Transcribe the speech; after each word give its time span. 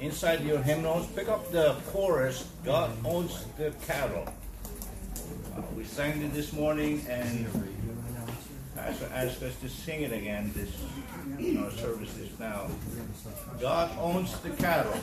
inside 0.00 0.44
your 0.44 0.62
hymnals, 0.62 1.06
pick 1.08 1.28
up 1.28 1.50
the 1.50 1.76
chorus, 1.88 2.48
God 2.64 2.90
owns 3.04 3.44
the 3.56 3.72
cattle. 3.86 4.32
Uh, 5.56 5.62
we 5.76 5.84
sang 5.84 6.22
it 6.22 6.32
this 6.32 6.52
morning, 6.52 7.04
and 7.08 7.46
Pastor 8.74 9.10
asked 9.12 9.42
us 9.42 9.56
to 9.60 9.68
sing 9.68 10.02
it 10.02 10.12
again 10.12 10.52
this 10.54 10.70
service 11.80 12.16
is 12.18 12.38
now. 12.38 12.68
God 13.60 13.90
owns 13.98 14.38
the 14.40 14.50
cattle. 14.50 14.98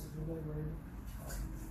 Um, 0.00 0.08
this 0.08 0.16
of 0.16 0.16
the 0.16 0.48
word. 0.48 0.72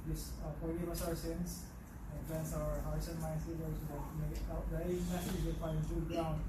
Please 0.06 0.31
uh, 0.42 0.54
forgive 0.62 0.90
us 0.90 1.02
our 1.08 1.16
sins 1.16 1.66
and 2.14 2.20
cleanse 2.28 2.54
our 2.54 2.81
hearts 2.86 3.08
and 3.10 3.20
minds 3.22 3.46
with 3.46 3.58
those 3.58 3.78
that 3.90 4.02
may 4.18 4.34
uh, 4.50 4.62
thy 4.74 4.86
message 5.10 5.46
will 5.46 5.58
find 5.62 5.78
good 5.90 6.08
ground 6.10 6.42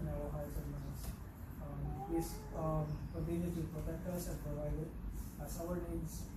in 0.00 0.08
our 0.08 0.30
hearts 0.30 0.54
and 0.54 0.70
minds. 0.70 1.02
Um, 1.62 1.82
please 2.10 2.30
um, 2.54 2.86
continue 3.14 3.50
to 3.50 3.62
protect 3.74 4.06
us 4.10 4.28
and 4.28 4.38
provide 4.42 4.74
us 5.42 5.58
our 5.62 5.78
needs 5.90 6.30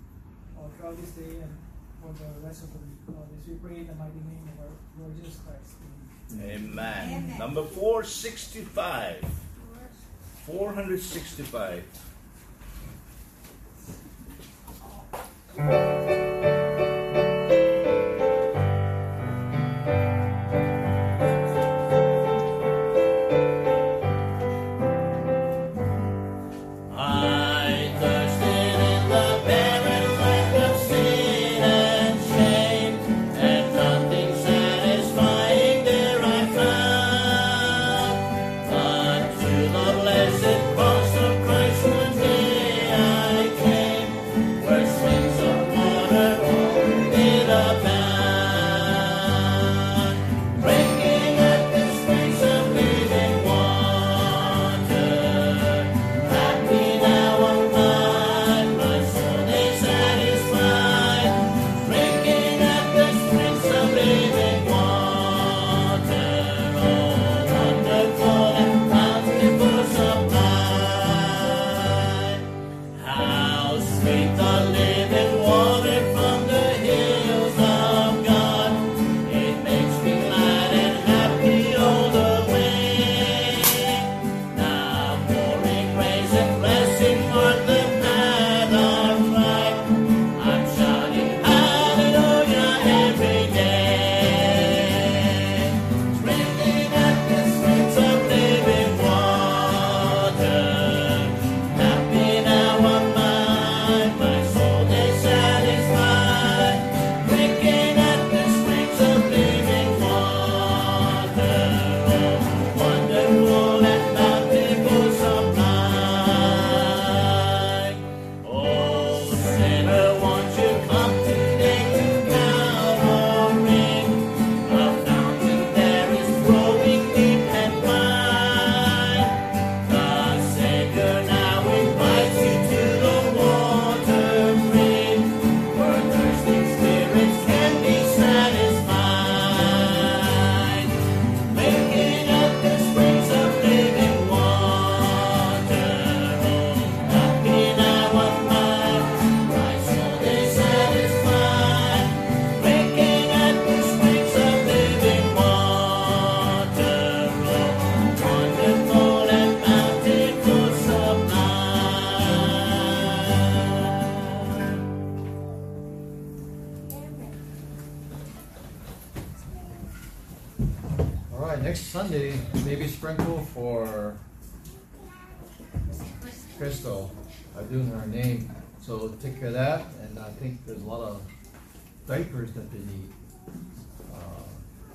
uh, 0.58 0.70
throughout 0.78 0.98
this 0.98 1.12
day 1.12 1.42
and 1.42 1.54
for 2.02 2.14
the 2.14 2.46
rest 2.46 2.64
of 2.66 2.74
the 2.74 2.80
week. 2.82 3.02
Uh, 3.10 3.26
this 3.34 3.48
we 3.48 3.56
pray 3.62 3.82
in 3.82 3.88
the 3.88 3.96
mighty 3.96 4.22
name 4.26 4.46
of 4.58 4.66
our 4.66 4.74
Lord 5.02 5.18
Jesus 5.18 5.42
Christ. 5.42 5.78
Amen. 6.34 6.74
Amen. 6.74 7.24
Amen. 7.26 7.38
Number 7.40 7.64
465. 7.64 9.26
465. 10.46 12.07
Thank 15.58 16.46
you. 16.46 16.57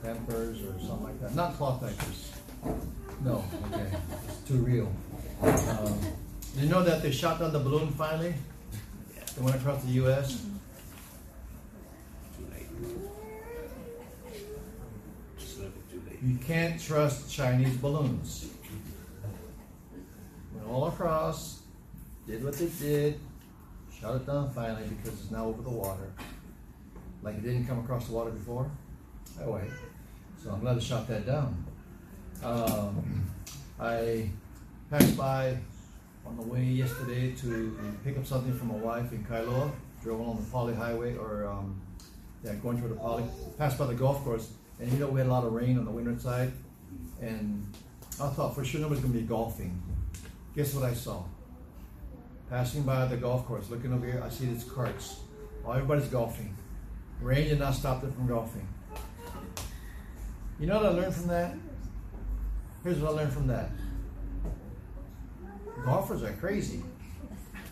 Pampers 0.03 0.63
or 0.63 0.73
something 0.81 1.05
like 1.05 1.21
that. 1.21 1.35
Not 1.35 1.57
cloth 1.57 1.81
diapers. 1.81 2.33
No, 3.25 3.45
okay, 3.73 3.87
it's 4.29 4.49
too 4.49 4.57
real. 4.57 4.93
Um, 5.43 5.99
you 6.57 6.69
know 6.69 6.83
that 6.83 7.03
they 7.03 7.11
shot 7.13 7.39
down 7.39 7.53
the 7.53 7.61
balloon 7.61 7.91
finally? 7.93 8.35
It 9.15 9.39
went 9.41 9.57
across 9.57 9.83
the 9.85 9.93
U.S. 9.93 10.45
You 16.25 16.37
can't 16.47 16.81
trust 16.81 17.33
Chinese 17.33 17.77
balloons. 17.77 18.51
Went 20.55 20.69
all 20.69 20.87
across, 20.87 21.63
did 22.27 22.45
what 22.45 22.55
they 22.55 22.67
did, 22.67 23.21
shot 24.01 24.17
it 24.17 24.27
down 24.27 24.51
finally 24.53 24.85
because 24.89 25.21
it's 25.21 25.31
now 25.31 25.47
over 25.47 25.63
the 25.63 25.71
water. 25.71 26.13
Like 27.23 27.37
it 27.37 27.43
didn't 27.43 27.67
come 27.67 27.81
across 27.81 28.07
the 28.07 28.13
water 28.13 28.31
before. 28.31 28.71
Oh 29.41 29.53
wait. 29.53 29.71
So 30.43 30.51
I'm 30.51 30.61
glad 30.61 30.77
they 30.77 30.81
shot 30.81 31.07
that 31.07 31.25
down. 31.25 31.65
Um, 32.43 33.31
I 33.79 34.29
passed 34.91 35.17
by 35.17 35.57
on 36.27 36.37
the 36.37 36.43
way 36.43 36.65
yesterday 36.65 37.33
to 37.37 37.79
pick 38.05 38.19
up 38.19 38.27
something 38.27 38.53
from 38.53 38.69
my 38.69 38.75
wife 38.75 39.13
in 39.13 39.25
Kailua. 39.25 39.71
Drove 40.03 40.19
along 40.19 40.39
the 40.45 40.51
Pali 40.51 40.75
Highway 40.75 41.17
or 41.17 41.47
um, 41.47 41.81
yeah, 42.43 42.55
going 42.55 42.79
toward 42.79 42.91
the 42.91 42.97
Pali. 42.97 43.23
Passed 43.57 43.79
by 43.79 43.87
the 43.87 43.95
golf 43.95 44.25
course, 44.25 44.51
and 44.81 44.91
you 44.91 44.99
know 44.99 45.07
we 45.07 45.21
had 45.21 45.29
a 45.29 45.33
lot 45.33 45.45
of 45.45 45.53
rain 45.53 45.79
on 45.79 45.85
the 45.85 45.93
windward 45.93 46.21
side, 46.21 46.51
and 47.21 47.65
I 48.21 48.29
thought 48.31 48.57
for 48.57 48.65
sure 48.65 48.81
nobody's 48.81 49.05
gonna 49.05 49.15
be 49.15 49.23
golfing. 49.23 49.81
Guess 50.57 50.75
what 50.75 50.85
I 50.85 50.95
saw? 50.95 51.23
Passing 52.51 52.83
by 52.83 53.07
the 53.07 53.17
golf 53.17 53.47
course, 53.47 53.71
looking 53.71 53.93
over 53.93 54.05
here, 54.05 54.21
I 54.25 54.29
see 54.29 54.47
these 54.47 54.65
carts. 54.65 55.21
Oh, 55.65 55.71
everybody's 55.71 56.09
golfing. 56.09 56.57
Rain 57.21 57.49
did 57.49 57.61
not 57.61 57.77
stop 57.77 58.01
them 58.01 58.11
from 58.11 58.27
golfing. 58.27 58.67
You 60.63 60.69
know 60.69 60.77
what 60.77 60.87
I 60.87 60.91
learned 60.91 61.13
from 61.13 61.27
that? 61.27 61.57
Here's 62.85 62.99
what 63.01 63.11
I 63.11 63.15
learned 63.17 63.33
from 63.33 63.49
that. 63.49 63.71
Golfers 65.85 66.23
are 66.23 66.33
crazy. 66.35 66.85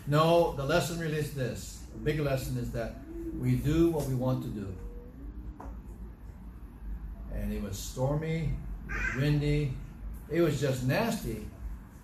No, 0.07 0.51
the 0.57 0.65
lesson 0.65 0.99
really 0.99 1.15
is 1.15 1.33
this. 1.33 1.83
The 1.93 1.99
big 1.99 2.19
lesson 2.19 2.57
is 2.57 2.69
that 2.71 2.95
we 3.39 3.55
do 3.55 3.91
what 3.91 4.07
we 4.07 4.15
want 4.15 4.43
to 4.43 4.49
do. 4.49 4.75
And 7.33 7.53
it 7.53 7.63
was 7.63 7.77
stormy, 7.77 8.49
it 8.89 8.93
was 8.93 9.23
windy, 9.23 9.71
it 10.29 10.41
was 10.41 10.59
just 10.59 10.83
nasty. 10.83 11.47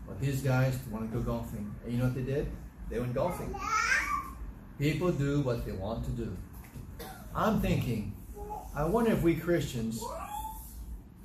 But 0.08 0.22
these 0.22 0.42
guys 0.42 0.80
want 0.90 1.12
to 1.12 1.18
go 1.18 1.22
golfing. 1.22 1.70
And 1.84 1.92
you 1.92 2.00
know 2.00 2.06
what 2.06 2.16
they 2.16 2.22
did? 2.22 2.48
They 2.90 2.98
went 2.98 3.14
golfing. 3.14 3.54
People 4.80 5.12
do 5.12 5.42
what 5.42 5.66
they 5.66 5.74
want 5.74 6.06
to 6.06 6.12
do. 6.12 6.38
I'm 7.36 7.60
thinking, 7.60 8.16
I 8.74 8.86
wonder 8.86 9.12
if 9.12 9.22
we 9.22 9.36
Christians 9.36 10.02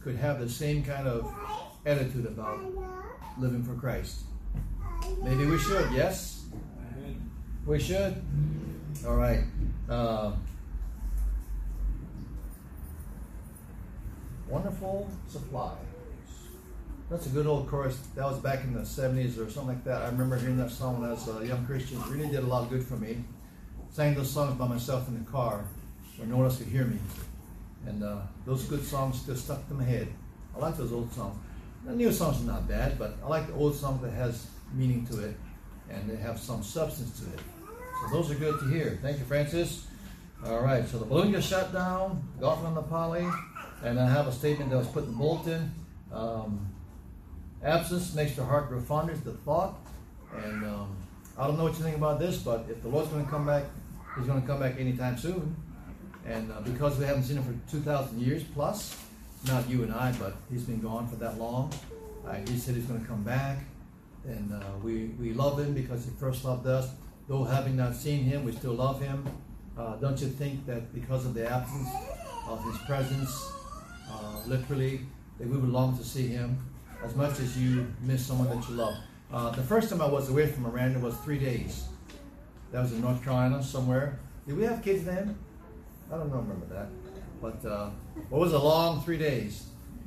could 0.03 0.17
have 0.17 0.41
the 0.41 0.49
same 0.49 0.85
kind 0.85 1.07
of 1.07 1.33
attitude 1.87 2.27
about 2.27 2.59
living 3.39 3.63
for 3.63 3.75
Christ. 3.75 4.23
Maybe 5.23 5.47
we 5.47 5.59
should, 5.59 5.93
yes? 5.93 6.47
We 7.65 7.79
should? 7.79 8.23
All 9.07 9.17
right. 9.17 9.45
Uh, 9.89 10.33
Wonderful 14.49 15.09
Supply. 15.29 15.73
That's 17.09 17.27
a 17.27 17.31
good 17.31 17.47
old 17.47 17.69
chorus. 17.69 17.99
That 18.17 18.25
was 18.25 18.39
back 18.39 18.65
in 18.65 18.75
the 18.75 18.81
70s 18.81 19.39
or 19.39 19.51
something 19.51 19.69
like 19.75 19.85
that. 19.85 20.03
I 20.03 20.07
remember 20.07 20.37
hearing 20.39 20.57
that 20.59 20.71
song 20.71 21.01
when 21.01 21.11
I 21.11 21.13
was 21.13 21.29
a 21.29 21.47
young 21.47 21.65
Christian. 21.67 21.99
It 21.99 22.07
really 22.09 22.29
did 22.29 22.41
a 22.41 22.47
lot 22.47 22.65
of 22.65 22.71
good 22.71 22.85
for 22.85 22.97
me. 22.97 23.25
Sang 23.91 24.15
those 24.15 24.31
songs 24.31 24.59
by 24.59 24.67
myself 24.67 25.09
in 25.09 25.23
the 25.23 25.31
car 25.31 25.65
where 26.17 26.27
no 26.27 26.37
one 26.37 26.47
else 26.47 26.59
could 26.59 26.69
hear 26.69 26.85
me. 26.85 26.99
And 27.87 28.03
uh, 28.03 28.19
those 28.47 28.65
good 28.65 28.85
songs 28.85 29.21
still 29.21 29.37
stuck 29.37 29.63
in 29.71 29.79
my 29.79 29.85
head. 29.85 30.09
I 30.55 30.59
like 30.59 30.77
those 30.77 30.93
old 30.93 31.13
songs. 31.13 31.37
The 31.85 31.95
new 31.95 32.13
songs 32.13 32.41
are 32.43 32.47
not 32.47 32.69
bad, 32.69 32.99
but 32.99 33.17
I 33.25 33.27
like 33.27 33.49
the 33.49 33.55
old 33.55 33.75
song 33.75 34.01
that 34.03 34.13
has 34.13 34.47
meaning 34.73 35.07
to 35.07 35.25
it 35.25 35.35
and 35.91 36.09
they 36.09 36.17
have 36.17 36.39
some 36.39 36.63
substance 36.63 37.21
to 37.21 37.27
it. 37.33 37.41
So 38.01 38.17
those 38.17 38.31
are 38.31 38.35
good 38.35 38.59
to 38.61 38.69
hear. 38.69 38.99
Thank 39.03 39.19
you, 39.19 39.25
Francis. 39.25 39.87
All 40.45 40.61
right, 40.61 40.87
so 40.89 40.99
the 40.99 41.05
balloon 41.05 41.33
gets 41.33 41.47
shut 41.47 41.73
down, 41.73 42.23
golfing 42.41 42.67
on 42.67 42.75
the 42.75 42.83
Pali, 42.83 43.27
and 43.85 43.99
I 44.01 44.09
have 44.09 44.27
a 44.27 44.33
statement 44.33 44.71
that 44.71 44.79
was 44.79 44.89
put 44.89 45.05
in 45.05 45.13
the 45.13 45.17
bulletin. 45.17 45.73
Um, 46.13 46.69
absence 47.63 48.15
makes 48.15 48.35
the 48.35 48.45
heart 48.45 48.69
grow 48.69 48.81
fonder 48.81 49.15
the 49.15 49.33
thought. 49.33 49.79
And 50.35 50.65
um, 50.65 50.97
I 51.39 51.47
don't 51.47 51.59
know 51.59 51.65
what 51.65 51.79
you 51.79 51.85
think 51.85 51.97
about 51.97 52.19
this, 52.19 52.39
but 52.39 52.67
if 52.69 52.83
the 52.83 52.89
Lord's 52.89 53.11
going 53.11 53.25
to 53.25 53.31
come 53.31 53.47
back, 53.47 53.65
He's 54.17 54.27
going 54.27 54.43
to 54.43 54.47
come 54.47 54.61
back 54.61 54.79
anytime 54.79 55.17
soon. 55.17 55.57
And 56.27 56.53
uh, 56.53 56.61
because 56.61 56.99
we 56.99 57.05
haven't 57.05 57.25
seen 57.25 57.37
Him 57.37 57.45
for 57.45 57.71
2,000 57.71 58.21
years 58.21 58.45
plus, 58.45 58.97
not 59.47 59.69
you 59.69 59.83
and 59.83 59.93
I, 59.93 60.13
but 60.13 60.37
He's 60.51 60.65
been 60.65 60.81
gone 60.81 61.09
for 61.09 61.17
that 61.17 61.39
long. 61.39 61.73
Uh, 62.27 62.35
he 62.47 62.59
said 62.59 62.75
He's 62.75 62.85
going 62.85 63.01
to 63.01 63.07
come 63.07 63.23
back. 63.23 63.59
And 64.25 64.53
uh, 64.53 64.61
we, 64.83 65.07
we 65.19 65.33
love 65.33 65.59
Him 65.59 65.75
because 65.75 66.05
He 66.05 66.11
first 66.19 66.45
loved 66.45 66.67
us. 66.67 66.91
Though 67.29 67.45
having 67.45 67.77
not 67.77 67.95
seen 67.95 68.25
Him, 68.25 68.45
we 68.45 68.53
still 68.53 68.75
love 68.75 69.01
Him. 69.01 69.27
Uh, 69.77 69.97
don't 69.97 70.21
you 70.21 70.29
think 70.29 70.67
that 70.67 70.95
because 70.95 71.27
of 71.27 71.35
the 71.35 71.51
absence 71.51 71.89
of 72.47 72.65
His 72.65 72.79
presence, 72.87 73.53
uh, 74.11 74.41
literally, 74.47 75.01
that 75.39 75.49
we 75.49 75.57
would 75.57 75.71
long 75.71 75.97
to 75.99 76.05
see 76.05 76.29
Him 76.29 76.59
as 77.03 77.17
much 77.17 77.41
as 77.41 77.59
you 77.59 77.87
miss 78.03 78.25
someone 78.25 78.49
that 78.49 78.69
you 78.69 78.77
love? 78.77 78.95
Uh, 79.33 79.51
the 79.51 79.63
first 79.63 79.89
time 79.89 80.03
I 80.03 80.07
was 80.07 80.29
away 80.29 80.47
from 80.47 80.65
Miranda 80.65 80.99
was 80.99 81.17
three 81.19 81.39
days. 81.39 81.85
That 82.71 82.83
was 82.83 82.93
in 82.93 83.01
North 83.01 83.23
Carolina 83.25 83.63
somewhere. 83.63 84.19
Did 84.47 84.57
we 84.57 84.65
have 84.65 84.83
kids 84.83 85.05
then? 85.05 85.37
I 86.13 86.19
don't 86.19 86.31
know, 86.31 86.41
remember 86.41 86.67
that. 86.67 86.89
But 87.41 87.67
uh, 87.67 87.91
it 88.17 88.31
was 88.31 88.53
a 88.53 88.59
long 88.59 89.03
three 89.03 89.17
days. 89.17 89.65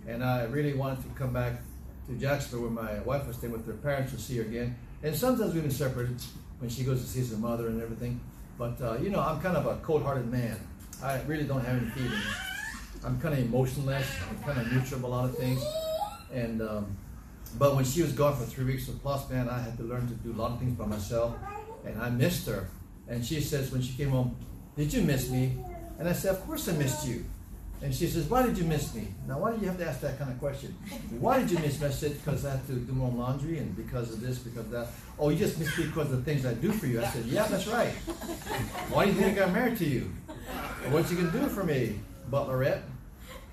And 0.08 0.24
I 0.24 0.44
really 0.44 0.74
wanted 0.74 1.02
to 1.02 1.10
come 1.20 1.34
back 1.34 1.62
to 2.08 2.14
Jacksonville 2.14 2.70
where 2.70 2.70
my 2.70 3.00
wife 3.00 3.26
was 3.26 3.38
staying 3.38 3.52
with 3.52 3.66
her 3.66 3.74
parents 3.74 4.12
to 4.14 4.20
see 4.20 4.38
her 4.38 4.44
again. 4.44 4.78
And 5.02 5.16
sometimes 5.16 5.56
we've 5.56 5.64
been 5.64 5.72
separated 5.72 6.22
when 6.60 6.70
she 6.70 6.84
goes 6.84 7.02
to 7.02 7.08
see 7.08 7.26
her 7.34 7.38
mother 7.38 7.68
and 7.70 7.82
everything. 7.82 8.22
But, 8.58 8.80
uh, 8.80 8.98
you 9.02 9.10
know, 9.10 9.20
I'm 9.20 9.42
kind 9.42 9.58
of 9.58 9.66
a 9.66 9.78
cold 9.78 10.04
hearted 10.04 10.32
man. 10.32 10.60
I 11.04 11.20
really 11.24 11.46
don't 11.46 11.66
have 11.66 11.82
any 11.82 11.90
feelings. 11.90 12.24
I'm 13.04 13.20
kind 13.20 13.34
of 13.34 13.40
emotionless. 13.40 14.08
I'm 14.30 14.44
kind 14.44 14.62
of 14.62 14.72
neutral 14.72 15.00
about 15.00 15.08
a 15.08 15.10
lot 15.10 15.26
of 15.26 15.38
things. 15.38 15.66
And, 16.32 16.62
um, 16.62 16.96
but 17.58 17.76
when 17.76 17.84
she 17.84 18.04
was 18.04 18.12
gone 18.12 18.36
for 18.38 18.44
three 18.44 18.66
weeks 18.66 18.88
plus, 19.02 19.28
man, 19.30 19.50
I 19.50 19.60
had 19.60 19.76
to 19.78 19.84
learn 19.84 20.08
to 20.08 20.14
do 20.14 20.34
a 20.34 20.38
lot 20.38 20.52
of 20.52 20.60
things 20.60 20.78
by 20.78 20.86
myself. 20.86 21.36
And 21.84 22.00
I 22.00 22.10
missed 22.12 22.48
her. 22.48 22.70
And 23.08 23.26
she 23.26 23.42
says 23.42 23.72
when 23.72 23.82
she 23.82 23.94
came 23.94 24.10
home, 24.10 24.36
Did 24.78 24.94
you 24.94 25.02
miss 25.02 25.30
me? 25.32 25.58
And 26.00 26.08
I 26.08 26.14
said, 26.14 26.36
Of 26.36 26.46
course 26.46 26.68
I 26.68 26.74
missed 26.74 27.08
you. 27.08 27.26
And 27.82 27.94
she 27.94 28.08
says, 28.08 28.26
Why 28.26 28.44
did 28.44 28.58
you 28.58 28.64
miss 28.64 28.94
me? 28.94 29.08
Now, 29.28 29.40
why 29.40 29.54
do 29.54 29.62
you 29.62 29.68
have 29.68 29.78
to 29.78 29.88
ask 29.88 30.02
that 30.02 30.18
kind 30.18 30.32
of 30.32 30.40
question? 30.40 30.76
Why 31.20 31.40
did 31.40 31.52
you 31.52 31.60
miss 31.60 31.80
me? 31.80 31.88
I 31.88 31.92
said, 31.92 32.14
Because 32.14 32.46
I 32.46 32.52
have 32.52 32.66
to 32.68 32.74
do 32.74 32.94
more 32.94 33.12
laundry 33.12 33.58
and 33.58 33.76
because 33.76 34.12
of 34.12 34.22
this, 34.22 34.40
because 34.40 34.66
of 34.66 34.72
that. 34.72 34.88
Oh, 35.20 35.30
you 35.30 35.38
just 35.38 35.60
missed 35.60 35.78
me 35.78 35.86
because 35.86 36.12
of 36.12 36.24
the 36.24 36.32
things 36.32 36.46
I 36.46 36.54
do 36.54 36.72
for 36.72 36.88
you. 36.88 37.02
I 37.02 37.06
said, 37.06 37.26
Yeah, 37.26 37.48
that's 37.48 37.68
right. 37.68 37.92
Why 38.90 39.06
do 39.06 39.12
you 39.12 39.18
think 39.18 39.38
I 39.38 39.46
got 39.46 39.54
married 39.54 39.78
to 39.78 39.86
you? 39.86 40.12
What 40.90 41.10
you 41.10 41.18
can 41.18 41.32
do 41.32 41.48
for 41.48 41.64
me, 41.64 42.00
Butlerette? 42.30 42.82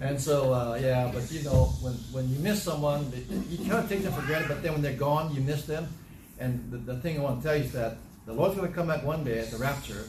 And 0.00 0.20
so, 0.20 0.52
uh, 0.52 0.78
yeah, 0.82 1.10
but 1.14 1.30
you 1.30 1.44
know, 1.44 1.66
when, 1.80 1.94
when 2.10 2.28
you 2.28 2.38
miss 2.40 2.62
someone, 2.62 3.12
you 3.48 3.58
kind 3.58 3.84
of 3.84 3.88
take 3.88 4.02
them 4.02 4.12
for 4.12 4.22
granted, 4.22 4.48
but 4.48 4.62
then 4.62 4.72
when 4.72 4.82
they're 4.82 4.94
gone, 4.94 5.32
you 5.32 5.40
miss 5.40 5.64
them. 5.64 5.86
And 6.40 6.70
the, 6.72 6.78
the 6.78 6.96
thing 7.00 7.18
I 7.18 7.22
want 7.22 7.40
to 7.40 7.48
tell 7.48 7.56
you 7.56 7.64
is 7.64 7.72
that 7.72 7.98
the 8.26 8.32
Lord's 8.32 8.56
going 8.56 8.68
to 8.68 8.74
come 8.74 8.88
back 8.88 9.04
one 9.04 9.22
day 9.22 9.38
at 9.38 9.50
the 9.52 9.58
rapture, 9.58 10.04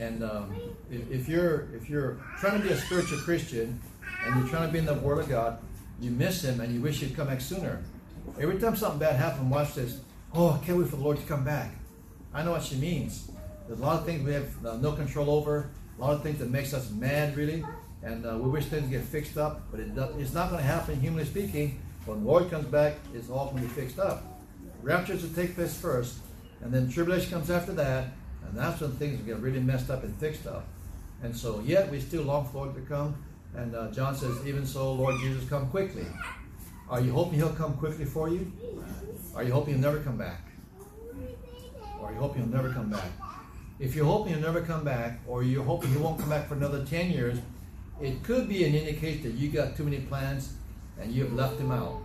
and 0.00 0.24
um, 0.24 0.54
if, 0.90 1.10
if 1.10 1.28
you're 1.28 1.68
if 1.74 1.88
you're 1.88 2.18
trying 2.40 2.60
to 2.60 2.66
be 2.66 2.72
a 2.72 2.76
spiritual 2.76 3.18
Christian 3.18 3.78
and 4.24 4.40
you're 4.40 4.48
trying 4.48 4.66
to 4.66 4.72
be 4.72 4.78
in 4.78 4.86
the 4.86 4.94
Word 4.94 5.18
of 5.18 5.28
God, 5.28 5.58
you 6.00 6.10
miss 6.10 6.42
Him 6.42 6.60
and 6.60 6.74
you 6.74 6.80
wish 6.80 7.00
He'd 7.00 7.14
come 7.14 7.28
back 7.28 7.40
sooner. 7.40 7.82
Every 8.40 8.58
time 8.58 8.74
something 8.74 8.98
bad 8.98 9.16
happens, 9.16 9.52
watch 9.52 9.74
this. 9.74 10.00
Oh, 10.32 10.52
I 10.52 10.64
can't 10.64 10.78
wait 10.78 10.88
for 10.88 10.96
the 10.96 11.02
Lord 11.02 11.18
to 11.18 11.22
come 11.24 11.44
back. 11.44 11.72
I 12.32 12.42
know 12.42 12.52
what 12.52 12.62
she 12.62 12.76
means. 12.76 13.30
There's 13.66 13.78
a 13.78 13.82
lot 13.82 14.00
of 14.00 14.06
things 14.06 14.24
we 14.24 14.32
have 14.32 14.66
uh, 14.66 14.76
no 14.78 14.92
control 14.92 15.30
over. 15.30 15.70
A 15.98 16.00
lot 16.00 16.14
of 16.14 16.22
things 16.22 16.38
that 16.38 16.50
makes 16.50 16.72
us 16.72 16.90
mad, 16.90 17.36
really, 17.36 17.62
and 18.02 18.24
uh, 18.24 18.38
we 18.38 18.48
wish 18.48 18.64
things 18.64 18.88
get 18.88 19.02
fixed 19.02 19.36
up. 19.36 19.70
But 19.70 19.80
it 19.80 19.94
does, 19.94 20.16
it's 20.16 20.32
not 20.32 20.48
going 20.48 20.62
to 20.62 20.66
happen, 20.66 20.98
humanly 20.98 21.26
speaking. 21.26 21.78
When 22.06 22.24
the 22.24 22.26
Lord 22.26 22.50
comes 22.50 22.64
back, 22.64 22.94
it's 23.14 23.28
all 23.28 23.50
going 23.50 23.62
to 23.62 23.68
be 23.68 23.74
fixed 23.74 23.98
up. 23.98 24.24
Raptures 24.82 25.22
will 25.22 25.34
take 25.34 25.54
place 25.54 25.78
first, 25.78 26.20
and 26.62 26.72
then 26.72 26.88
tribulation 26.88 27.30
comes 27.30 27.50
after 27.50 27.72
that, 27.72 28.06
and 28.50 28.58
that's 28.58 28.80
when 28.80 28.90
things 28.92 29.20
get 29.22 29.38
really 29.38 29.60
messed 29.60 29.90
up 29.90 30.02
and 30.02 30.14
fixed 30.16 30.46
up. 30.46 30.66
And 31.22 31.36
so, 31.36 31.60
yet 31.64 31.90
we 31.90 32.00
still 32.00 32.22
long 32.22 32.48
for 32.48 32.68
it 32.68 32.74
to 32.74 32.80
come. 32.80 33.14
And 33.54 33.74
uh, 33.74 33.90
John 33.90 34.16
says, 34.16 34.44
even 34.46 34.66
so, 34.66 34.92
Lord 34.92 35.20
Jesus, 35.20 35.48
come 35.48 35.68
quickly. 35.68 36.06
Are 36.88 37.00
you 37.00 37.12
hoping 37.12 37.34
He'll 37.34 37.50
come 37.50 37.74
quickly 37.76 38.04
for 38.04 38.28
you? 38.28 38.50
Are 39.34 39.44
you 39.44 39.52
hoping 39.52 39.74
He'll 39.74 39.82
never 39.82 40.00
come 40.00 40.16
back? 40.16 40.40
Or 42.00 42.08
are 42.08 42.12
you 42.12 42.18
hoping 42.18 42.42
He'll 42.42 42.52
never 42.52 42.72
come 42.72 42.90
back? 42.90 43.10
If 43.78 43.94
you're 43.94 44.04
hoping 44.04 44.34
He'll 44.34 44.42
never 44.42 44.62
come 44.62 44.84
back, 44.84 45.20
or 45.26 45.42
you're 45.44 45.64
hoping 45.64 45.90
He 45.90 45.96
won't 45.96 46.18
come 46.18 46.30
back 46.30 46.48
for 46.48 46.54
another 46.54 46.84
10 46.84 47.10
years, 47.10 47.38
it 48.00 48.22
could 48.24 48.48
be 48.48 48.64
an 48.64 48.74
indication 48.74 49.22
that 49.22 49.34
you 49.34 49.50
got 49.50 49.76
too 49.76 49.84
many 49.84 50.00
plans 50.00 50.54
and 50.98 51.12
you 51.12 51.22
have 51.22 51.32
left 51.32 51.60
Him 51.60 51.70
out. 51.70 52.02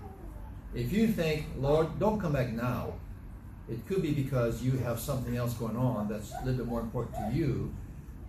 If 0.75 0.92
you 0.92 1.08
think, 1.08 1.46
Lord, 1.58 2.00
don't 2.00 2.20
come 2.20 2.34
back 2.34 2.52
now, 2.52 2.94
it 3.69 3.86
could 3.88 4.01
be 4.01 4.12
because 4.12 4.62
you 4.62 4.74
have 4.77 5.00
something 5.00 5.36
else 5.36 5.53
going 5.55 5.77
on 5.77 6.07
that's 6.07 6.31
a 6.34 6.45
little 6.45 6.65
bit 6.65 6.67
more 6.67 6.81
important 6.81 7.15
to 7.15 7.36
you 7.36 7.74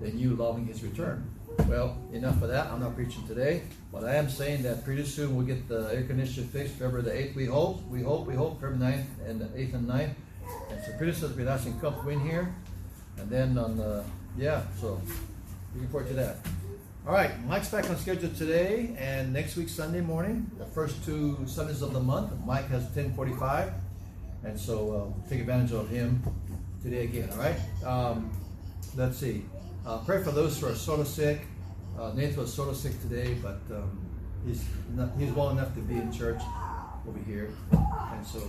than 0.01 0.19
you 0.19 0.35
loving 0.35 0.67
His 0.67 0.83
return. 0.83 1.29
Well, 1.69 1.97
enough 2.13 2.43
of 2.43 2.49
that. 2.49 2.67
I'm 2.67 2.81
not 2.81 2.95
preaching 2.95 3.27
today, 3.27 3.63
but 3.91 4.05
I 4.05 4.15
am 4.17 4.29
saying 4.29 4.63
that 4.63 4.85
pretty 4.85 5.05
soon 5.05 5.35
we'll 5.35 5.47
get 5.47 5.69
the 5.69 5.91
air 5.93 6.05
conditioner 6.05 6.47
fixed. 6.47 6.75
February 6.75 7.03
the 7.03 7.11
8th, 7.11 7.35
we 7.35 7.47
hope. 7.47 7.87
We 7.89 8.03
hope, 8.03 8.27
we 8.27 8.35
hope, 8.35 8.61
February 8.61 8.79
9th 8.79 9.29
and 9.29 9.41
the 9.41 9.47
8th 9.47 9.75
and 9.75 9.89
9th. 9.89 10.15
And 10.71 10.85
so 10.85 10.93
pretty 10.97 11.13
soon 11.13 11.31
we'll 11.31 11.39
be 11.39 11.45
nice 11.45 11.65
and 11.65 11.81
comfortable 11.81 12.13
in 12.13 12.21
here. 12.21 12.55
And 13.19 13.31
then 13.31 13.59
on 13.59 13.77
the, 13.77 14.05
yeah, 14.37 14.63
so 14.81 15.01
looking 15.75 15.89
forward 15.89 16.09
to 16.09 16.15
that. 16.15 16.37
All 17.07 17.15
right, 17.15 17.31
Mike's 17.47 17.69
back 17.69 17.89
on 17.89 17.97
schedule 17.97 18.31
today 18.31 18.95
and 18.99 19.33
next 19.33 19.57
week 19.57 19.69
Sunday 19.69 20.01
morning, 20.01 20.51
the 20.59 20.67
first 20.67 21.05
two 21.05 21.39
Sundays 21.47 21.81
of 21.81 21.93
the 21.93 22.01
month. 22.01 22.33
Mike 22.45 22.69
has 22.69 22.83
1045. 22.83 23.73
And 24.47 24.59
so 24.59 25.13
uh, 25.27 25.29
take 25.29 25.41
advantage 25.41 25.73
of 25.73 25.89
him 25.89 26.23
today 26.81 27.03
again, 27.03 27.29
all 27.33 27.39
right? 27.39 27.57
Um, 27.85 28.31
let's 28.95 29.19
see. 29.19 29.45
Uh, 29.85 29.99
pray 29.99 30.23
for 30.23 30.31
those 30.31 30.61
who 30.61 30.69
are 30.69 30.75
sort 30.77 31.01
of 31.01 31.09
sick. 31.09 31.41
Uh, 31.99 32.13
Nathan 32.15 32.43
was 32.43 32.55
sort 32.55 32.69
of 32.69 32.77
sick 32.77 33.01
today, 33.03 33.35
but 33.43 33.59
um, 33.73 33.99
he's 34.47 34.65
not, 34.95 35.11
he's 35.19 35.33
well 35.33 35.51
enough 35.51 35.75
to 35.75 35.81
be 35.81 35.97
in 35.97 36.13
church 36.13 36.41
over 37.09 37.19
here. 37.27 37.51
And 37.73 38.25
so 38.25 38.41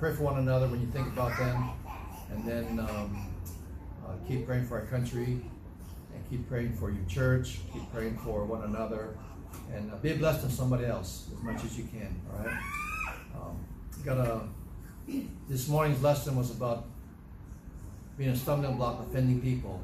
pray 0.00 0.12
for 0.12 0.24
one 0.24 0.38
another 0.38 0.66
when 0.66 0.80
you 0.80 0.88
think 0.88 1.06
about 1.06 1.38
them. 1.38 1.70
And 2.32 2.44
then 2.44 2.80
um, 2.80 3.32
uh, 4.04 4.10
keep 4.26 4.46
praying 4.46 4.66
for 4.66 4.80
our 4.80 4.86
country 4.86 5.40
and 6.14 6.30
keep 6.30 6.48
praying 6.48 6.72
for 6.72 6.90
your 6.90 7.04
church. 7.04 7.60
Keep 7.72 7.92
praying 7.92 8.18
for 8.18 8.44
one 8.44 8.64
another. 8.64 9.16
And 9.72 9.92
uh, 9.92 9.96
be 9.96 10.10
a 10.10 10.16
blessing 10.16 10.48
to 10.48 10.54
somebody 10.54 10.84
else 10.84 11.28
as 11.32 11.42
much 11.44 11.64
as 11.64 11.78
you 11.78 11.84
can, 11.84 12.20
all 12.32 12.44
right? 12.44 12.58
Um, 13.36 13.64
got 14.04 14.18
a, 14.18 14.40
this 15.48 15.68
morning's 15.68 16.02
lesson 16.02 16.36
was 16.36 16.50
about 16.50 16.86
being 18.16 18.30
a 18.30 18.36
stumbling 18.36 18.76
block, 18.76 19.04
offending 19.08 19.40
people. 19.40 19.82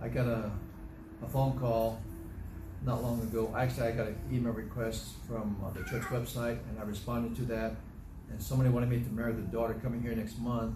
I 0.00 0.08
got 0.08 0.26
a, 0.26 0.50
a 1.22 1.28
phone 1.28 1.58
call 1.58 2.00
not 2.84 3.02
long 3.02 3.20
ago. 3.22 3.52
Actually, 3.56 3.88
I 3.88 3.92
got 3.92 4.06
an 4.08 4.18
email 4.32 4.52
request 4.52 5.12
from 5.26 5.56
uh, 5.64 5.70
the 5.70 5.84
church 5.88 6.04
website, 6.04 6.58
and 6.68 6.78
I 6.78 6.82
responded 6.84 7.36
to 7.36 7.42
that. 7.46 7.76
And 8.30 8.42
somebody 8.42 8.70
wanted 8.70 8.88
me 8.88 9.00
to 9.00 9.10
marry 9.10 9.32
the 9.32 9.42
daughter 9.42 9.74
coming 9.74 10.02
here 10.02 10.14
next 10.14 10.38
month, 10.38 10.74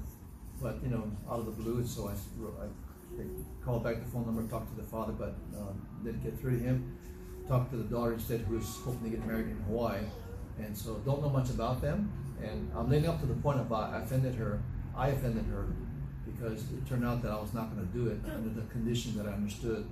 but 0.61 0.83
you 0.83 0.91
know, 0.91 1.11
out 1.31 1.41
of 1.41 1.47
the 1.47 1.53
blue. 1.53 1.87
So 1.87 2.09
I, 2.09 2.13
I 2.63 3.25
called 3.65 3.85
back 3.85 4.03
the 4.05 4.11
phone 4.11 4.27
number, 4.27 4.43
talked 4.43 4.71
to 4.75 4.81
the 4.81 4.87
father, 4.87 5.13
but 5.13 5.35
um, 5.57 5.87
didn't 6.05 6.23
get 6.23 6.39
through 6.39 6.59
to 6.59 6.65
him. 6.65 6.99
Talked 7.47 7.71
to 7.71 7.79
the 7.79 7.85
daughter 7.85 8.13
instead, 8.13 8.41
who 8.41 8.57
was 8.57 8.67
hoping 8.85 9.11
to 9.11 9.17
get 9.17 9.27
married 9.27 9.47
in 9.47 9.57
Hawaii. 9.67 10.01
And 10.59 10.77
so 10.77 10.95
don't 11.05 11.23
know 11.23 11.31
much 11.31 11.51
about 11.51 11.81
them. 11.81 12.11
And 12.43 12.71
I'm 12.77 12.89
leading 12.89 13.09
up 13.09 13.21
to 13.21 13.27
the 13.27 13.35
point 13.35 13.61
of 13.61 13.73
I 13.73 14.01
offended 14.01 14.35
her. 14.37 14.61
I 14.97 15.09
offended 15.09 15.47
her 15.47 15.67
because 16.27 16.63
it 16.73 16.87
turned 16.89 17.05
out 17.05 17.23
that 17.23 17.33
I 17.33 17.41
was 17.41 17.55
not 17.55 17.75
going 17.75 17.87
to 17.87 17.93
do 17.93 18.09
it 18.09 18.19
under 18.33 18.51
the 18.51 18.67
condition 18.69 19.17
that 19.17 19.27
I 19.27 19.33
understood. 19.33 19.89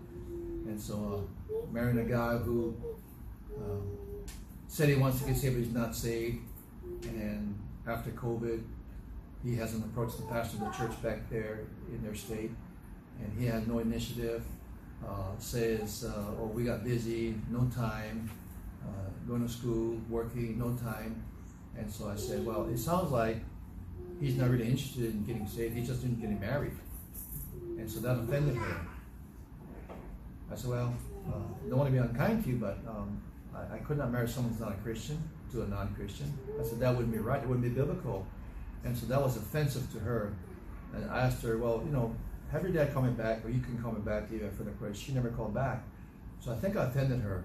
And 0.67 0.81
so, 0.81 1.27
uh, 1.51 1.73
marrying 1.73 1.99
a 1.99 2.05
guy 2.05 2.37
who 2.39 2.75
um, 3.57 3.97
said 4.69 4.89
he 4.89 4.97
wants 4.97 5.21
to 5.21 5.27
get 5.27 5.37
saved, 5.37 5.55
but 5.55 5.65
he's 5.65 5.75
not 5.75 5.95
saved. 5.95 6.39
And 7.05 7.59
after 7.87 8.11
COVID, 8.11 8.63
he 9.45 9.55
hasn't 9.57 9.85
approached 9.85 10.17
the 10.19 10.25
pastor 10.25 10.57
of 10.57 10.65
the 10.65 10.71
church 10.71 11.01
back 11.03 11.31
there 11.31 11.61
in 11.89 12.03
their 12.03 12.15
state, 12.15 12.51
and 13.21 13.33
he 13.39 13.47
had 13.47 13.69
no 13.69 13.79
initiative. 13.79 14.45
uh, 15.07 15.39
says, 15.39 16.05
uh, 16.05 16.41
"Oh, 16.41 16.47
we 16.47 16.65
got 16.65 16.83
busy, 16.83 17.35
no 17.51 17.67
time, 17.67 18.31
uh, 18.31 18.46
going 19.27 19.47
to 19.47 19.53
school, 19.53 20.01
working, 20.09 20.59
no 20.59 20.75
time," 20.77 21.23
and 21.77 21.91
so 21.91 22.09
I 22.09 22.17
said, 22.17 22.45
"Well, 22.45 22.69
it 22.69 22.79
sounds 22.79 23.11
like 23.11 23.39
he's 24.21 24.37
not 24.37 24.51
really 24.51 24.69
interested 24.69 25.07
in 25.07 25.25
getting 25.25 25.47
saved. 25.47 25.77
He's 25.77 25.89
just 25.89 26.05
in 26.05 26.17
getting 26.21 26.41
married," 26.41 26.77
and 27.79 27.91
so 27.91 28.01
that 28.01 28.19
offended 28.19 28.57
her. 28.57 28.87
I 30.51 30.55
said, 30.55 30.71
"Well, 30.71 30.95
uh, 31.29 31.69
don't 31.69 31.79
want 31.79 31.89
to 31.89 31.93
be 31.93 31.99
unkind 31.99 32.45
to 32.45 32.51
you, 32.51 32.57
but 32.57 32.79
um, 32.87 33.21
I, 33.55 33.77
I 33.77 33.79
could 33.79 33.99
not 33.99 34.13
marry 34.13 34.29
someone 34.29 34.53
who's 34.53 34.61
not 34.61 34.73
a 34.73 34.83
Christian 34.83 35.19
to 35.53 35.63
a 35.63 35.67
non-Christian." 35.67 36.33
I 36.61 36.65
said 36.65 36.81
that 36.81 36.95
wouldn't 36.95 37.13
be 37.13 37.19
right. 37.19 37.43
It 37.43 37.49
wouldn't 37.49 37.65
be 37.65 37.71
biblical, 37.81 38.27
and 38.85 38.97
so 38.97 39.07
that 39.07 39.21
was 39.21 39.37
offensive 39.37 39.91
to 39.93 39.99
her. 40.01 40.33
And 40.95 41.11
I 41.11 41.21
asked 41.27 41.43
her, 41.43 41.59
"Well, 41.59 41.83
you 41.85 41.93
know." 41.93 42.15
have 42.53 42.63
your 42.63 42.73
dad 42.73 42.93
call 42.95 43.03
me 43.03 43.11
back, 43.11 43.45
or 43.45 43.51
you 43.51 43.61
can 43.61 43.77
call 43.83 43.93
me 43.93 44.01
back 44.01 44.25
even 44.33 44.51
for 44.53 44.63
the 44.63 44.71
question. 44.73 44.95
She 44.95 45.13
never 45.13 45.31
called 45.31 45.55
back. 45.55 45.83
So 46.41 46.53
I 46.53 46.57
think 46.57 46.77
I 46.77 46.85
offended 46.85 47.21
her. 47.21 47.45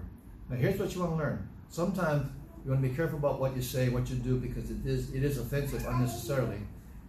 Now 0.52 0.58
here's 0.58 0.78
what 0.78 0.94
you 0.94 1.00
want 1.00 1.12
to 1.12 1.16
learn. 1.16 1.48
Sometimes 1.70 2.30
you 2.62 2.72
want 2.72 2.82
to 2.82 2.88
be 2.90 2.94
careful 2.94 3.18
about 3.18 3.40
what 3.40 3.56
you 3.56 3.62
say, 3.62 3.88
what 3.88 4.10
you 4.10 4.16
do, 4.16 4.36
because 4.36 4.70
it 4.70 4.84
is 4.84 5.10
it 5.14 5.24
is 5.24 5.38
offensive 5.38 5.86
unnecessarily. 5.86 6.58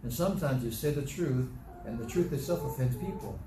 And 0.02 0.14
sometimes 0.14 0.64
you 0.64 0.72
say 0.72 0.92
the 0.92 1.02
truth, 1.02 1.50
and 1.86 2.00
the 2.00 2.06
truth 2.06 2.32
itself 2.32 2.64
offends 2.64 2.96
people. 2.96 3.38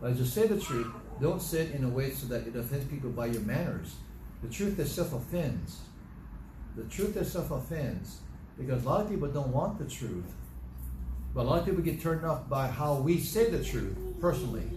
But 0.00 0.12
as 0.12 0.18
you 0.18 0.24
say 0.24 0.46
the 0.46 0.58
truth, 0.58 0.86
don't 1.20 1.42
say 1.42 1.64
it 1.64 1.72
in 1.72 1.84
a 1.84 1.88
way 1.88 2.12
so 2.12 2.26
that 2.28 2.46
it 2.46 2.56
offends 2.56 2.86
people 2.86 3.10
by 3.10 3.26
your 3.26 3.42
manners. 3.42 3.96
The 4.42 4.48
truth 4.48 4.78
itself 4.78 5.12
offends. 5.12 5.82
The 6.74 6.84
truth 6.84 7.14
itself 7.18 7.50
offends. 7.50 8.20
Because 8.56 8.84
a 8.84 8.88
lot 8.88 9.02
of 9.02 9.10
people 9.10 9.28
don't 9.28 9.52
want 9.52 9.78
the 9.78 9.84
truth. 9.84 10.32
But 11.34 11.42
a 11.42 11.48
lot 11.48 11.58
of 11.58 11.66
people 11.66 11.82
get 11.82 12.00
turned 12.00 12.24
off 12.24 12.48
by 12.48 12.68
how 12.68 12.94
we 12.94 13.20
say 13.20 13.50
the 13.50 13.62
truth 13.62 13.98
personally 14.18 14.68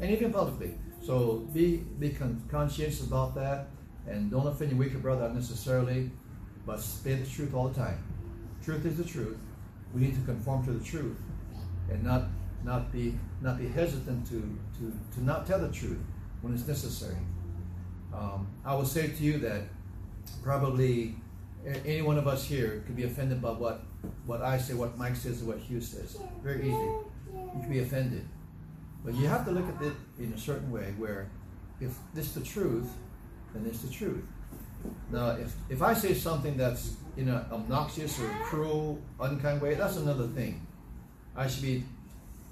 and 0.00 0.10
even 0.10 0.32
publicly. 0.32 0.74
So 1.02 1.46
be 1.52 1.76
be 1.98 2.10
con- 2.10 2.42
conscientious 2.50 3.06
about 3.06 3.34
that 3.34 3.68
and 4.08 4.30
don't 4.30 4.46
offend 4.46 4.70
your 4.70 4.80
weaker 4.80 4.98
brother 4.98 5.24
unnecessarily, 5.26 6.10
but 6.64 6.80
say 6.80 7.14
the 7.14 7.26
truth 7.26 7.54
all 7.54 7.68
the 7.68 7.74
time. 7.74 8.02
Truth 8.64 8.84
is 8.86 8.96
the 8.96 9.04
truth. 9.04 9.38
We 9.94 10.02
need 10.02 10.14
to 10.14 10.22
conform 10.22 10.64
to 10.66 10.72
the 10.72 10.84
truth 10.84 11.18
and 11.90 12.02
not 12.02 12.24
not 12.64 12.92
be 12.92 13.18
not 13.40 13.58
be 13.58 13.68
hesitant 13.68 14.26
to 14.28 14.58
to, 14.78 14.92
to 15.14 15.24
not 15.24 15.46
tell 15.46 15.60
the 15.60 15.70
truth 15.70 15.98
when 16.42 16.54
it's 16.54 16.66
necessary. 16.66 17.16
Um, 18.12 18.48
I 18.64 18.74
will 18.74 18.84
say 18.84 19.08
to 19.08 19.22
you 19.22 19.38
that 19.38 19.62
probably 20.42 21.16
any 21.64 22.02
one 22.02 22.18
of 22.18 22.26
us 22.26 22.44
here 22.44 22.82
could 22.86 22.96
be 22.96 23.04
offended 23.04 23.42
by 23.42 23.50
what 23.50 23.82
what 24.24 24.42
I 24.42 24.58
say, 24.58 24.74
what 24.74 24.96
Mike 24.96 25.16
says, 25.16 25.42
or 25.42 25.46
what 25.46 25.58
Hugh 25.58 25.80
says. 25.80 26.18
Very 26.42 26.60
easy. 26.60 26.90
You 27.32 27.60
can 27.60 27.70
be 27.70 27.80
offended. 27.80 28.26
But 29.04 29.14
you 29.14 29.26
have 29.26 29.44
to 29.46 29.52
look 29.52 29.68
at 29.68 29.82
it 29.82 29.92
in 30.18 30.32
a 30.32 30.38
certain 30.38 30.70
way 30.70 30.94
where 30.96 31.28
if 31.80 31.96
this 32.14 32.26
is 32.26 32.34
the 32.34 32.40
truth, 32.40 32.88
then 33.56 33.66
it's 33.66 33.80
the 33.80 33.92
truth. 33.92 34.24
Now, 35.10 35.30
if, 35.30 35.54
if 35.68 35.82
I 35.82 35.94
say 35.94 36.14
something 36.14 36.56
that's 36.56 36.96
in 37.16 37.28
an 37.28 37.44
obnoxious 37.50 38.20
or 38.20 38.28
cruel, 38.44 39.00
unkind 39.18 39.60
way, 39.60 39.74
that's 39.74 39.96
another 39.96 40.26
thing. 40.28 40.66
I 41.34 41.46
should 41.48 41.62
be 41.62 41.84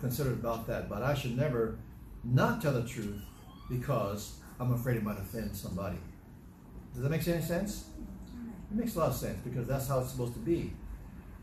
considerate 0.01 0.39
about 0.39 0.67
that. 0.67 0.89
But 0.89 1.03
I 1.03 1.15
should 1.15 1.37
never 1.37 1.79
not 2.23 2.63
tell 2.63 2.73
the 2.73 2.87
truth 2.87 3.23
because 3.69 4.39
I'm 4.59 4.73
afraid 4.73 4.97
it 4.97 5.03
might 5.03 5.19
offend 5.19 5.57
somebody. 5.57 5.99
Does 6.93 7.03
that 7.03 7.11
make 7.11 7.27
any 7.27 7.43
sense? 7.43 7.87
It 8.71 8.77
makes 8.77 8.95
a 8.97 9.01
lot 9.01 9.09
of 9.09 9.17
sense 9.17 9.39
because 9.45 9.67
that's 9.67 9.89
how 9.89 10.01
it's 10.01 10.11
supposed 10.11 10.35
to 10.35 10.41
be. 10.41 10.73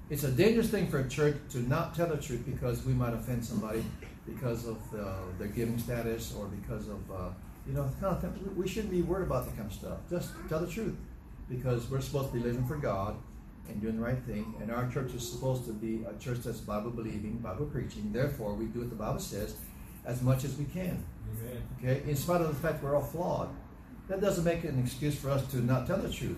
It's 0.10 0.24
a 0.24 0.32
dangerous 0.32 0.70
thing 0.70 0.88
for 0.88 1.00
a 1.00 1.08
church 1.08 1.38
to 1.52 1.60
not 1.60 1.96
tell 1.96 2.08
the 2.08 2.18
truth 2.18 2.44
because 2.46 2.86
we 2.86 2.94
might 2.94 3.14
offend 3.14 3.46
somebody 3.46 3.84
because 4.26 4.68
of 4.68 4.78
uh, 4.94 5.14
their 5.40 5.48
giving 5.48 5.78
status 5.78 6.34
or 6.38 6.48
because 6.48 6.88
of, 6.88 7.00
uh, 7.12 7.30
you 7.68 7.74
know, 7.74 7.90
kind 8.00 8.16
of 8.16 8.22
thing. 8.22 8.56
we 8.56 8.68
shouldn't 8.68 8.92
be 8.92 9.02
worried 9.02 9.28
about 9.28 9.46
that 9.46 9.56
kind 9.56 9.68
of 9.68 9.74
stuff. 9.74 10.00
Just 10.10 10.32
tell 10.50 10.60
the 10.60 10.68
truth 10.68 10.96
because 11.50 11.90
we're 11.90 12.02
supposed 12.02 12.32
to 12.32 12.34
be 12.34 12.44
living 12.44 12.66
for 12.66 12.78
God 12.78 13.16
and 13.70 13.82
doing 13.82 13.98
the 13.98 14.02
right 14.02 14.18
thing. 14.24 14.54
And 14.62 14.72
our 14.72 14.90
church 14.90 15.14
is 15.14 15.28
supposed 15.30 15.66
to 15.66 15.74
be 15.74 16.04
a 16.04 16.18
church 16.20 16.40
that's 16.40 16.60
Bible 16.60 16.92
believing, 16.92 17.38
Bible 17.38 17.66
preaching. 17.66 18.12
Therefore, 18.12 18.54
we 18.54 18.66
do 18.66 18.80
what 18.80 18.90
the 18.90 18.96
Bible 18.96 19.20
says 19.20 19.56
as 20.06 20.22
much 20.22 20.44
as 20.44 20.56
we 20.58 20.66
can. 20.66 21.04
Amen. 21.30 21.62
Okay, 21.80 22.10
in 22.10 22.16
spite 22.16 22.42
of 22.42 22.48
the 22.48 22.56
fact 22.56 22.84
we're 22.84 22.96
all 22.96 23.04
flawed. 23.04 23.50
That 24.08 24.20
doesn't 24.20 24.44
make 24.44 24.64
an 24.64 24.80
excuse 24.80 25.16
for 25.16 25.30
us 25.30 25.46
to 25.52 25.58
not 25.58 25.88
tell 25.88 25.98
the 25.98 26.12
truth. 26.12 26.38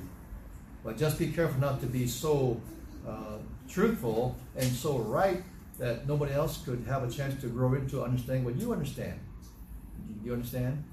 But 0.83 0.97
just 0.97 1.17
be 1.17 1.27
careful 1.27 1.59
not 1.61 1.79
to 1.79 1.87
be 1.87 2.07
so 2.07 2.61
uh, 3.07 3.37
truthful 3.69 4.35
and 4.55 4.67
so 4.67 4.99
right 4.99 5.41
that 5.79 6.07
nobody 6.07 6.33
else 6.33 6.63
could 6.63 6.83
have 6.87 7.03
a 7.03 7.09
chance 7.09 7.39
to 7.41 7.47
grow 7.47 7.73
into 7.73 8.03
understanding 8.03 8.43
what 8.43 8.55
you 8.57 8.73
understand. 8.73 9.19
Do 10.07 10.27
you 10.27 10.33
understand? 10.33 10.83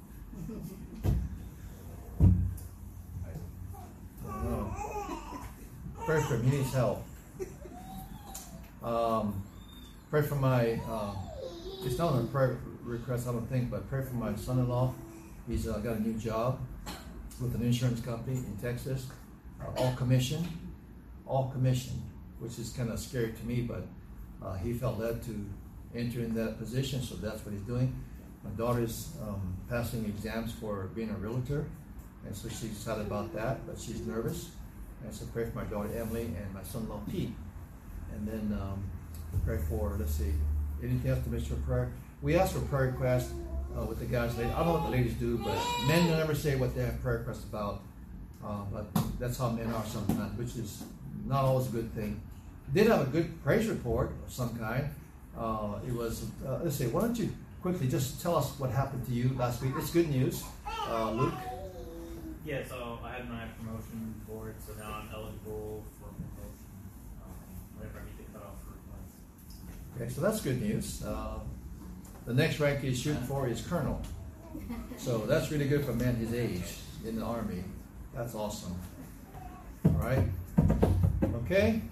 Pray 6.05 6.22
for. 6.22 6.37
He 6.38 6.50
needs 6.50 6.72
help. 6.72 7.05
Um, 8.83 9.42
pray 10.11 10.22
for 10.22 10.35
my. 10.37 10.81
Uh, 10.88 11.14
it's 11.85 11.98
not 11.98 12.14
a 12.14 12.24
prayer 12.24 12.59
request, 12.83 13.29
I 13.29 13.33
don't 13.33 13.46
think, 13.48 13.70
but 13.70 13.88
pray 13.88 14.03
for 14.03 14.14
my 14.14 14.35
son-in-law. 14.35 14.92
He's 15.48 15.68
uh, 15.68 15.79
got 15.79 15.96
a 15.96 16.03
new 16.03 16.14
job 16.14 16.59
with 17.40 17.55
an 17.55 17.62
insurance 17.62 18.00
company 18.00 18.37
in 18.37 18.57
Texas 18.61 19.07
all 19.76 19.94
commission, 19.94 20.46
all 21.26 21.50
commission, 21.50 22.03
which 22.38 22.59
is 22.59 22.70
kind 22.70 22.90
of 22.90 22.98
scary 22.98 23.33
to 23.33 23.46
me, 23.46 23.62
but 23.62 23.87
uh, 24.44 24.55
he 24.55 24.72
felt 24.72 24.98
led 24.98 25.22
to 25.22 25.46
enter 25.94 26.20
in 26.20 26.35
that 26.35 26.59
position, 26.59 27.03
so 27.03 27.14
that's 27.16 27.44
what 27.44 27.53
he's 27.53 27.62
doing. 27.62 27.94
My 28.44 28.50
daughter's 28.50 29.11
um, 29.22 29.55
passing 29.68 30.05
exams 30.05 30.53
for 30.53 30.90
being 30.94 31.11
a 31.11 31.14
realtor, 31.14 31.66
and 32.26 32.35
so 32.35 32.48
she's 32.48 32.72
excited 32.72 33.07
about 33.07 33.35
that, 33.35 33.66
but 33.66 33.79
she's 33.79 34.07
nervous. 34.07 34.50
And 35.05 35.14
so 35.14 35.26
pray 35.33 35.44
for 35.44 35.57
my 35.57 35.64
daughter 35.64 35.90
Emily 35.96 36.24
and 36.24 36.53
my 36.53 36.62
son-in-law 36.62 37.00
Pete. 37.11 37.33
And 38.14 38.26
then 38.26 38.59
um, 38.61 38.85
pray 39.44 39.59
for, 39.59 39.96
let's 39.98 40.14
see, 40.14 40.33
anything 40.83 41.11
else 41.11 41.22
to 41.24 41.31
mention 41.31 41.57
for 41.57 41.62
prayer? 41.62 41.92
We 42.22 42.37
asked 42.37 42.53
for 42.53 42.61
prayer 42.61 42.87
requests 42.90 43.33
uh, 43.79 43.85
with 43.85 43.98
the 43.98 44.05
guys. 44.05 44.38
I 44.38 44.42
don't 44.42 44.66
know 44.66 44.72
what 44.74 44.85
the 44.85 44.90
ladies 44.90 45.14
do, 45.14 45.38
but 45.38 45.57
men 45.87 46.09
don't 46.09 46.20
ever 46.20 46.35
say 46.35 46.57
what 46.57 46.74
they 46.74 46.83
have 46.83 47.00
prayer 47.03 47.18
requests 47.18 47.44
about. 47.44 47.83
Uh, 48.44 48.64
but 48.72 48.87
that's 49.18 49.38
how 49.38 49.50
men 49.50 49.72
are 49.72 49.85
sometimes, 49.85 50.37
which 50.38 50.57
is 50.57 50.83
not 51.26 51.44
always 51.44 51.66
a 51.68 51.70
good 51.70 51.94
thing. 51.94 52.20
Did 52.72 52.87
have 52.87 53.03
a 53.03 53.11
good 53.11 53.42
praise 53.42 53.66
report 53.66 54.12
of 54.26 54.33
some 54.33 54.57
kind. 54.59 54.88
Uh, 55.37 55.79
it 55.87 55.92
was, 55.92 56.24
uh, 56.46 56.61
let's 56.62 56.76
see, 56.76 56.87
why 56.87 57.03
don't 57.03 57.18
you 57.18 57.31
quickly 57.62 57.88
just 57.88 58.22
tell 58.22 58.36
us 58.36 58.58
what 58.58 58.70
happened 58.70 59.04
to 59.06 59.12
you 59.12 59.30
last 59.36 59.62
week? 59.62 59.72
It's 59.76 59.90
good 59.90 60.08
news. 60.08 60.42
Uh, 60.66 61.10
Luke? 61.12 61.34
Yeah, 62.44 62.66
so 62.66 62.98
I 63.04 63.12
had 63.12 63.28
my 63.28 63.44
promotion 63.58 64.14
board, 64.26 64.54
so 64.66 64.72
now 64.78 65.02
I'm 65.02 65.08
eligible 65.14 65.84
for 65.98 66.08
promotion 66.08 66.66
um, 67.22 67.30
whenever 67.76 67.98
I 67.98 68.02
meet 68.04 68.16
the 68.16 68.32
cutoff 68.32 68.58
for 68.60 68.70
months. 68.90 69.14
Okay, 69.96 70.08
so 70.08 70.20
that's 70.22 70.40
good 70.40 70.60
news. 70.62 71.02
Uh, 71.04 71.40
the 72.24 72.32
next 72.32 72.58
rank 72.58 72.80
he's 72.80 72.98
shooting 72.98 73.22
for 73.22 73.46
is 73.46 73.60
colonel. 73.60 74.00
So 74.96 75.18
that's 75.18 75.50
really 75.50 75.68
good 75.68 75.84
for 75.84 75.92
a 75.92 75.96
man 75.96 76.16
his 76.16 76.34
age 76.34 76.78
in 77.06 77.16
the 77.16 77.24
army. 77.24 77.62
That's 78.14 78.34
awesome. 78.34 78.74
All 79.84 79.92
right. 79.92 80.24
Okay. 81.44 81.82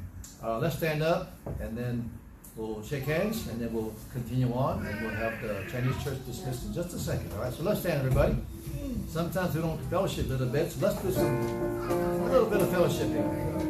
Uh, 0.43 0.59
let's 0.59 0.77
stand 0.77 1.03
up 1.03 1.37
and 1.61 1.77
then 1.77 2.11
we'll 2.59 2.83
shake 2.83 3.05
hands 3.05 3.47
and 3.49 3.61
then 3.61 3.73
we'll 3.73 3.95
continue 4.13 4.53
on 4.53 4.85
and 4.85 5.01
we'll 5.01 5.15
have 5.15 5.41
the 5.41 5.65
Chinese 5.71 6.03
church 6.03 6.19
dismissed 6.27 6.67
in 6.67 6.75
just 6.75 6.93
a 6.93 6.99
second. 6.99 7.33
All 7.33 7.43
right. 7.43 7.53
So 7.53 7.63
let's 7.63 7.81
stand, 7.81 8.01
everybody. 8.01 8.37
Sometimes 9.09 9.55
we 9.55 9.63
don't 9.63 9.81
fellowship 9.89 10.27
a 10.27 10.31
little 10.31 10.49
bit, 10.49 10.71
so 10.73 10.87
let's 10.87 11.01
do 11.01 11.13
some 11.13 11.25
a 11.25 12.31
little 12.31 12.51
bit 12.51 12.61
of 12.61 12.69
fellowship 12.71 13.09
Yes, 13.09 13.68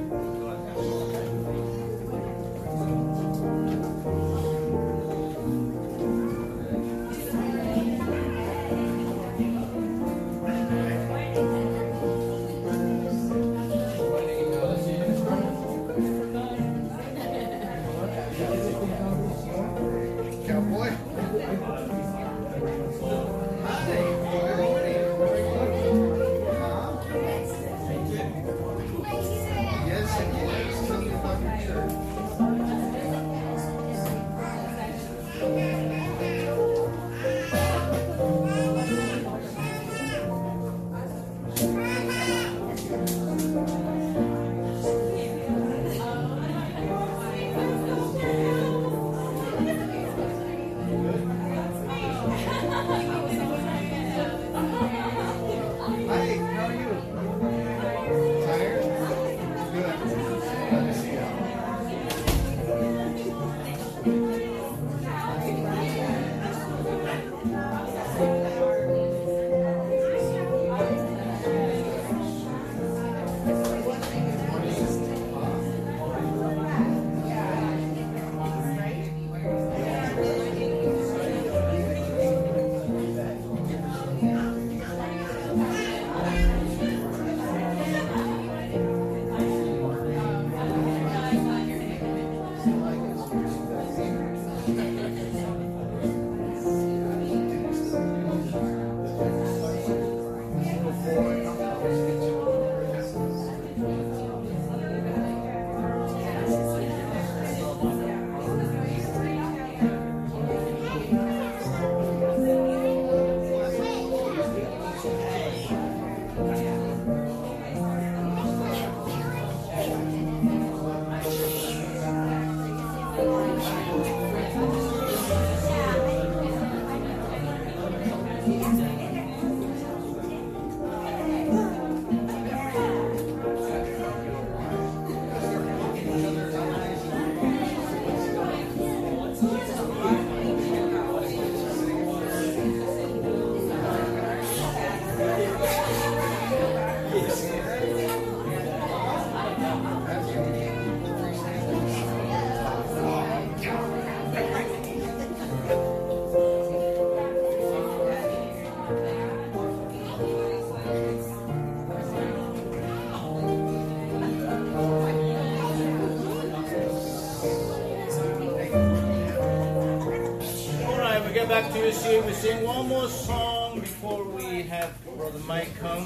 we 172.08 172.32
sing 172.32 172.64
one 172.64 172.88
more 172.88 173.06
song 173.06 173.80
before 173.80 174.24
we 174.24 174.62
have 174.62 174.90
Brother 175.18 175.38
Mike 175.40 175.78
come. 175.78 176.04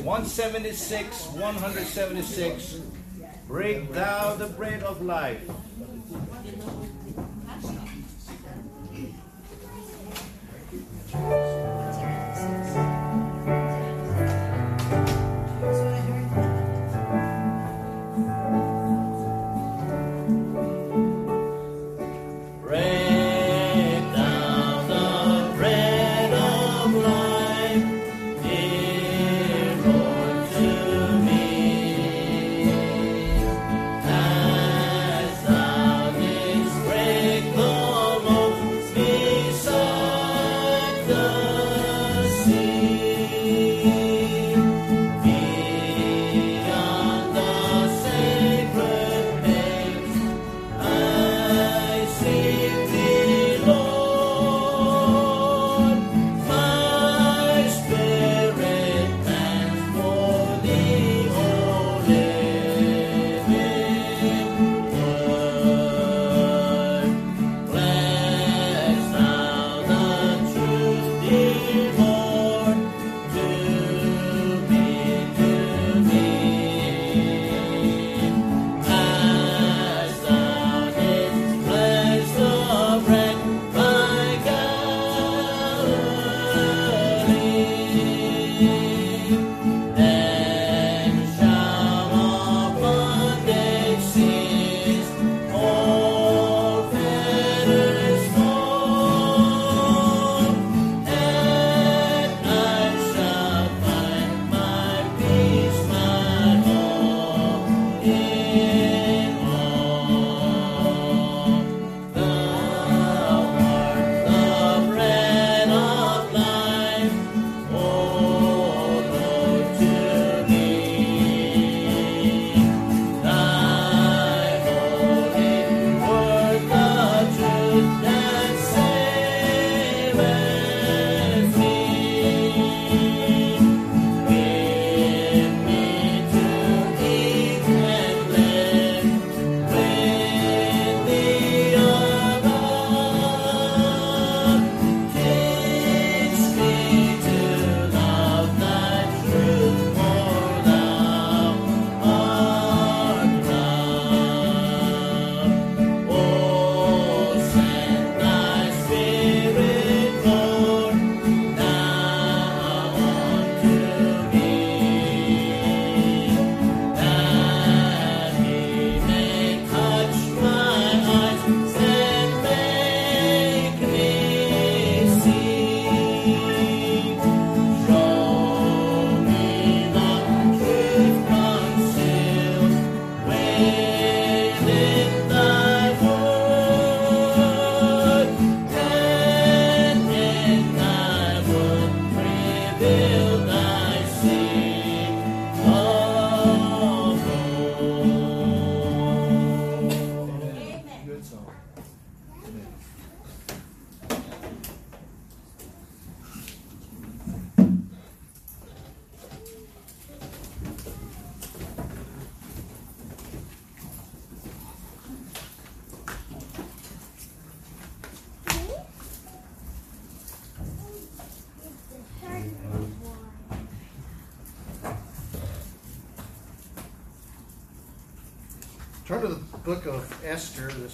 176, 0.00 1.26
176. 1.26 2.80
Break 3.46 3.92
thou 3.92 4.34
the 4.36 4.46
bread 4.46 4.82
of 4.82 5.02
life. 5.02 5.42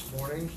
This 0.00 0.18
morning, 0.18 0.50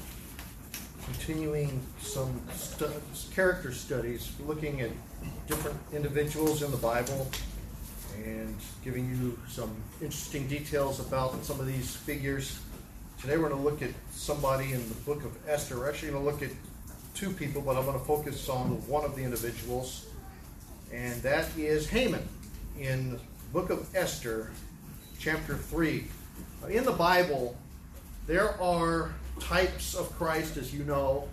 continuing 1.05 1.81
some 1.99 2.41
stu- 2.53 2.89
character 3.33 3.71
studies, 3.73 4.31
looking 4.45 4.81
at 4.81 4.91
different 5.47 5.77
individuals 5.91 6.61
in 6.61 6.71
the 6.71 6.77
Bible 6.77 7.29
and 8.23 8.55
giving 8.83 9.09
you 9.09 9.37
some 9.49 9.75
interesting 10.01 10.47
details 10.47 10.99
about 10.99 11.43
some 11.43 11.59
of 11.59 11.65
these 11.65 11.95
figures. 11.95 12.59
Today 13.19 13.37
we're 13.37 13.49
going 13.49 13.61
to 13.61 13.69
look 13.69 13.81
at 13.81 13.89
somebody 14.11 14.71
in 14.71 14.87
the 14.87 14.95
book 14.95 15.23
of 15.25 15.35
Esther. 15.47 15.77
We're 15.77 15.89
actually 15.89 16.11
going 16.11 16.23
to 16.23 16.31
look 16.31 16.41
at 16.41 16.51
two 17.13 17.31
people, 17.31 17.61
but 17.61 17.75
I'm 17.75 17.85
going 17.85 17.99
to 17.99 18.05
focus 18.05 18.47
on 18.49 18.87
one 18.87 19.03
of 19.03 19.15
the 19.15 19.23
individuals, 19.23 20.05
and 20.91 21.21
that 21.23 21.45
is 21.57 21.89
Haman 21.89 22.27
in 22.79 23.13
the 23.13 23.19
book 23.51 23.69
of 23.69 23.93
Esther, 23.95 24.51
chapter 25.19 25.55
3. 25.55 26.05
In 26.69 26.85
the 26.85 26.91
Bible, 26.91 27.57
there 28.25 28.61
are 28.61 29.13
types 29.39 29.95
of 29.95 30.11
Christ, 30.17 30.57
as 30.57 30.73
you 30.73 30.83
know, 30.83 31.27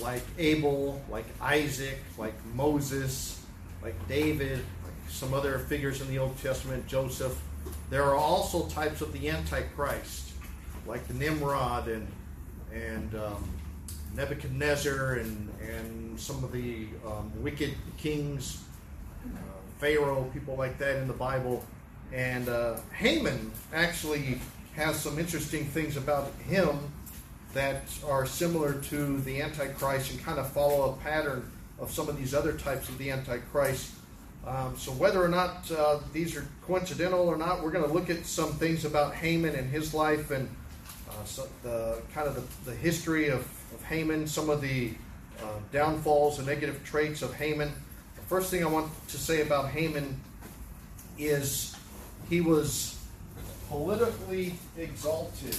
like 0.00 0.22
Abel, 0.38 1.00
like 1.10 1.26
Isaac, 1.40 1.98
like 2.18 2.34
Moses, 2.54 3.40
like 3.82 3.94
David, 4.08 4.58
like 4.84 4.94
some 5.08 5.34
other 5.34 5.58
figures 5.58 6.00
in 6.00 6.08
the 6.08 6.18
Old 6.18 6.36
Testament, 6.38 6.86
Joseph. 6.86 7.40
There 7.90 8.04
are 8.04 8.16
also 8.16 8.66
types 8.68 9.00
of 9.00 9.12
the 9.12 9.28
Antichrist, 9.28 10.32
like 10.86 11.08
Nimrod 11.12 11.88
and 11.88 12.06
and 12.72 13.14
um, 13.16 13.50
Nebuchadnezzar 14.14 15.14
and 15.14 15.52
and 15.60 16.18
some 16.18 16.42
of 16.44 16.52
the 16.52 16.86
um, 17.06 17.32
wicked 17.42 17.74
kings, 17.98 18.62
uh, 19.24 19.38
Pharaoh, 19.78 20.30
people 20.32 20.56
like 20.56 20.78
that 20.78 20.96
in 20.96 21.08
the 21.08 21.14
Bible. 21.14 21.64
And 22.12 22.48
uh, 22.48 22.78
Haman 22.92 23.52
actually 23.72 24.40
has 24.74 24.98
some 24.98 25.18
interesting 25.18 25.66
things 25.66 25.96
about 25.96 26.32
him 26.48 26.90
that 27.52 27.82
are 28.06 28.26
similar 28.26 28.74
to 28.74 29.20
the 29.20 29.42
Antichrist 29.42 30.12
and 30.12 30.22
kind 30.22 30.38
of 30.38 30.50
follow 30.52 30.92
a 30.92 31.02
pattern 31.02 31.50
of 31.78 31.90
some 31.90 32.08
of 32.08 32.16
these 32.16 32.34
other 32.34 32.52
types 32.52 32.88
of 32.88 32.98
the 32.98 33.10
Antichrist. 33.10 33.92
Um, 34.46 34.76
so 34.76 34.92
whether 34.92 35.22
or 35.22 35.28
not 35.28 35.70
uh, 35.70 36.00
these 36.12 36.36
are 36.36 36.46
coincidental 36.62 37.28
or 37.28 37.36
not, 37.36 37.62
we're 37.62 37.70
going 37.70 37.84
to 37.84 37.92
look 37.92 38.08
at 38.08 38.24
some 38.24 38.52
things 38.54 38.84
about 38.84 39.14
Haman 39.14 39.54
and 39.54 39.68
his 39.68 39.92
life 39.92 40.30
and 40.30 40.48
uh, 41.10 41.24
so 41.24 41.48
the 41.62 42.00
kind 42.14 42.28
of 42.28 42.36
the, 42.36 42.70
the 42.70 42.76
history 42.76 43.28
of, 43.28 43.40
of 43.74 43.82
Haman, 43.84 44.26
some 44.26 44.48
of 44.48 44.60
the 44.60 44.92
uh, 45.42 45.44
downfalls 45.72 46.38
and 46.38 46.46
negative 46.46 46.82
traits 46.84 47.22
of 47.22 47.34
Haman. 47.34 47.72
The 48.16 48.22
first 48.22 48.50
thing 48.50 48.64
I 48.64 48.68
want 48.68 48.90
to 49.08 49.18
say 49.18 49.42
about 49.42 49.70
Haman 49.70 50.20
is 51.18 51.76
he 52.28 52.40
was 52.40 52.98
politically 53.68 54.54
exalted. 54.78 55.56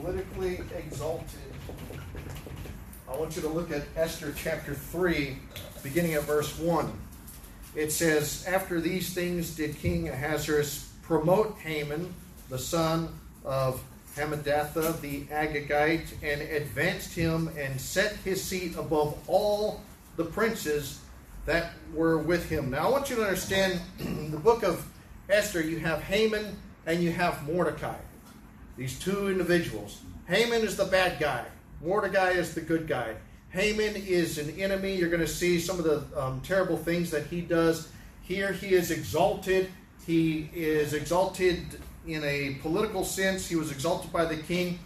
Politically 0.00 0.60
exalted. 0.78 1.26
I 3.06 3.16
want 3.16 3.36
you 3.36 3.42
to 3.42 3.48
look 3.48 3.70
at 3.70 3.82
Esther 3.96 4.32
chapter 4.34 4.72
3, 4.72 5.36
beginning 5.82 6.14
at 6.14 6.22
verse 6.22 6.58
1. 6.58 6.90
It 7.74 7.92
says, 7.92 8.46
After 8.48 8.80
these 8.80 9.12
things 9.12 9.54
did 9.54 9.76
King 9.76 10.08
Ahasuerus 10.08 10.90
promote 11.02 11.58
Haman, 11.58 12.14
the 12.48 12.58
son 12.58 13.08
of 13.44 13.82
Hammedatha 14.16 14.98
the 15.02 15.24
Agagite, 15.24 16.14
and 16.22 16.40
advanced 16.40 17.14
him 17.14 17.50
and 17.58 17.78
set 17.78 18.14
his 18.24 18.42
seat 18.42 18.76
above 18.76 19.18
all 19.26 19.82
the 20.16 20.24
princes 20.24 21.00
that 21.44 21.72
were 21.92 22.16
with 22.16 22.48
him. 22.48 22.70
Now, 22.70 22.88
I 22.88 22.90
want 22.90 23.10
you 23.10 23.16
to 23.16 23.22
understand 23.22 23.78
in 23.98 24.30
the 24.30 24.38
book 24.38 24.62
of 24.62 24.86
Esther, 25.28 25.60
you 25.60 25.78
have 25.80 26.00
Haman 26.00 26.56
and 26.86 27.02
you 27.02 27.12
have 27.12 27.46
Mordecai. 27.46 27.96
These 28.80 28.98
two 28.98 29.28
individuals. 29.28 30.00
Haman 30.26 30.62
is 30.62 30.74
the 30.74 30.86
bad 30.86 31.20
guy, 31.20 31.44
Mordecai 31.82 32.30
is 32.30 32.54
the 32.54 32.62
good 32.62 32.88
guy. 32.88 33.14
Haman 33.50 33.94
is 33.94 34.38
an 34.38 34.58
enemy. 34.58 34.96
You're 34.96 35.10
going 35.10 35.20
to 35.20 35.28
see 35.28 35.60
some 35.60 35.78
of 35.78 35.84
the 35.84 36.02
um, 36.18 36.40
terrible 36.40 36.78
things 36.78 37.10
that 37.10 37.26
he 37.26 37.42
does. 37.42 37.90
Here, 38.22 38.54
he 38.54 38.68
is 38.68 38.90
exalted. 38.90 39.68
He 40.06 40.48
is 40.54 40.94
exalted 40.94 41.58
in 42.06 42.24
a 42.24 42.54
political 42.62 43.04
sense. 43.04 43.46
He 43.46 43.54
was 43.54 43.70
exalted 43.70 44.14
by 44.14 44.24
the 44.24 44.38
king. 44.38 44.78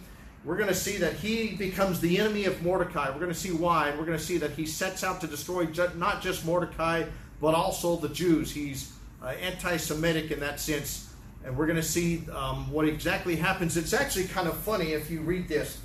We're 0.43 0.57
going 0.57 0.67
to 0.67 0.75
see 0.75 0.97
that 0.97 1.13
he 1.13 1.55
becomes 1.55 2.01
the 2.01 2.17
enemy 2.17 2.43
of 2.43 2.61
Mordecai. 2.63 3.09
We're 3.11 3.21
going 3.21 3.31
to 3.31 3.33
see 3.33 3.53
why. 3.53 3.91
We're 3.91 4.05
going 4.05 4.17
to 4.17 4.23
see 4.23 4.39
that 4.39 4.51
he 4.51 4.65
sets 4.65 5.05
out 5.05 5.21
to 5.21 5.27
destroy 5.27 5.69
not 5.95 6.21
just 6.21 6.45
Mordecai, 6.45 7.05
but 7.39 7.55
also 7.55 7.95
the 7.95 8.09
Jews. 8.09 8.51
He's 8.51 8.91
uh, 9.23 9.27
anti 9.27 9.77
Semitic 9.77 10.31
in 10.31 10.41
that 10.41 10.59
sense. 10.59 11.14
And 11.45 11.55
we're 11.55 11.67
going 11.67 11.77
to 11.77 11.83
see 11.83 12.23
um, 12.31 12.71
what 12.71 12.87
exactly 12.87 13.35
happens. 13.35 13.77
It's 13.77 13.93
actually 13.93 14.25
kind 14.25 14.47
of 14.47 14.57
funny 14.57 14.93
if 14.93 15.11
you 15.11 15.21
read 15.21 15.47
this 15.47 15.79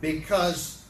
because 0.00 0.82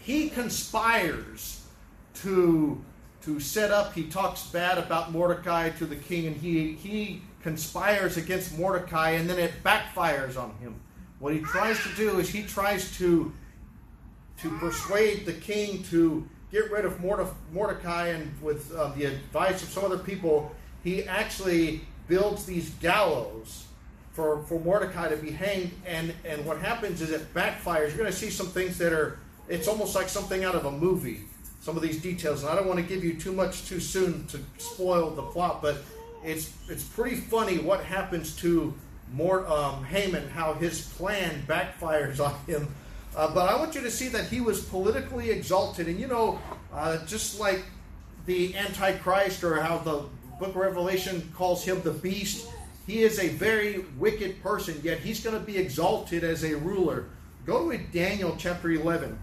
he 0.00 0.28
conspires 0.28 1.66
to 2.14 2.82
to 3.22 3.38
set 3.38 3.70
up 3.70 3.92
he 3.92 4.04
talks 4.04 4.46
bad 4.46 4.78
about 4.78 5.12
mordecai 5.12 5.68
to 5.68 5.84
the 5.84 5.96
king 5.96 6.26
and 6.26 6.36
he 6.36 6.72
he 6.72 7.22
conspires 7.42 8.16
against 8.16 8.58
mordecai 8.58 9.10
and 9.10 9.28
then 9.28 9.38
it 9.38 9.52
backfires 9.62 10.36
on 10.38 10.54
him 10.58 10.74
what 11.18 11.34
he 11.34 11.40
tries 11.40 11.80
to 11.82 11.94
do 11.96 12.18
is 12.18 12.30
he 12.30 12.42
tries 12.42 12.96
to 12.96 13.32
to 14.40 14.58
persuade 14.58 15.26
the 15.26 15.34
king 15.34 15.82
to 15.84 16.26
get 16.50 16.70
rid 16.70 16.84
of 16.84 16.98
Morde- 17.00 17.28
mordecai 17.52 18.08
and 18.08 18.42
with 18.42 18.74
uh, 18.74 18.88
the 18.96 19.04
advice 19.04 19.62
of 19.62 19.68
some 19.68 19.84
other 19.84 19.98
people 19.98 20.50
he 20.82 21.04
actually 21.04 21.82
builds 22.10 22.44
these 22.44 22.68
gallows 22.82 23.66
for, 24.12 24.42
for 24.42 24.58
Mordecai 24.60 25.08
to 25.08 25.16
be 25.16 25.30
hanged, 25.30 25.70
and, 25.86 26.12
and 26.26 26.44
what 26.44 26.58
happens 26.58 27.00
is 27.00 27.10
it 27.10 27.32
backfires. 27.32 27.88
You're 27.88 27.98
going 27.98 28.10
to 28.10 28.12
see 28.12 28.28
some 28.28 28.48
things 28.48 28.76
that 28.78 28.92
are, 28.92 29.18
it's 29.48 29.68
almost 29.68 29.94
like 29.94 30.08
something 30.08 30.44
out 30.44 30.56
of 30.56 30.66
a 30.66 30.72
movie, 30.72 31.20
some 31.62 31.76
of 31.76 31.82
these 31.82 32.02
details. 32.02 32.42
And 32.42 32.50
I 32.50 32.56
don't 32.56 32.66
want 32.66 32.80
to 32.80 32.84
give 32.84 33.04
you 33.04 33.14
too 33.14 33.32
much 33.32 33.66
too 33.66 33.78
soon 33.78 34.26
to 34.26 34.40
spoil 34.58 35.10
the 35.10 35.22
plot, 35.22 35.62
but 35.62 35.78
it's, 36.24 36.52
it's 36.68 36.82
pretty 36.82 37.16
funny 37.16 37.58
what 37.58 37.84
happens 37.84 38.34
to 38.36 38.74
more, 39.12 39.46
um, 39.46 39.84
Haman, 39.84 40.28
how 40.30 40.54
his 40.54 40.88
plan 40.88 41.44
backfires 41.46 42.18
on 42.18 42.34
him. 42.46 42.74
Uh, 43.16 43.32
but 43.32 43.48
I 43.48 43.56
want 43.56 43.74
you 43.74 43.80
to 43.82 43.90
see 43.90 44.08
that 44.08 44.26
he 44.26 44.40
was 44.40 44.64
politically 44.64 45.30
exalted. 45.30 45.86
And 45.86 45.98
you 45.98 46.08
know, 46.08 46.40
uh, 46.72 47.04
just 47.06 47.40
like 47.40 47.64
the 48.26 48.54
Antichrist, 48.56 49.42
or 49.42 49.60
how 49.60 49.78
the 49.78 50.04
book 50.40 50.48
of 50.50 50.56
Revelation 50.56 51.30
calls 51.36 51.62
him 51.62 51.82
the 51.82 51.92
beast, 51.92 52.48
he 52.86 53.02
is 53.02 53.18
a 53.18 53.28
very 53.28 53.84
wicked 53.98 54.42
person, 54.42 54.80
yet 54.82 54.98
he's 54.98 55.22
going 55.22 55.38
to 55.38 55.44
be 55.44 55.58
exalted 55.58 56.24
as 56.24 56.42
a 56.42 56.56
ruler. 56.56 57.04
Go 57.44 57.70
to 57.70 57.78
Daniel 57.78 58.34
chapter 58.38 58.70
11. 58.70 59.16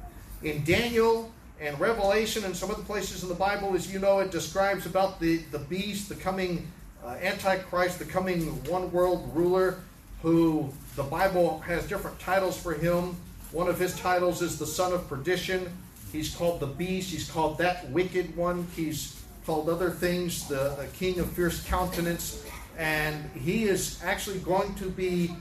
In 0.43 0.63
Daniel 0.63 1.31
and 1.59 1.77
Revelation 1.79 2.45
and 2.45 2.55
some 2.55 2.69
other 2.69 2.83
places 2.83 3.23
in 3.23 3.29
the 3.29 3.35
Bible, 3.35 3.75
as 3.75 3.91
you 3.91 3.97
know, 3.97 4.19
it 4.19 4.29
describes 4.29 4.85
about 4.85 5.19
the, 5.19 5.37
the 5.51 5.59
beast, 5.59 6.07
the 6.07 6.15
coming 6.15 6.71
uh, 7.03 7.17
Antichrist, 7.21 7.97
the 7.97 8.05
coming 8.05 8.43
one 8.65 8.91
world 8.91 9.29
ruler, 9.33 9.79
who 10.21 10.71
the 10.95 11.03
Bible 11.03 11.59
has 11.59 11.87
different 11.87 12.19
titles 12.19 12.57
for 12.57 12.73
him. 12.73 13.17
One 13.51 13.67
of 13.67 13.79
his 13.79 13.99
titles 13.99 14.43
is 14.43 14.59
the 14.59 14.67
son 14.67 14.93
of 14.93 15.07
perdition. 15.09 15.67
He's 16.11 16.33
called 16.35 16.59
the 16.59 16.67
beast. 16.67 17.09
He's 17.09 17.29
called 17.29 17.57
that 17.57 17.89
wicked 17.89 18.35
one. 18.35 18.67
He's 18.75 19.19
called 19.47 19.69
other 19.69 19.89
things, 19.89 20.47
the, 20.49 20.75
the 20.77 20.87
king 20.93 21.19
of 21.19 21.31
fierce 21.31 21.63
countenance 21.63 22.43
and 22.77 23.29
he 23.31 23.63
is 23.63 23.99
actually 24.03 24.39
going 24.39 24.75
to 24.75 24.89
be 24.89 25.35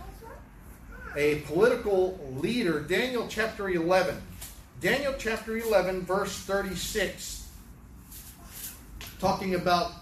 a 1.17 1.41
political 1.41 2.19
leader. 2.37 2.81
Daniel 2.81 3.27
chapter 3.29 3.69
11. 3.69 4.17
Daniel 4.81 5.15
chapter 5.19 5.57
11, 5.57 6.03
verse 6.03 6.39
36, 6.39 7.49
talking 9.19 9.55
about 9.55 9.93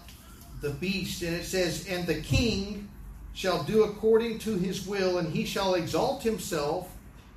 the 0.61 0.69
beast, 0.69 1.21
and 1.23 1.35
it 1.35 1.45
says, 1.45 1.87
And 1.87 2.05
the 2.05 2.21
king 2.21 2.89
shall 3.33 3.63
do 3.63 3.85
according 3.85 4.39
to 4.39 4.55
his 4.55 4.85
will, 4.85 5.17
and 5.17 5.33
he 5.33 5.45
shall 5.45 5.75
exalt 5.75 6.23
himself 6.23 6.89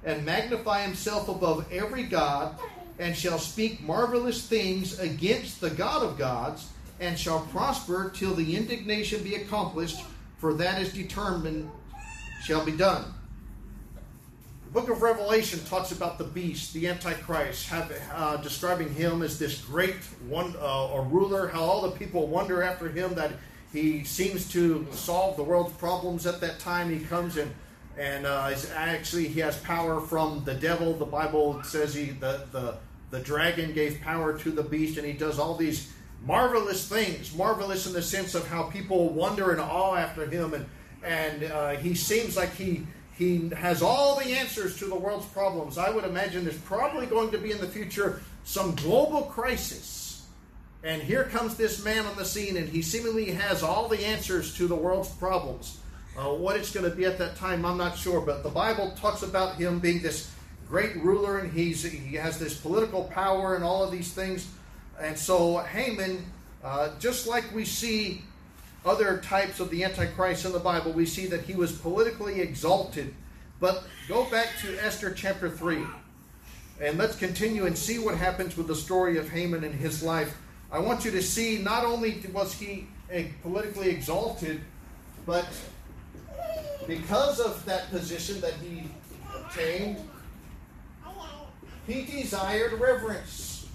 and 0.05 0.25
magnify 0.25 0.83
himself 0.83 1.29
above 1.29 1.65
every 1.73 2.03
god, 2.03 2.59
and 2.99 3.17
shall 3.17 3.39
speak 3.39 3.81
marvelous 3.83 4.47
things 4.47 4.99
against 4.99 5.61
the 5.61 5.71
God 5.71 6.03
of 6.03 6.19
gods 6.19 6.69
and 7.01 7.19
shall 7.19 7.41
prosper 7.53 8.11
till 8.15 8.35
the 8.35 8.57
indignation 8.57 9.23
be 9.23 9.37
accomplished, 9.37 10.05
for 10.39 10.55
that 10.55 10.83
is 10.83 10.93
determined 10.93 11.71
shall 12.43 12.65
be 12.65 12.73
done. 12.73 13.05
The 14.67 14.81
book 14.81 14.91
of 14.91 15.01
Revelation 15.01 15.61
talks 15.65 15.93
about 15.93 16.19
the 16.19 16.25
beast, 16.25 16.75
the 16.75 16.89
Antichrist, 16.89 17.69
have, 17.69 17.93
uh, 18.13 18.37
describing 18.39 18.93
him 18.93 19.23
as 19.23 19.39
this 19.39 19.63
great 19.63 19.95
one, 20.29 20.55
uh, 20.61 20.91
a 20.95 21.03
ruler, 21.03 21.49
how 21.49 21.63
all 21.63 21.83
the 21.83 21.93
people 21.93 22.27
wonder 22.27 22.63
after 22.63 22.89
him 22.89 23.15
that 23.15 23.33
he 23.73 24.05
seems 24.05 24.51
to 24.53 24.87
solve 24.93 25.37
the 25.37 25.43
world's 25.43 25.73
problems 25.75 26.27
at 26.27 26.41
that 26.41 26.59
time. 26.59 26.91
He 26.91 27.05
comes 27.05 27.37
in 27.37 27.53
and 27.99 28.27
uh, 28.27 28.55
actually 28.75 29.29
he 29.29 29.41
has 29.41 29.57
power 29.59 30.01
from 30.01 30.45
the 30.45 30.55
devil. 30.55 30.95
The 30.95 31.05
Bible 31.05 31.63
says 31.65 31.95
he 31.95 32.07
the, 32.07 32.47
the 32.53 32.77
the 33.11 33.21
dragon 33.21 33.73
gave 33.73 34.01
power 34.01 34.39
to 34.39 34.51
the 34.51 34.63
beast, 34.63 34.99
and 34.99 35.07
he 35.07 35.13
does 35.13 35.39
all 35.39 35.55
these 35.55 35.93
marvelous 36.25 36.89
things, 36.89 37.35
marvelous 37.35 37.87
in 37.87 37.93
the 37.93 38.03
sense 38.03 38.35
of 38.35 38.47
how 38.49 38.65
people 38.65 39.11
wonder 39.11 39.53
and 39.53 39.61
awe 39.61 39.95
after 39.95 40.27
him, 40.27 40.55
and 40.55 40.67
and 41.05 41.45
uh, 41.45 41.71
he 41.71 41.95
seems 41.95 42.37
like 42.37 42.55
he 42.55 42.87
he 43.17 43.49
has 43.51 43.83
all 43.83 44.17
the 44.17 44.27
answers 44.33 44.79
to 44.79 44.87
the 44.87 44.95
world's 44.95 45.27
problems. 45.27 45.79
I 45.79 45.91
would 45.91 46.05
imagine 46.05 46.45
there's 46.45 46.59
probably 46.59 47.07
going 47.07 47.31
to 47.33 47.39
be 47.39 47.51
in 47.51 47.59
the 47.59 47.67
future 47.67 48.21
some 48.45 48.75
global 48.77 49.23
crisis, 49.23 50.27
and 50.83 51.03
here 51.03 51.25
comes 51.25 51.57
this 51.57 51.85
man 51.85 52.07
on 52.07 52.17
the 52.17 52.25
scene, 52.25 52.57
and 52.57 52.69
he 52.69 52.83
seemingly 52.83 53.31
has 53.33 53.63
all 53.63 53.89
the 53.89 54.05
answers 54.05 54.55
to 54.57 54.67
the 54.67 54.75
world's 54.75 55.11
problems. 55.11 55.79
Uh, 56.17 56.35
what 56.35 56.57
it's 56.57 56.73
going 56.73 56.89
to 56.89 56.97
be 56.97 57.05
at 57.05 57.17
that 57.19 57.37
time, 57.37 57.65
I'm 57.65 57.79
not 57.79 57.97
sure, 57.97 58.21
but 58.21 58.43
the 58.43 58.49
Bible 58.49 58.93
talks 59.01 59.23
about 59.23 59.55
him 59.55 59.79
being 59.79 60.03
this 60.03 60.33
great 60.69 60.97
ruler, 60.97 61.39
and 61.39 61.53
he's 61.53 61.83
he 61.83 62.15
has 62.17 62.39
this 62.39 62.57
political 62.57 63.05
power 63.05 63.55
and 63.55 63.65
all 63.65 63.83
of 63.83 63.91
these 63.91 64.13
things. 64.13 64.49
And 65.01 65.19
so 65.19 65.59
Haman, 65.59 66.25
uh, 66.63 66.91
just 66.99 67.27
like 67.27 67.45
we 67.55 67.65
see 67.65 68.23
other 68.85 69.19
types 69.19 69.61
of 69.61 69.71
the 69.71 69.85
Antichrist 69.85 70.45
in 70.45 70.53
the 70.53 70.59
Bible, 70.59 70.93
we 70.93 71.07
see 71.07 71.27
that 71.27 71.43
he 71.43 71.55
was 71.55 71.73
politically 71.73 72.41
exalted. 72.41 73.15
But 73.61 73.85
go 74.09 74.25
back 74.31 74.49
to 74.63 74.85
Esther 74.85 75.13
chapter 75.13 75.51
3, 75.51 75.85
and 76.81 76.97
let's 76.97 77.17
continue 77.17 77.67
and 77.67 77.77
see 77.77 77.99
what 77.99 78.17
happens 78.17 78.57
with 78.57 78.69
the 78.69 78.77
story 78.77 79.19
of 79.19 79.29
Haman 79.29 79.65
and 79.65 79.75
his 79.75 80.03
life. 80.03 80.37
I 80.71 80.79
want 80.79 81.05
you 81.05 81.11
to 81.13 81.23
see 81.23 81.59
not 81.59 81.85
only 81.85 82.23
was 82.33 82.53
he 82.53 82.87
politically 83.43 83.89
exalted, 83.89 84.61
but 85.27 85.47
because 86.87 87.41
of 87.41 87.65
that 87.65 87.91
position 87.91 88.41
that 88.41 88.55
he 88.55 88.85
obtained, 89.35 89.97
he 91.89 92.03
desired 92.03 92.75
reverence. 92.75 93.67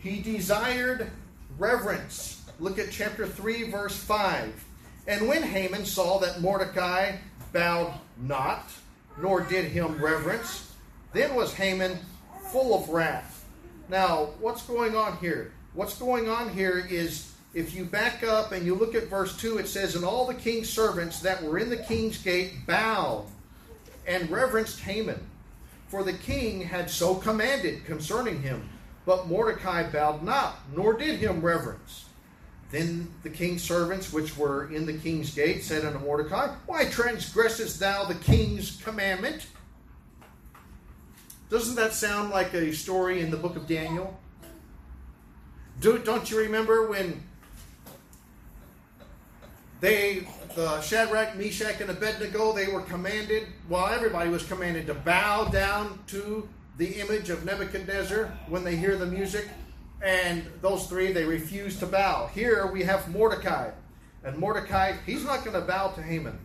He 0.00 0.20
desired 0.20 1.08
reverence. 1.56 2.42
look 2.58 2.80
at 2.80 2.90
chapter 2.90 3.26
3, 3.26 3.70
verse 3.70 3.96
5. 3.96 4.64
And 5.06 5.28
when 5.28 5.44
Haman 5.44 5.84
saw 5.84 6.18
that 6.18 6.40
Mordecai 6.40 7.16
bowed 7.52 7.94
not, 8.20 8.72
nor 9.20 9.42
did 9.42 9.66
him 9.66 10.02
reverence, 10.02 10.72
then 11.12 11.36
was 11.36 11.54
Haman 11.54 11.98
full 12.50 12.74
of 12.74 12.88
wrath. 12.88 13.44
Now, 13.88 14.30
what's 14.40 14.62
going 14.64 14.96
on 14.96 15.16
here? 15.18 15.52
What's 15.74 15.96
going 15.96 16.28
on 16.28 16.50
here 16.50 16.84
is 16.90 17.32
if 17.54 17.72
you 17.72 17.84
back 17.84 18.24
up 18.24 18.50
and 18.50 18.66
you 18.66 18.74
look 18.74 18.96
at 18.96 19.04
verse 19.04 19.36
2, 19.36 19.58
it 19.58 19.68
says, 19.68 19.94
And 19.94 20.04
all 20.04 20.26
the 20.26 20.34
king's 20.34 20.68
servants 20.68 21.20
that 21.20 21.40
were 21.40 21.58
in 21.58 21.70
the 21.70 21.76
king's 21.76 22.18
gate 22.18 22.66
bowed 22.66 23.26
and 24.06 24.30
reverenced 24.30 24.80
Haman. 24.80 25.20
For 25.88 26.02
the 26.02 26.12
king 26.14 26.62
had 26.62 26.90
so 26.90 27.14
commanded 27.14 27.84
concerning 27.84 28.42
him. 28.42 28.68
But 29.04 29.28
Mordecai 29.28 29.90
bowed 29.90 30.22
not, 30.22 30.58
nor 30.74 30.94
did 30.94 31.18
him 31.18 31.40
reverence. 31.40 32.06
Then 32.70 33.12
the 33.22 33.30
king's 33.30 33.62
servants 33.62 34.12
which 34.12 34.36
were 34.36 34.72
in 34.72 34.86
the 34.86 34.94
king's 34.94 35.34
gate 35.34 35.62
said 35.62 35.84
unto 35.84 35.98
Mordecai, 35.98 36.54
Why 36.66 36.86
transgressest 36.86 37.78
thou 37.78 38.04
the 38.04 38.14
king's 38.14 38.80
commandment? 38.82 39.46
Doesn't 41.50 41.74
that 41.74 41.92
sound 41.92 42.30
like 42.30 42.54
a 42.54 42.72
story 42.72 43.20
in 43.20 43.30
the 43.30 43.36
book 43.36 43.56
of 43.56 43.66
Daniel? 43.66 44.18
Do, 45.80 45.98
don't 45.98 46.30
you 46.30 46.38
remember 46.38 46.88
when 46.88 47.22
they, 49.80 50.26
the 50.54 50.80
Shadrach, 50.80 51.36
Meshach, 51.36 51.80
and 51.80 51.90
Abednego, 51.90 52.52
they 52.52 52.68
were 52.68 52.82
commanded, 52.82 53.46
well, 53.68 53.86
everybody 53.86 54.30
was 54.30 54.42
commanded 54.44 54.86
to 54.86 54.94
bow 54.94 55.44
down 55.44 55.98
to 56.08 56.48
the 56.78 57.00
image 57.00 57.30
of 57.30 57.44
Nebuchadnezzar 57.44 58.26
when 58.48 58.64
they 58.64 58.76
hear 58.76 58.96
the 58.96 59.06
music. 59.06 59.48
And 60.02 60.44
those 60.60 60.86
three, 60.86 61.12
they 61.12 61.24
refused 61.24 61.78
to 61.80 61.86
bow. 61.86 62.28
Here 62.34 62.66
we 62.66 62.82
have 62.82 63.08
Mordecai. 63.08 63.70
And 64.24 64.36
Mordecai, 64.38 64.94
he's 65.06 65.24
not 65.24 65.44
going 65.44 65.54
to 65.54 65.66
bow 65.66 65.88
to 65.88 66.02
Haman. 66.02 66.38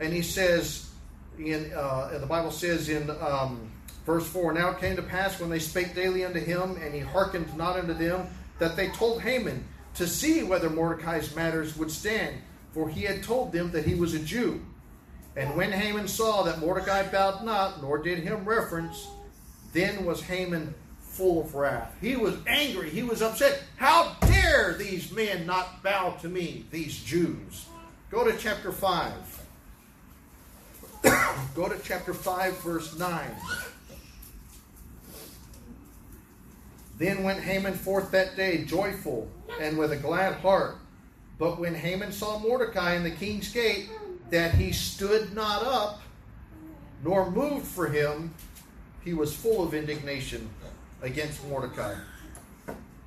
And 0.00 0.12
he 0.12 0.22
says, 0.22 0.90
in, 1.38 1.72
uh, 1.74 2.18
the 2.18 2.26
Bible 2.26 2.50
says 2.50 2.88
in 2.88 3.10
um, 3.10 3.70
verse 4.04 4.26
4 4.28 4.52
Now 4.52 4.70
it 4.70 4.80
came 4.80 4.96
to 4.96 5.02
pass 5.02 5.40
when 5.40 5.50
they 5.50 5.58
spake 5.58 5.94
daily 5.94 6.24
unto 6.24 6.40
him, 6.40 6.76
and 6.82 6.94
he 6.94 7.00
hearkened 7.00 7.54
not 7.56 7.78
unto 7.78 7.94
them, 7.94 8.26
that 8.58 8.76
they 8.76 8.88
told 8.88 9.22
Haman 9.22 9.64
to 9.94 10.06
see 10.06 10.42
whether 10.42 10.70
Mordecai's 10.70 11.34
matters 11.34 11.76
would 11.76 11.90
stand, 11.90 12.36
for 12.78 12.88
he 12.88 13.02
had 13.02 13.24
told 13.24 13.50
them 13.50 13.72
that 13.72 13.84
he 13.84 13.96
was 13.96 14.14
a 14.14 14.20
Jew. 14.20 14.60
And 15.34 15.56
when 15.56 15.72
Haman 15.72 16.06
saw 16.06 16.44
that 16.44 16.60
Mordecai 16.60 17.02
bowed 17.10 17.44
not, 17.44 17.82
nor 17.82 17.98
did 17.98 18.20
him 18.20 18.44
reference, 18.44 19.08
then 19.72 20.04
was 20.04 20.22
Haman 20.22 20.72
full 21.00 21.40
of 21.40 21.56
wrath. 21.56 21.92
He 22.00 22.14
was 22.14 22.36
angry. 22.46 22.88
He 22.88 23.02
was 23.02 23.20
upset. 23.20 23.64
How 23.78 24.14
dare 24.20 24.74
these 24.74 25.10
men 25.10 25.44
not 25.44 25.82
bow 25.82 26.10
to 26.22 26.28
me, 26.28 26.66
these 26.70 27.02
Jews? 27.02 27.66
Go 28.12 28.22
to 28.22 28.38
chapter 28.38 28.70
5. 28.70 29.12
Go 31.56 31.68
to 31.68 31.80
chapter 31.82 32.14
5, 32.14 32.58
verse 32.58 32.96
9. 32.96 33.28
Then 36.96 37.24
went 37.24 37.40
Haman 37.40 37.74
forth 37.74 38.12
that 38.12 38.36
day 38.36 38.64
joyful 38.64 39.28
and 39.60 39.76
with 39.76 39.90
a 39.90 39.96
glad 39.96 40.34
heart. 40.34 40.76
But 41.38 41.60
when 41.60 41.74
Haman 41.74 42.12
saw 42.12 42.38
Mordecai 42.38 42.94
in 42.94 43.04
the 43.04 43.10
king's 43.10 43.52
gate, 43.52 43.88
that 44.30 44.54
he 44.54 44.72
stood 44.72 45.34
not 45.34 45.62
up, 45.62 46.00
nor 47.04 47.30
moved 47.30 47.66
for 47.66 47.86
him, 47.86 48.34
he 49.04 49.14
was 49.14 49.34
full 49.34 49.62
of 49.62 49.72
indignation 49.72 50.50
against 51.00 51.46
Mordecai. 51.48 51.94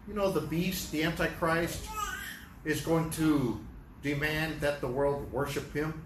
You 0.07 0.13
know, 0.13 0.31
the 0.31 0.41
beast, 0.41 0.91
the 0.91 1.03
Antichrist, 1.03 1.85
is 2.63 2.81
going 2.81 3.09
to 3.11 3.59
demand 4.01 4.61
that 4.61 4.81
the 4.81 4.87
world 4.87 5.31
worship 5.31 5.73
him. 5.73 6.01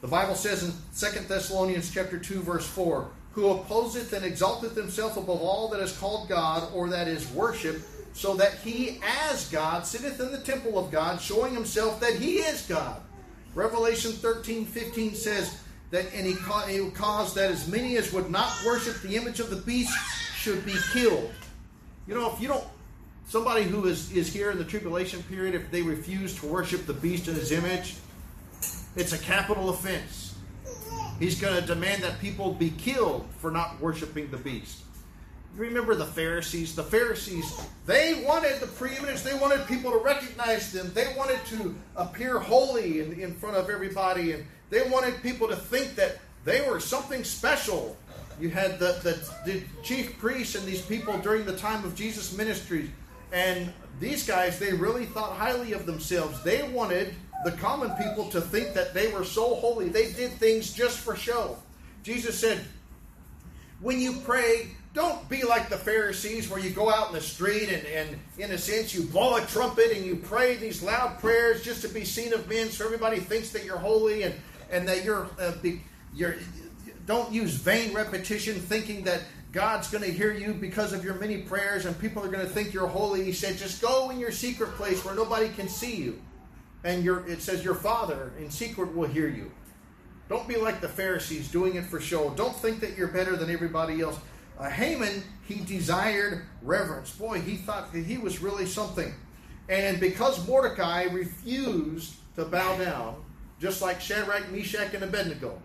The 0.00 0.08
Bible 0.08 0.34
says 0.34 0.64
in 0.64 0.72
2 0.98 1.20
Thessalonians 1.28 1.90
chapter 1.90 2.18
2, 2.18 2.42
verse 2.42 2.66
4, 2.66 3.08
who 3.32 3.50
opposeth 3.50 4.12
and 4.12 4.24
exalteth 4.24 4.76
himself 4.76 5.16
above 5.16 5.40
all 5.40 5.68
that 5.68 5.80
is 5.80 5.96
called 5.96 6.28
God 6.28 6.70
or 6.74 6.88
that 6.88 7.08
is 7.08 7.30
worshipped, 7.30 7.84
so 8.14 8.34
that 8.36 8.54
he 8.58 9.00
as 9.28 9.50
God 9.50 9.84
sitteth 9.84 10.20
in 10.20 10.32
the 10.32 10.38
temple 10.38 10.78
of 10.78 10.90
God, 10.90 11.20
showing 11.20 11.52
himself 11.52 12.00
that 12.00 12.14
he 12.14 12.36
is 12.36 12.62
God. 12.62 13.02
Revelation 13.54 14.12
13, 14.12 14.64
15 14.64 15.14
says 15.14 15.60
that 15.90 16.06
and 16.14 16.26
he, 16.26 16.34
he 16.72 16.90
caused 16.90 17.34
that 17.34 17.50
as 17.50 17.68
many 17.68 17.96
as 17.96 18.12
would 18.12 18.30
not 18.30 18.52
worship 18.64 19.00
the 19.02 19.16
image 19.16 19.40
of 19.40 19.50
the 19.50 19.56
beast 19.56 19.92
should 20.36 20.64
be 20.64 20.74
killed. 20.92 21.30
You 22.06 22.14
know, 22.14 22.32
if 22.32 22.40
you 22.40 22.48
don't 22.48 22.64
somebody 23.26 23.64
who 23.64 23.86
is, 23.86 24.12
is 24.12 24.32
here 24.32 24.50
in 24.50 24.58
the 24.58 24.64
tribulation 24.64 25.22
period, 25.24 25.54
if 25.54 25.70
they 25.70 25.82
refuse 25.82 26.38
to 26.38 26.46
worship 26.46 26.86
the 26.86 26.94
beast 26.94 27.26
in 27.26 27.34
his 27.34 27.50
image, 27.50 27.96
it's 28.96 29.12
a 29.12 29.18
capital 29.18 29.70
offense. 29.70 30.36
He's 31.18 31.40
going 31.40 31.60
to 31.60 31.66
demand 31.66 32.02
that 32.02 32.20
people 32.20 32.52
be 32.52 32.70
killed 32.70 33.26
for 33.38 33.50
not 33.50 33.80
worshiping 33.80 34.30
the 34.30 34.36
beast. 34.36 34.83
Remember 35.56 35.94
the 35.94 36.06
Pharisees? 36.06 36.74
The 36.74 36.82
Pharisees, 36.82 37.60
they 37.86 38.24
wanted 38.26 38.60
the 38.60 38.66
preeminence. 38.66 39.22
They 39.22 39.38
wanted 39.38 39.66
people 39.66 39.92
to 39.92 39.98
recognize 39.98 40.72
them. 40.72 40.90
They 40.94 41.14
wanted 41.16 41.38
to 41.46 41.74
appear 41.96 42.38
holy 42.38 43.00
in, 43.00 43.20
in 43.20 43.34
front 43.34 43.56
of 43.56 43.70
everybody. 43.70 44.32
And 44.32 44.44
they 44.70 44.82
wanted 44.88 45.22
people 45.22 45.46
to 45.48 45.56
think 45.56 45.94
that 45.94 46.18
they 46.44 46.68
were 46.68 46.80
something 46.80 47.22
special. 47.22 47.96
You 48.40 48.50
had 48.50 48.80
the, 48.80 48.98
the, 49.02 49.50
the 49.50 49.62
chief 49.84 50.18
priests 50.18 50.56
and 50.56 50.66
these 50.66 50.82
people 50.82 51.16
during 51.18 51.44
the 51.44 51.56
time 51.56 51.84
of 51.84 51.94
Jesus' 51.94 52.36
ministry. 52.36 52.90
And 53.32 53.72
these 54.00 54.26
guys, 54.26 54.58
they 54.58 54.72
really 54.72 55.06
thought 55.06 55.36
highly 55.36 55.72
of 55.72 55.86
themselves. 55.86 56.42
They 56.42 56.62
wanted 56.64 57.14
the 57.44 57.52
common 57.52 57.90
people 57.92 58.28
to 58.30 58.40
think 58.40 58.74
that 58.74 58.92
they 58.92 59.12
were 59.12 59.24
so 59.24 59.54
holy. 59.54 59.88
They 59.88 60.12
did 60.12 60.32
things 60.32 60.72
just 60.72 60.98
for 60.98 61.14
show. 61.14 61.58
Jesus 62.02 62.38
said, 62.38 62.60
when 63.80 64.00
you 64.00 64.20
pray, 64.24 64.70
don't 64.94 65.28
be 65.28 65.42
like 65.42 65.68
the 65.68 65.76
Pharisees 65.76 66.48
where 66.48 66.60
you 66.60 66.70
go 66.70 66.88
out 66.88 67.08
in 67.08 67.14
the 67.14 67.20
street 67.20 67.68
and, 67.68 67.84
and 67.86 68.16
in 68.38 68.52
a 68.52 68.58
sense, 68.58 68.94
you 68.94 69.02
blow 69.02 69.36
a 69.36 69.40
trumpet 69.42 69.90
and 69.90 70.06
you 70.06 70.14
pray 70.14 70.54
these 70.54 70.84
loud 70.84 71.18
prayers 71.18 71.64
just 71.64 71.82
to 71.82 71.88
be 71.88 72.04
seen 72.04 72.32
of 72.32 72.48
men 72.48 72.68
so 72.70 72.84
everybody 72.84 73.18
thinks 73.18 73.50
that 73.50 73.64
you're 73.64 73.76
holy 73.76 74.22
and, 74.22 74.32
and 74.70 74.88
that 74.88 75.04
you're, 75.04 75.28
uh, 75.40 75.52
be, 75.60 75.82
you're, 76.14 76.36
don't 77.06 77.32
use 77.32 77.54
vain 77.54 77.92
repetition 77.92 78.54
thinking 78.54 79.02
that 79.02 79.22
God's 79.50 79.90
going 79.90 80.04
to 80.04 80.12
hear 80.12 80.32
you 80.32 80.54
because 80.54 80.92
of 80.92 81.04
your 81.04 81.14
many 81.14 81.38
prayers 81.38 81.86
and 81.86 81.98
people 81.98 82.22
are 82.24 82.28
going 82.28 82.46
to 82.46 82.52
think 82.52 82.72
you're 82.72 82.86
holy. 82.86 83.24
He 83.24 83.32
said, 83.32 83.58
just 83.58 83.82
go 83.82 84.10
in 84.10 84.20
your 84.20 84.32
secret 84.32 84.74
place 84.76 85.04
where 85.04 85.16
nobody 85.16 85.48
can 85.48 85.68
see 85.68 85.96
you. 85.96 86.22
And 86.84 87.02
your, 87.02 87.26
it 87.26 87.42
says, 87.42 87.64
your 87.64 87.74
Father 87.74 88.32
in 88.38 88.48
secret 88.48 88.94
will 88.94 89.08
hear 89.08 89.28
you. 89.28 89.50
Don't 90.28 90.46
be 90.46 90.56
like 90.56 90.80
the 90.80 90.88
Pharisees 90.88 91.50
doing 91.50 91.74
it 91.74 91.84
for 91.84 92.00
show. 92.00 92.30
Don't 92.30 92.54
think 92.54 92.80
that 92.80 92.96
you're 92.96 93.08
better 93.08 93.36
than 93.36 93.50
everybody 93.50 94.00
else. 94.00 94.18
Uh, 94.58 94.70
Haman, 94.70 95.22
he 95.46 95.56
desired 95.56 96.44
reverence. 96.62 97.10
Boy, 97.10 97.40
he 97.40 97.56
thought 97.56 97.92
that 97.92 98.04
he 98.04 98.18
was 98.18 98.40
really 98.40 98.66
something. 98.66 99.12
And 99.68 99.98
because 99.98 100.46
Mordecai 100.46 101.04
refused 101.04 102.14
to 102.36 102.44
bow 102.44 102.76
down, 102.78 103.16
just 103.60 103.82
like 103.82 104.00
Shadrach, 104.00 104.50
Meshach, 104.50 104.94
and 104.94 105.02
Abednego, 105.04 105.60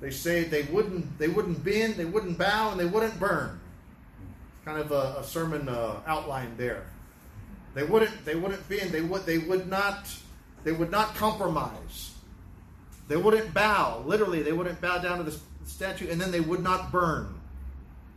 they 0.00 0.10
say 0.10 0.44
they 0.44 0.62
wouldn't 0.62 1.18
they 1.18 1.28
wouldn't 1.28 1.62
bend, 1.62 1.96
they 1.96 2.06
wouldn't 2.06 2.38
bow, 2.38 2.70
and 2.70 2.80
they 2.80 2.86
wouldn't 2.86 3.20
burn. 3.20 3.60
Kind 4.64 4.78
of 4.78 4.92
a, 4.92 5.16
a 5.20 5.24
sermon 5.24 5.68
uh, 5.68 6.00
outline 6.06 6.56
there. 6.56 6.84
They 7.74 7.84
wouldn't 7.84 8.24
they 8.24 8.34
wouldn't 8.34 8.66
bend. 8.68 8.90
They 8.90 9.02
would 9.02 9.26
they 9.26 9.38
would 9.38 9.68
not 9.68 10.08
they 10.64 10.72
would 10.72 10.90
not 10.90 11.14
compromise. 11.14 12.14
They 13.08 13.16
wouldn't 13.16 13.52
bow. 13.52 14.02
Literally, 14.06 14.42
they 14.42 14.52
wouldn't 14.52 14.80
bow 14.80 14.98
down 14.98 15.18
to 15.18 15.24
the 15.24 15.36
statue, 15.64 16.08
and 16.10 16.20
then 16.20 16.30
they 16.30 16.40
would 16.40 16.62
not 16.62 16.92
burn, 16.92 17.39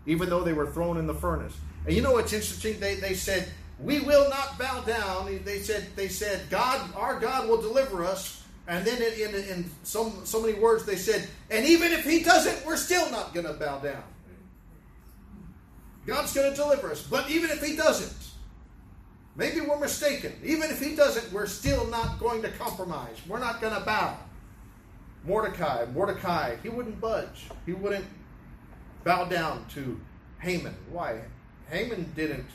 even 0.06 0.30
though 0.30 0.44
they 0.44 0.54
were 0.54 0.68
thrown 0.68 0.98
in 0.98 1.08
the 1.08 1.14
furnace. 1.14 1.54
And 1.86 1.96
you 1.96 2.02
know 2.02 2.14
what's 2.14 2.34
interesting? 2.34 2.80
They 2.80 2.96
they 2.96 3.14
said 3.14 3.48
we 3.80 4.00
will 4.00 4.30
not 4.30 4.58
bow 4.58 4.82
down. 4.82 5.40
They 5.44 5.60
said 5.60 5.88
they 5.96 6.08
said 6.08 6.42
God 6.50 6.90
our 6.96 7.20
God 7.20 7.50
will 7.50 7.62
deliver 7.62 8.04
us. 8.04 8.44
And 8.66 8.86
then 8.86 9.02
in, 9.02 9.36
in, 9.36 9.44
in 9.50 9.72
so, 9.84 10.10
so 10.24 10.42
many 10.42 10.54
words, 10.54 10.86
they 10.86 10.96
said, 10.96 11.28
and 11.52 11.66
even 11.66 11.92
if 11.92 12.06
he 12.06 12.24
doesn't, 12.24 12.66
we're 12.66 12.78
still 12.78 13.12
not 13.12 13.34
going 13.34 13.46
to 13.46 13.52
bow 13.52 13.80
down. 13.80 14.04
God's 16.06 16.34
going 16.34 16.50
to 16.50 16.56
deliver 16.56 16.90
us. 16.92 17.06
But 17.06 17.30
even 17.30 17.50
if 17.50 17.62
he 17.62 17.76
doesn't, 17.76 18.16
maybe 19.36 19.60
we're 19.60 19.80
mistaken. 19.80 20.34
Even 20.44 20.70
if 20.70 20.82
he 20.82 20.96
doesn't, 20.96 21.32
we're 21.34 21.46
still 21.46 21.86
not 21.88 22.20
going 22.20 22.42
to 22.44 22.50
compromise. 22.52 23.18
We're 23.28 23.40
not 23.40 23.60
going 23.60 23.74
to 23.74 23.82
bow. 23.82 24.18
Mordecai, 25.26 25.86
Mordecai, 25.94 26.56
he 26.64 26.70
wouldn't 26.70 27.00
budge. 27.00 27.48
He 27.66 27.74
wouldn't 27.74 28.06
bow 29.04 29.26
down 29.26 29.66
to 29.74 30.00
Haman. 30.40 30.76
Why? 30.92 31.22
Haman 31.70 32.12
didn't 32.16 32.48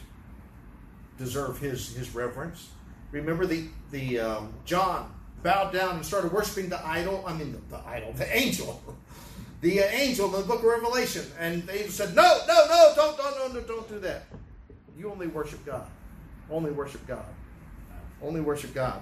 deserve 1.19 1.59
his, 1.59 1.95
his 1.97 2.15
reverence. 2.15 2.71
Remember 3.11 3.47
the, 3.47 3.65
the 3.91 4.21
um, 4.21 4.53
John 4.65 5.13
bowed 5.43 5.73
down 5.73 5.97
and 5.97 6.05
started 6.05 6.33
worshiping 6.33 6.69
the 6.69 6.85
idol. 6.87 7.25
I 7.27 7.33
mean, 7.35 7.53
the, 7.53 7.77
the 7.77 7.83
idol, 7.87 8.13
the 8.13 8.37
angel, 8.37 8.83
the 9.61 9.83
uh, 9.83 9.87
angel 9.87 10.27
in 10.27 10.41
the 10.41 10.47
book 10.47 10.59
of 10.59 10.65
Revelation. 10.65 11.25
And 11.39 11.67
the 11.67 11.75
angel 11.75 11.91
said, 11.91 12.15
"No, 12.15 12.41
no, 12.47 12.67
no, 12.69 12.93
don't, 12.95 13.17
don't, 13.17 13.55
no, 13.55 13.61
no, 13.61 13.67
don't 13.67 13.89
do 13.89 13.99
that. 14.01 14.25
You 14.97 15.11
only 15.11 15.27
worship 15.27 15.65
God. 15.65 15.87
Only 16.51 16.71
worship 16.71 17.07
God." 17.07 17.25
Only 18.23 18.41
worship 18.41 18.75
God. 18.75 19.01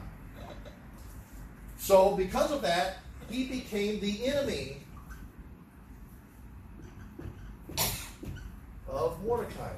So, 1.79 2.17
because 2.17 2.53
of 2.53 2.63
that, 2.63 2.99
he 3.31 3.45
became 3.45 4.01
the 4.01 4.27
enemy 4.27 4.79
of 8.89 9.23
Mordecai. 9.25 9.73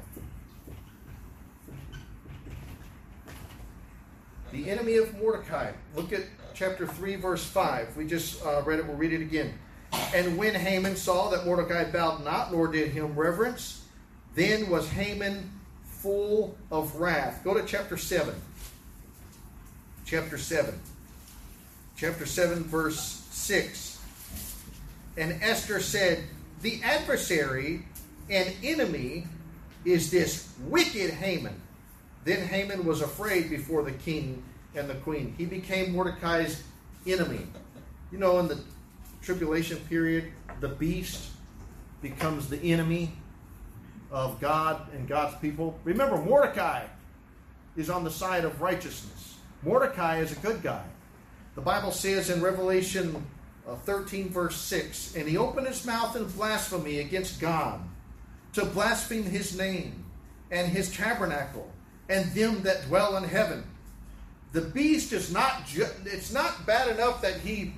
The 4.53 4.70
enemy 4.70 4.97
of 4.97 5.16
Mordecai. 5.18 5.72
Look 5.95 6.12
at 6.12 6.22
chapter 6.55 6.86
3, 6.86 7.16
verse 7.16 7.45
5. 7.45 7.97
We 7.97 8.07
just 8.07 8.45
uh, 8.45 8.62
read 8.62 8.78
it, 8.78 8.86
we'll 8.86 8.97
read 8.97 9.12
it 9.12 9.20
again. 9.20 9.55
And 10.14 10.36
when 10.36 10.55
Haman 10.55 10.97
saw 10.97 11.30
that 11.30 11.45
Mordecai 11.45 11.91
bowed 11.91 12.24
not, 12.24 12.53
nor 12.53 12.68
did 12.68 12.91
him 12.91 13.14
reverence, 13.14 13.84
then 14.34 14.68
was 14.70 14.89
Haman 14.91 15.51
full 15.84 16.57
of 16.70 16.97
wrath. 16.97 17.43
Go 17.45 17.55
to 17.55 17.64
chapter 17.64 17.97
7. 17.97 18.34
Chapter 20.07 20.39
7. 20.39 20.78
Chapter 21.97 22.26
7, 22.26 22.64
verse 22.64 23.26
6. 23.30 24.01
And 25.16 25.43
Esther 25.43 25.80
said, 25.80 26.22
The 26.61 26.80
adversary 26.82 27.84
and 28.30 28.52
enemy 28.62 29.26
is 29.84 30.11
this 30.11 30.52
wicked 30.61 31.11
Haman. 31.11 31.61
Then 32.24 32.46
Haman 32.46 32.84
was 32.84 33.00
afraid 33.00 33.48
before 33.48 33.82
the 33.82 33.92
king 33.92 34.42
and 34.74 34.88
the 34.88 34.94
queen. 34.94 35.34
He 35.38 35.46
became 35.46 35.92
Mordecai's 35.92 36.62
enemy. 37.06 37.46
You 38.11 38.18
know, 38.18 38.38
in 38.38 38.48
the 38.48 38.59
tribulation 39.22 39.78
period, 39.88 40.32
the 40.61 40.68
beast 40.68 41.30
becomes 42.02 42.48
the 42.48 42.59
enemy 42.59 43.12
of 44.11 44.40
God 44.40 44.92
and 44.92 45.09
God's 45.09 45.36
people. 45.38 45.78
Remember, 45.84 46.16
Mordecai 46.16 46.84
is 47.76 47.88
on 47.90 48.04
the 48.04 48.11
side 48.11 48.44
of 48.44 48.61
righteousness. 48.61 49.36
Mordecai 49.62 50.18
is 50.18 50.32
a 50.32 50.36
good 50.36 50.62
guy. 50.62 50.84
The 51.54 51.61
Bible 51.61 51.90
says 51.90 52.30
in 52.30 52.40
Revelation 52.40 53.24
uh, 53.69 53.77
13, 53.77 54.31
verse 54.31 54.57
6, 54.57 55.14
and 55.16 55.29
he 55.29 55.37
opened 55.37 55.66
his 55.66 55.85
mouth 55.85 56.16
in 56.16 56.25
blasphemy 56.27 57.01
against 57.01 57.41
God 57.41 57.81
to 58.55 58.64
blaspheme 58.64 59.25
his 59.25 59.57
name 59.57 60.05
and 60.51 60.69
his 60.69 60.95
tabernacle 60.95 61.71
and 62.09 62.33
them 62.33 62.62
that 62.62 62.87
dwell 62.87 63.16
in 63.16 63.25
heaven. 63.25 63.64
The 64.53 64.62
beast 64.62 65.12
is 65.12 65.33
not 65.33 65.66
ju- 65.66 65.85
it's 66.07 66.33
not 66.33 66.64
bad 66.66 66.89
enough 66.89 67.21
that 67.21 67.41
he 67.41 67.75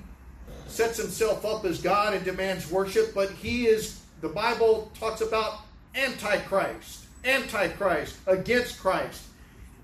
sets 0.69 0.99
himself 0.99 1.45
up 1.45 1.65
as 1.65 1.83
God 1.83 2.15
and 2.15 2.25
demands 2.25 2.71
worship, 2.71 3.13
but 3.13 3.31
he 3.31 3.67
is 3.67 4.01
the 4.21 4.29
Bible 4.29 4.93
talks 4.99 5.21
about 5.21 5.61
antichrist, 5.95 7.07
antichrist 7.25 8.17
against 8.27 8.79
Christ. 8.79 9.23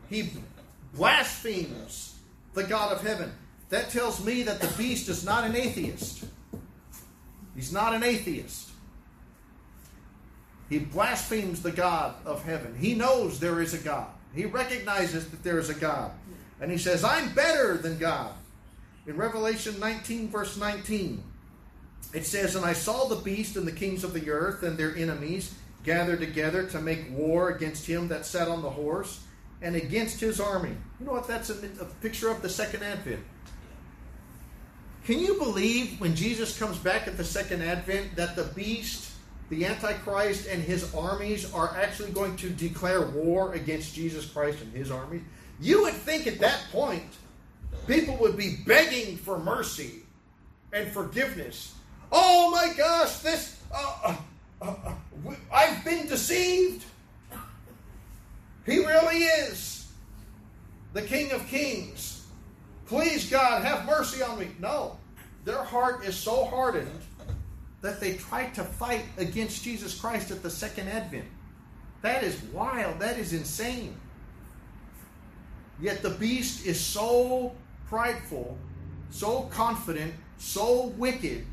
He 0.08 0.30
blasphemes 0.94 2.14
the 2.54 2.62
God 2.62 2.92
of 2.92 3.02
heaven. 3.02 3.32
That 3.68 3.90
tells 3.90 4.24
me 4.24 4.42
that 4.44 4.60
the 4.60 4.72
beast 4.78 5.08
is 5.08 5.24
not 5.24 5.44
an 5.44 5.56
atheist. 5.56 6.24
He's 7.54 7.72
not 7.72 7.94
an 7.94 8.04
atheist. 8.04 8.70
He 10.68 10.78
blasphemes 10.78 11.62
the 11.62 11.72
God 11.72 12.14
of 12.24 12.44
heaven. 12.44 12.76
He 12.78 12.94
knows 12.94 13.38
there 13.38 13.60
is 13.60 13.74
a 13.74 13.78
God. 13.78 14.08
He 14.34 14.44
recognizes 14.44 15.28
that 15.30 15.42
there 15.42 15.58
is 15.58 15.70
a 15.70 15.74
God. 15.74 16.10
And 16.60 16.70
he 16.70 16.78
says, 16.78 17.04
I'm 17.04 17.32
better 17.34 17.76
than 17.76 17.98
God. 17.98 18.32
In 19.06 19.16
Revelation 19.16 19.78
19, 19.78 20.28
verse 20.28 20.56
19, 20.56 21.22
it 22.12 22.26
says, 22.26 22.56
And 22.56 22.64
I 22.64 22.72
saw 22.72 23.06
the 23.06 23.16
beast 23.16 23.56
and 23.56 23.66
the 23.66 23.72
kings 23.72 24.04
of 24.04 24.12
the 24.12 24.30
earth 24.30 24.62
and 24.62 24.76
their 24.76 24.94
enemies 24.96 25.54
gathered 25.84 26.18
together 26.18 26.66
to 26.66 26.80
make 26.80 27.10
war 27.12 27.50
against 27.50 27.86
him 27.86 28.08
that 28.08 28.26
sat 28.26 28.48
on 28.48 28.62
the 28.62 28.70
horse 28.70 29.20
and 29.62 29.76
against 29.76 30.20
his 30.20 30.40
army. 30.40 30.74
You 30.98 31.06
know 31.06 31.12
what 31.12 31.28
that's 31.28 31.50
a, 31.50 31.54
picture 32.02 32.28
of 32.28 32.42
the 32.42 32.48
second 32.48 32.82
advent. 32.82 33.20
Can 35.06 35.20
you 35.20 35.34
believe 35.34 36.00
when 36.00 36.16
Jesus 36.16 36.58
comes 36.58 36.78
back 36.78 37.06
at 37.06 37.16
the 37.16 37.22
second 37.22 37.62
advent 37.62 38.16
that 38.16 38.34
the 38.34 38.42
beast, 38.42 39.12
the 39.50 39.64
Antichrist, 39.64 40.48
and 40.48 40.60
his 40.60 40.92
armies 40.96 41.54
are 41.54 41.76
actually 41.76 42.10
going 42.10 42.34
to 42.38 42.50
declare 42.50 43.02
war 43.02 43.54
against 43.54 43.94
Jesus 43.94 44.26
Christ 44.26 44.62
and 44.62 44.72
his 44.72 44.90
armies? 44.90 45.22
You 45.60 45.82
would 45.82 45.94
think 45.94 46.26
at 46.26 46.40
that 46.40 46.60
point 46.72 47.04
people 47.86 48.16
would 48.16 48.36
be 48.36 48.56
begging 48.66 49.16
for 49.16 49.38
mercy 49.38 50.02
and 50.72 50.90
forgiveness. 50.90 51.76
Oh 52.10 52.50
my 52.50 52.72
gosh, 52.76 53.18
this, 53.18 53.60
uh, 53.72 54.16
uh, 54.60 54.74
uh, 54.88 54.92
I've 55.54 55.84
been 55.84 56.08
deceived. 56.08 56.84
He 58.64 58.78
really 58.78 59.18
is 59.18 59.86
the 60.94 61.02
King 61.02 61.30
of 61.30 61.46
Kings. 61.46 62.15
Please, 62.86 63.28
God, 63.28 63.64
have 63.64 63.84
mercy 63.84 64.22
on 64.22 64.38
me. 64.38 64.48
No, 64.60 64.98
their 65.44 65.62
heart 65.62 66.04
is 66.04 66.16
so 66.16 66.44
hardened 66.44 67.00
that 67.82 68.00
they 68.00 68.14
try 68.14 68.46
to 68.50 68.62
fight 68.62 69.04
against 69.18 69.62
Jesus 69.62 69.98
Christ 69.98 70.30
at 70.30 70.42
the 70.42 70.50
second 70.50 70.88
advent. 70.88 71.26
That 72.02 72.22
is 72.22 72.40
wild. 72.44 73.00
That 73.00 73.18
is 73.18 73.32
insane. 73.32 73.96
Yet 75.80 76.02
the 76.02 76.10
beast 76.10 76.64
is 76.64 76.80
so 76.80 77.52
prideful, 77.88 78.56
so 79.10 79.42
confident, 79.52 80.14
so 80.38 80.86
wicked 80.96 81.44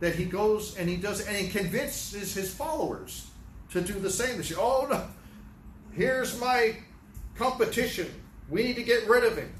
that 0.00 0.14
he 0.14 0.24
goes 0.24 0.76
and 0.76 0.88
he 0.88 0.96
does 0.96 1.26
and 1.26 1.36
he 1.36 1.48
convinces 1.48 2.34
his 2.34 2.52
followers 2.54 3.30
to 3.70 3.80
do 3.80 3.94
the 3.94 4.10
same. 4.10 4.36
They 4.36 4.42
say, 4.42 4.54
"Oh 4.56 4.86
no, 4.90 5.06
here's 5.92 6.38
my 6.40 6.76
competition. 7.36 8.08
We 8.48 8.64
need 8.64 8.76
to 8.76 8.82
get 8.82 9.08
rid 9.08 9.24
of 9.24 9.36
him. 9.36 9.52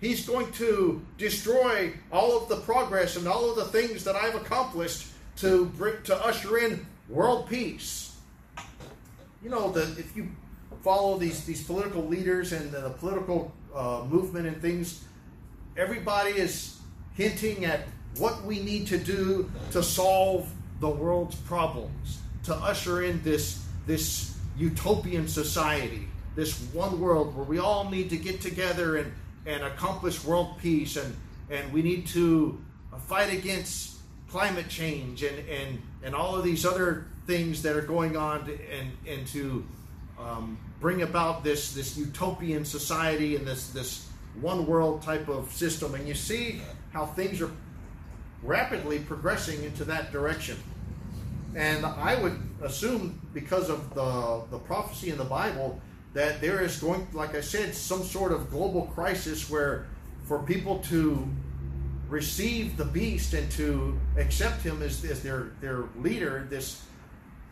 He's 0.00 0.26
going 0.26 0.50
to 0.52 1.02
destroy 1.18 1.92
all 2.10 2.36
of 2.36 2.48
the 2.48 2.56
progress 2.56 3.16
and 3.16 3.28
all 3.28 3.50
of 3.50 3.56
the 3.56 3.66
things 3.66 4.04
that 4.04 4.16
I've 4.16 4.34
accomplished 4.34 5.08
to 5.36 5.70
to 6.04 6.16
usher 6.24 6.58
in 6.58 6.86
world 7.08 7.48
peace." 7.48 8.16
You 9.42 9.50
know 9.50 9.70
that 9.72 9.98
if 9.98 10.16
you 10.16 10.28
follow 10.82 11.18
these 11.18 11.44
these 11.44 11.62
political 11.62 12.06
leaders 12.06 12.52
and 12.52 12.72
the 12.72 12.90
political 12.90 13.52
uh, 13.74 14.04
movement 14.08 14.46
and 14.46 14.60
things, 14.62 15.04
everybody 15.76 16.30
is 16.30 16.78
hinting 17.14 17.64
at 17.64 17.80
what 18.16 18.42
we 18.44 18.60
need 18.60 18.86
to 18.88 18.98
do 18.98 19.50
to 19.72 19.82
solve 19.82 20.50
the 20.80 20.88
world's 20.88 21.36
problems, 21.36 22.20
to 22.44 22.54
usher 22.54 23.02
in 23.02 23.22
this 23.22 23.62
this 23.86 24.36
utopian 24.56 25.28
society, 25.28 26.08
this 26.34 26.58
one 26.72 27.00
world 27.00 27.36
where 27.36 27.44
we 27.44 27.58
all 27.58 27.88
need 27.90 28.10
to 28.10 28.16
get 28.16 28.40
together 28.40 28.96
and 28.96 29.12
and 29.46 29.62
accomplish 29.62 30.24
world 30.24 30.58
peace, 30.58 30.96
and 30.96 31.16
and 31.50 31.72
we 31.72 31.82
need 31.82 32.06
to 32.08 32.60
fight 33.06 33.32
against 33.32 33.98
climate 34.28 34.68
change 34.68 35.22
and 35.22 35.38
and 35.48 35.82
and 36.02 36.14
all 36.14 36.36
of 36.36 36.44
these 36.44 36.64
other 36.64 37.06
things 37.26 37.62
that 37.62 37.76
are 37.76 37.82
going 37.82 38.16
on 38.16 38.46
to, 38.46 38.58
and 38.70 38.90
and 39.06 39.26
to 39.28 39.64
um, 40.18 40.58
bring 40.80 41.02
about 41.02 41.44
this 41.44 41.72
this 41.72 41.96
utopian 41.96 42.64
society 42.64 43.36
and 43.36 43.46
this 43.46 43.70
this 43.70 44.08
one 44.40 44.66
world 44.66 45.02
type 45.02 45.28
of 45.28 45.52
system. 45.52 45.94
And 45.94 46.06
you 46.06 46.14
see 46.14 46.62
how 46.92 47.06
things 47.06 47.40
are 47.40 47.50
rapidly 48.42 49.00
progressing 49.00 49.62
into 49.64 49.84
that 49.84 50.12
direction. 50.12 50.56
And 51.56 51.84
i 51.84 52.14
would 52.14 52.40
assume 52.62 53.20
because 53.34 53.70
of 53.70 53.94
the 53.94 54.42
the 54.50 54.58
prophecy 54.58 55.10
in 55.10 55.18
the 55.18 55.24
bible 55.24 55.80
that 56.12 56.40
there 56.40 56.60
is 56.60 56.78
going 56.78 57.06
like 57.12 57.34
i 57.34 57.40
said 57.40 57.74
some 57.74 58.02
sort 58.02 58.32
of 58.32 58.50
global 58.50 58.82
crisis 58.94 59.48
where 59.48 59.86
for 60.24 60.40
people 60.40 60.78
to 60.78 61.28
receive 62.08 62.76
the 62.76 62.84
beast 62.84 63.34
and 63.34 63.50
to 63.52 63.98
accept 64.16 64.62
him 64.62 64.82
as, 64.82 65.04
as 65.04 65.22
their 65.22 65.52
their 65.60 65.84
leader 65.98 66.46
this 66.50 66.84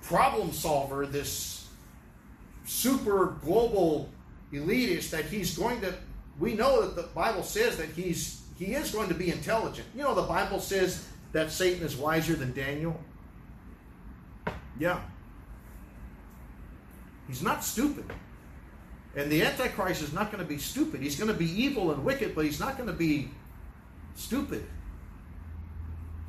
problem 0.03 0.53
solver 0.53 1.07
this 1.07 1.69
super 2.65 3.37
global 3.45 4.09
elitist 4.53 5.11
that 5.11 5.25
he's 5.25 5.57
going 5.57 5.81
to 5.81 5.95
we 6.39 6.55
know 6.55 6.83
that 6.83 6.97
the 6.97 7.09
bible 7.15 7.43
says 7.43 7.77
that 7.77 7.89
he's 7.91 8.43
he 8.59 8.75
is 8.75 8.91
going 8.91 9.09
to 9.09 9.15
be 9.15 9.31
intelligent. 9.31 9.87
You 9.95 10.03
know 10.03 10.15
the 10.15 10.23
bible 10.23 10.59
says 10.59 11.07
that 11.33 11.53
satan 11.53 11.85
is 11.85 11.97
wiser 11.97 12.35
than 12.35 12.53
daniel? 12.53 13.01
Yeah. 14.79 15.01
He's 17.27 17.43
not 17.43 17.63
stupid 17.63 18.05
and 19.19 19.31
the 19.31 19.43
antichrist 19.43 20.03
is 20.03 20.13
not 20.13 20.31
going 20.33 20.43
to 20.43 20.49
be 20.49 20.59
stupid 20.59 21.03
he's 21.03 21.17
going 21.17 21.31
to 21.31 21.39
be 21.39 21.51
evil 21.51 21.91
and 21.93 22.05
wicked 22.05 22.35
but 22.35 22.45
he's 22.45 22.61
not 22.61 22.77
going 22.77 22.89
to 22.89 22.93
be 22.95 23.29
stupid 24.15 24.65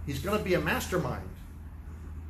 he's 0.06 0.20
going 0.20 0.38
to 0.38 0.44
be 0.44 0.56
a 0.56 0.62
mastermind 0.62 1.30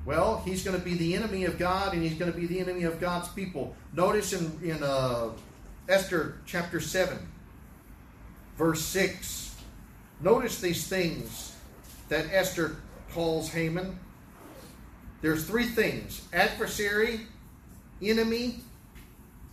well, 0.05 0.41
he's 0.45 0.63
going 0.63 0.75
to 0.75 0.83
be 0.83 0.95
the 0.95 1.15
enemy 1.15 1.45
of 1.45 1.59
God 1.59 1.93
and 1.93 2.01
he's 2.01 2.15
going 2.15 2.31
to 2.31 2.37
be 2.37 2.47
the 2.47 2.59
enemy 2.59 2.83
of 2.83 2.99
God's 2.99 3.27
people. 3.29 3.75
Notice 3.93 4.33
in, 4.33 4.59
in 4.63 4.81
uh, 4.81 5.29
Esther 5.87 6.37
chapter 6.45 6.79
7, 6.79 7.17
verse 8.57 8.81
6. 8.81 9.55
Notice 10.21 10.59
these 10.61 10.87
things 10.87 11.55
that 12.07 12.25
Esther 12.31 12.77
calls 13.13 13.49
Haman. 13.49 13.99
There's 15.21 15.45
three 15.45 15.65
things 15.65 16.27
adversary, 16.33 17.21
enemy, 18.01 18.61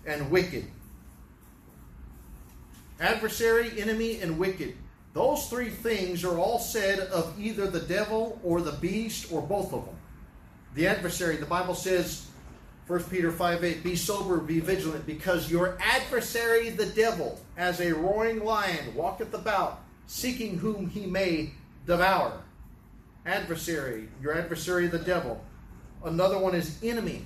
and 0.06 0.30
wicked. 0.30 0.64
Adversary, 3.00 3.80
enemy, 3.80 4.20
and 4.20 4.38
wicked. 4.38 4.74
Those 5.12 5.48
three 5.48 5.70
things 5.70 6.24
are 6.24 6.38
all 6.38 6.58
said 6.58 6.98
of 6.98 7.34
either 7.40 7.66
the 7.66 7.80
devil 7.80 8.38
or 8.44 8.60
the 8.60 8.72
beast 8.72 9.32
or 9.32 9.40
both 9.40 9.72
of 9.72 9.86
them. 9.86 9.94
The 10.74 10.86
adversary, 10.86 11.36
the 11.36 11.46
Bible 11.46 11.74
says, 11.74 12.26
1 12.86 13.04
Peter 13.04 13.32
5 13.32 13.64
8, 13.64 13.82
be 13.82 13.96
sober, 13.96 14.36
be 14.36 14.60
vigilant, 14.60 15.06
because 15.06 15.50
your 15.50 15.78
adversary, 15.80 16.70
the 16.70 16.86
devil, 16.86 17.40
as 17.56 17.80
a 17.80 17.92
roaring 17.92 18.44
lion, 18.44 18.94
walketh 18.94 19.34
about, 19.34 19.80
seeking 20.06 20.58
whom 20.58 20.88
he 20.88 21.06
may 21.06 21.50
devour. 21.86 22.40
Adversary, 23.24 24.08
your 24.22 24.36
adversary, 24.36 24.86
the 24.86 24.98
devil. 24.98 25.42
Another 26.04 26.38
one 26.38 26.54
is 26.54 26.78
enemy. 26.82 27.24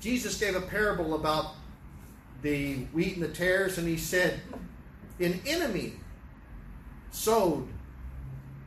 Jesus 0.00 0.38
gave 0.38 0.56
a 0.56 0.60
parable 0.60 1.14
about 1.14 1.54
the 2.42 2.78
wheat 2.92 3.14
and 3.14 3.22
the 3.22 3.28
tares, 3.28 3.78
and 3.78 3.86
he 3.86 3.96
said, 3.96 4.40
An 5.20 5.40
enemy 5.46 5.94
sowed 7.10 7.68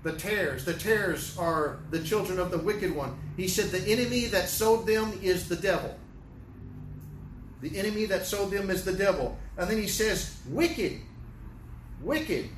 the 0.03 0.13
tares. 0.13 0.63
The 0.65 0.73
tares 0.73 1.37
are 1.37 1.79
the 1.89 2.01
children 2.01 2.39
of 2.39 2.51
the 2.51 2.59
wicked 2.59 2.95
one. 2.95 3.17
He 3.35 3.47
said, 3.47 3.71
The 3.71 3.91
enemy 3.91 4.25
that 4.25 4.47
sowed 4.47 4.85
them 4.85 5.19
is 5.21 5.49
the 5.49 5.55
devil. 5.55 5.97
The 7.61 7.77
enemy 7.79 8.05
that 8.05 8.27
sowed 8.27 8.51
them 8.51 8.69
is 8.69 8.85
the 8.85 8.93
devil. 8.93 9.37
And 9.57 9.69
then 9.69 9.77
he 9.77 9.87
says, 9.87 10.37
Wicked. 10.47 10.99
Wicked. 12.01 12.49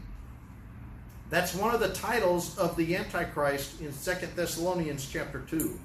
That's 1.30 1.56
one 1.56 1.74
of 1.74 1.80
the 1.80 1.94
titles 1.94 2.58
of 2.58 2.76
the 2.76 2.96
Antichrist 2.96 3.80
in 3.82 3.92
Second 3.94 4.34
Thessalonians 4.36 5.08
chapter 5.10 5.42
2. 5.50 5.80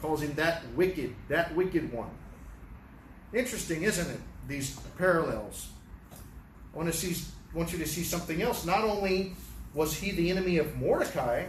Calls 0.00 0.22
him 0.22 0.34
that 0.34 0.62
wicked, 0.74 1.14
that 1.28 1.54
wicked 1.54 1.92
one. 1.92 2.10
Interesting, 3.32 3.82
isn't 3.82 4.10
it? 4.10 4.20
These 4.46 4.78
parallels. 4.98 5.68
I 6.72 6.76
want 6.76 6.90
to 6.90 6.96
see 6.96 7.14
want 7.54 7.72
you 7.72 7.78
to 7.78 7.86
see 7.86 8.02
something 8.02 8.40
else. 8.40 8.64
Not 8.64 8.84
only 8.84 9.34
was 9.74 9.94
he 9.94 10.10
the 10.10 10.30
enemy 10.30 10.58
of 10.58 10.76
Mordecai, 10.76 11.44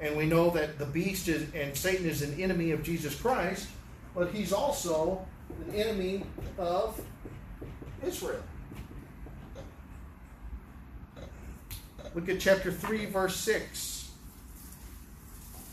and 0.00 0.16
we 0.16 0.26
know 0.26 0.50
that 0.50 0.78
the 0.78 0.86
beast 0.86 1.28
is, 1.28 1.52
and 1.54 1.76
Satan 1.76 2.06
is 2.06 2.22
an 2.22 2.40
enemy 2.40 2.70
of 2.70 2.82
Jesus 2.82 3.14
Christ, 3.14 3.68
but 4.14 4.30
he's 4.30 4.52
also 4.52 5.24
an 5.66 5.74
enemy 5.74 6.24
of 6.58 7.00
Israel. 8.06 8.42
Look 12.14 12.28
at 12.28 12.38
chapter 12.38 12.70
3, 12.70 13.06
verse 13.06 13.36
6. 13.36 14.12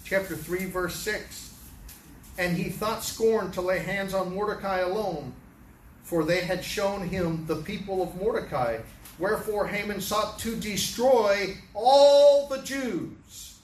Chapter 0.03 0.35
3, 0.35 0.65
verse 0.65 0.95
6. 0.95 1.53
And 2.37 2.57
he 2.57 2.69
thought 2.69 3.03
scorn 3.03 3.51
to 3.51 3.61
lay 3.61 3.79
hands 3.79 4.13
on 4.13 4.33
Mordecai 4.33 4.79
alone, 4.79 5.33
for 6.11 6.25
they 6.25 6.41
had 6.41 6.61
shown 6.61 7.07
him 7.07 7.45
the 7.47 7.55
people 7.55 8.01
of 8.01 8.13
Mordecai. 8.17 8.79
Wherefore 9.17 9.65
Haman 9.65 10.01
sought 10.01 10.39
to 10.39 10.57
destroy 10.57 11.55
all 11.73 12.47
the 12.47 12.61
Jews 12.63 13.59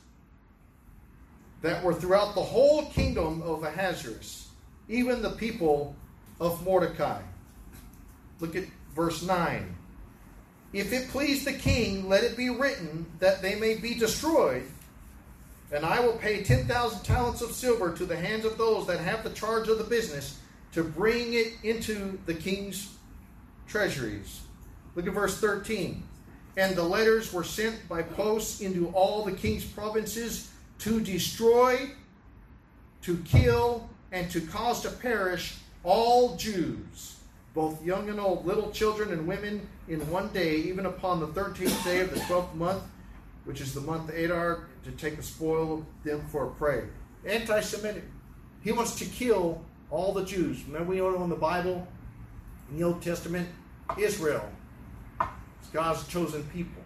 that 1.62 1.84
were 1.84 1.94
throughout 1.94 2.36
the 2.36 2.44
whole 2.44 2.86
kingdom 2.86 3.42
of 3.42 3.64
Ahasuerus, 3.64 4.48
even 4.88 5.22
the 5.22 5.32
people 5.32 5.94
of 6.40 6.64
Mordecai. 6.64 7.22
Look 8.40 8.56
at 8.56 8.64
verse 8.96 9.22
9. 9.24 9.76
If 10.72 10.94
it 10.94 11.10
please 11.10 11.44
the 11.44 11.52
king, 11.52 12.08
let 12.08 12.24
it 12.24 12.38
be 12.38 12.50
written 12.50 13.08
that 13.20 13.42
they 13.42 13.56
may 13.56 13.76
be 13.76 13.94
destroyed, 13.94 14.64
and 15.74 15.86
I 15.86 16.00
will 16.00 16.14
pay 16.14 16.44
10,000 16.44 17.04
talents 17.04 17.42
of 17.42 17.52
silver 17.52 17.92
to 17.98 18.06
the 18.06 18.16
hands 18.16 18.46
of 18.46 18.58
those 18.58 18.88
that 18.88 19.02
have 19.02 19.26
the 19.26 19.32
charge 19.32 19.68
of 19.68 19.80
the 19.80 19.84
business 19.84 20.40
to 20.74 20.84
bring 20.84 21.34
it 21.34 21.54
into 21.64 22.20
the 22.26 22.34
king's 22.34 22.96
treasuries. 23.68 24.42
Look 24.96 25.08
at 25.08 25.14
verse 25.14 25.40
13. 25.40 26.04
And 26.58 26.76
the 26.76 26.84
letters 26.84 27.32
were 27.32 27.44
sent 27.44 27.88
by 27.88 28.02
posts 28.02 28.62
into 28.62 28.90
all 28.90 29.24
the 29.24 29.32
king's 29.32 29.64
provinces 29.64 30.52
to 30.80 31.00
destroy, 31.00 31.92
to 33.04 33.18
kill, 33.26 33.90
and 34.12 34.30
to 34.32 34.42
cause 34.42 34.82
to 34.82 34.90
perish 34.90 35.58
all 35.84 36.36
Jews, 36.36 37.18
both 37.54 37.84
young 37.86 38.10
and 38.10 38.20
old, 38.20 38.46
little 38.46 38.72
children 38.72 39.12
and 39.12 39.28
women, 39.28 39.68
in 39.88 40.00
one 40.12 40.30
day, 40.30 40.58
even 40.58 40.86
upon 40.86 41.20
the 41.20 41.28
thirteenth 41.28 41.84
day 41.84 42.00
of 42.00 42.14
the 42.14 42.20
twelfth 42.22 42.54
month, 42.56 42.84
which 43.46 43.62
is 43.62 43.74
the 43.74 43.82
month 43.82 44.10
Adar, 44.10 44.68
to 44.84 44.92
take 44.92 45.16
the 45.16 45.24
spoil 45.24 45.74
of 45.76 45.86
them 46.04 46.22
for 46.30 46.48
a 46.48 46.52
prey. 46.52 46.84
Anti 47.26 47.62
Semitic. 47.62 48.04
He 48.64 48.72
wants 48.72 48.96
to 49.00 49.06
kill 49.06 49.64
all 49.90 50.14
the 50.14 50.26
Jews. 50.26 50.64
Remember, 50.66 50.90
we 50.92 50.98
know 50.98 51.24
in 51.24 51.30
the 51.30 51.36
Bible, 51.36 51.88
in 52.70 52.78
the 52.78 52.84
Old 52.84 53.02
Testament, 53.02 53.48
Israel 53.98 54.48
is 55.22 55.70
God's 55.72 56.08
chosen 56.08 56.44
people. 56.46 56.84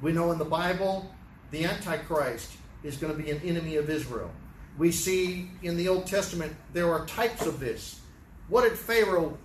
We 0.00 0.12
know 0.12 0.30
in 0.32 0.38
the 0.38 0.44
Bible, 0.44 1.10
the 1.50 1.64
Antichrist 1.64 2.52
is 2.82 2.96
going 2.96 3.16
to 3.16 3.22
be 3.22 3.30
an 3.30 3.40
enemy 3.44 3.76
of 3.76 3.90
Israel. 3.90 4.30
We 4.78 4.92
see 4.92 5.50
in 5.62 5.76
the 5.76 5.88
Old 5.88 6.06
Testament 6.06 6.54
there 6.72 6.92
are 6.92 7.04
types 7.06 7.46
of 7.46 7.58
this. 7.58 8.00
What 8.48 8.62
did 8.62 8.78
Pharaoh 8.78 9.36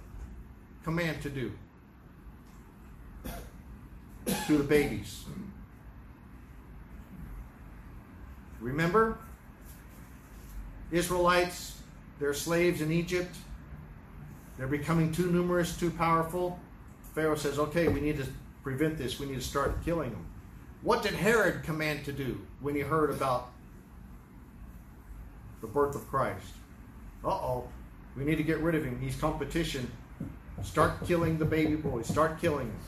command 0.83 1.21
to 1.23 1.29
do? 1.29 1.51
To 4.47 4.57
the 4.57 4.63
babies. 4.63 5.25
Remember? 8.61 9.17
Israelites, 10.91 11.81
they're 12.23 12.33
slaves 12.33 12.79
in 12.79 12.89
Egypt. 12.89 13.35
They're 14.57 14.65
becoming 14.65 15.11
too 15.11 15.29
numerous, 15.29 15.75
too 15.75 15.91
powerful. 15.91 16.57
Pharaoh 17.13 17.35
says, 17.35 17.59
okay, 17.59 17.89
we 17.89 17.99
need 17.99 18.15
to 18.15 18.25
prevent 18.63 18.97
this. 18.97 19.19
We 19.19 19.25
need 19.25 19.35
to 19.35 19.41
start 19.41 19.83
killing 19.83 20.11
them. 20.11 20.25
What 20.83 21.03
did 21.03 21.15
Herod 21.15 21.63
command 21.63 22.05
to 22.05 22.13
do 22.13 22.39
when 22.61 22.75
he 22.75 22.81
heard 22.81 23.09
about 23.09 23.51
the 25.59 25.67
birth 25.67 25.95
of 25.95 26.07
Christ? 26.07 26.47
Uh 27.25 27.27
oh, 27.27 27.67
we 28.15 28.23
need 28.23 28.37
to 28.37 28.43
get 28.43 28.59
rid 28.59 28.75
of 28.75 28.85
him. 28.85 28.97
He's 29.01 29.17
competition. 29.17 29.91
Start 30.61 31.05
killing 31.05 31.37
the 31.37 31.45
baby 31.45 31.75
boys. 31.75 32.07
Start 32.07 32.39
killing 32.39 32.67
them. 32.67 32.79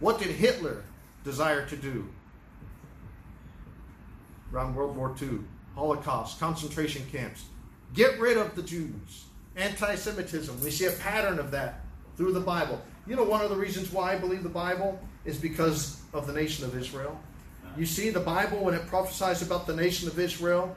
What 0.00 0.18
did 0.18 0.30
Hitler 0.30 0.82
desire 1.22 1.64
to 1.68 1.76
do? 1.76 2.08
Around 4.52 4.74
World 4.74 4.96
War 4.96 5.14
II, 5.22 5.42
Holocaust, 5.76 6.40
concentration 6.40 7.06
camps. 7.12 7.44
Get 7.94 8.18
rid 8.18 8.36
of 8.36 8.54
the 8.54 8.62
Jews. 8.62 9.24
Anti 9.56 9.94
Semitism. 9.96 10.60
We 10.62 10.70
see 10.70 10.86
a 10.86 10.92
pattern 10.92 11.38
of 11.38 11.50
that 11.50 11.80
through 12.16 12.32
the 12.32 12.40
Bible. 12.40 12.80
You 13.06 13.16
know, 13.16 13.24
one 13.24 13.40
of 13.40 13.50
the 13.50 13.56
reasons 13.56 13.92
why 13.92 14.12
I 14.12 14.18
believe 14.18 14.42
the 14.42 14.48
Bible 14.48 15.00
is 15.24 15.38
because 15.38 16.00
of 16.12 16.26
the 16.26 16.32
nation 16.32 16.64
of 16.64 16.76
Israel. 16.76 17.18
You 17.76 17.86
see, 17.86 18.10
the 18.10 18.20
Bible, 18.20 18.58
when 18.58 18.74
it 18.74 18.86
prophesies 18.86 19.42
about 19.42 19.66
the 19.66 19.74
nation 19.74 20.08
of 20.08 20.18
Israel, 20.18 20.74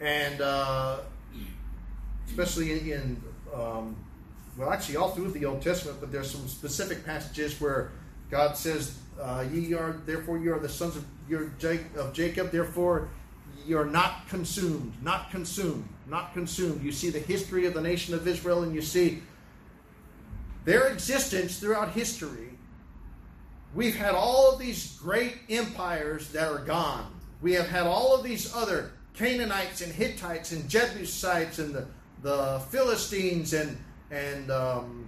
and 0.00 0.40
uh, 0.40 0.98
especially 2.26 2.92
in, 2.92 3.22
um, 3.54 3.96
well, 4.56 4.70
actually, 4.70 4.96
all 4.96 5.10
through 5.10 5.30
the 5.32 5.44
Old 5.44 5.62
Testament, 5.62 5.98
but 6.00 6.10
there's 6.10 6.30
some 6.30 6.48
specific 6.48 7.04
passages 7.04 7.60
where 7.60 7.90
God 8.30 8.56
says, 8.56 8.98
uh, 9.20 9.44
"Ye 9.52 9.74
are 9.74 9.96
therefore 10.06 10.38
you 10.38 10.52
are 10.52 10.58
the 10.58 10.68
sons 10.68 10.96
of 10.96 11.04
your 11.28 11.52
of 11.96 12.12
Jacob, 12.12 12.50
therefore 12.50 13.08
you're 13.66 13.86
not 13.86 14.28
consumed, 14.28 14.92
not 15.02 15.30
consumed, 15.30 15.88
not 16.06 16.32
consumed." 16.32 16.82
You 16.82 16.92
see 16.92 17.10
the 17.10 17.18
history 17.18 17.66
of 17.66 17.74
the 17.74 17.80
nation 17.80 18.14
of 18.14 18.26
Israel, 18.26 18.62
and 18.62 18.74
you 18.74 18.82
see 18.82 19.22
their 20.64 20.88
existence 20.88 21.58
throughout 21.58 21.92
history. 21.92 22.58
We've 23.74 23.96
had 23.96 24.14
all 24.14 24.52
of 24.52 24.58
these 24.58 24.98
great 24.98 25.36
empires 25.48 26.28
that 26.32 26.48
are 26.48 26.64
gone. 26.64 27.12
We 27.40 27.52
have 27.52 27.68
had 27.68 27.86
all 27.86 28.14
of 28.14 28.24
these 28.24 28.54
other 28.54 28.92
Canaanites 29.14 29.80
and 29.80 29.92
Hittites 29.92 30.52
and 30.52 30.68
Jebusites 30.68 31.58
and 31.58 31.74
the, 31.74 31.86
the 32.22 32.60
Philistines 32.70 33.52
and 33.52 33.76
and 34.10 34.50
um, 34.50 35.07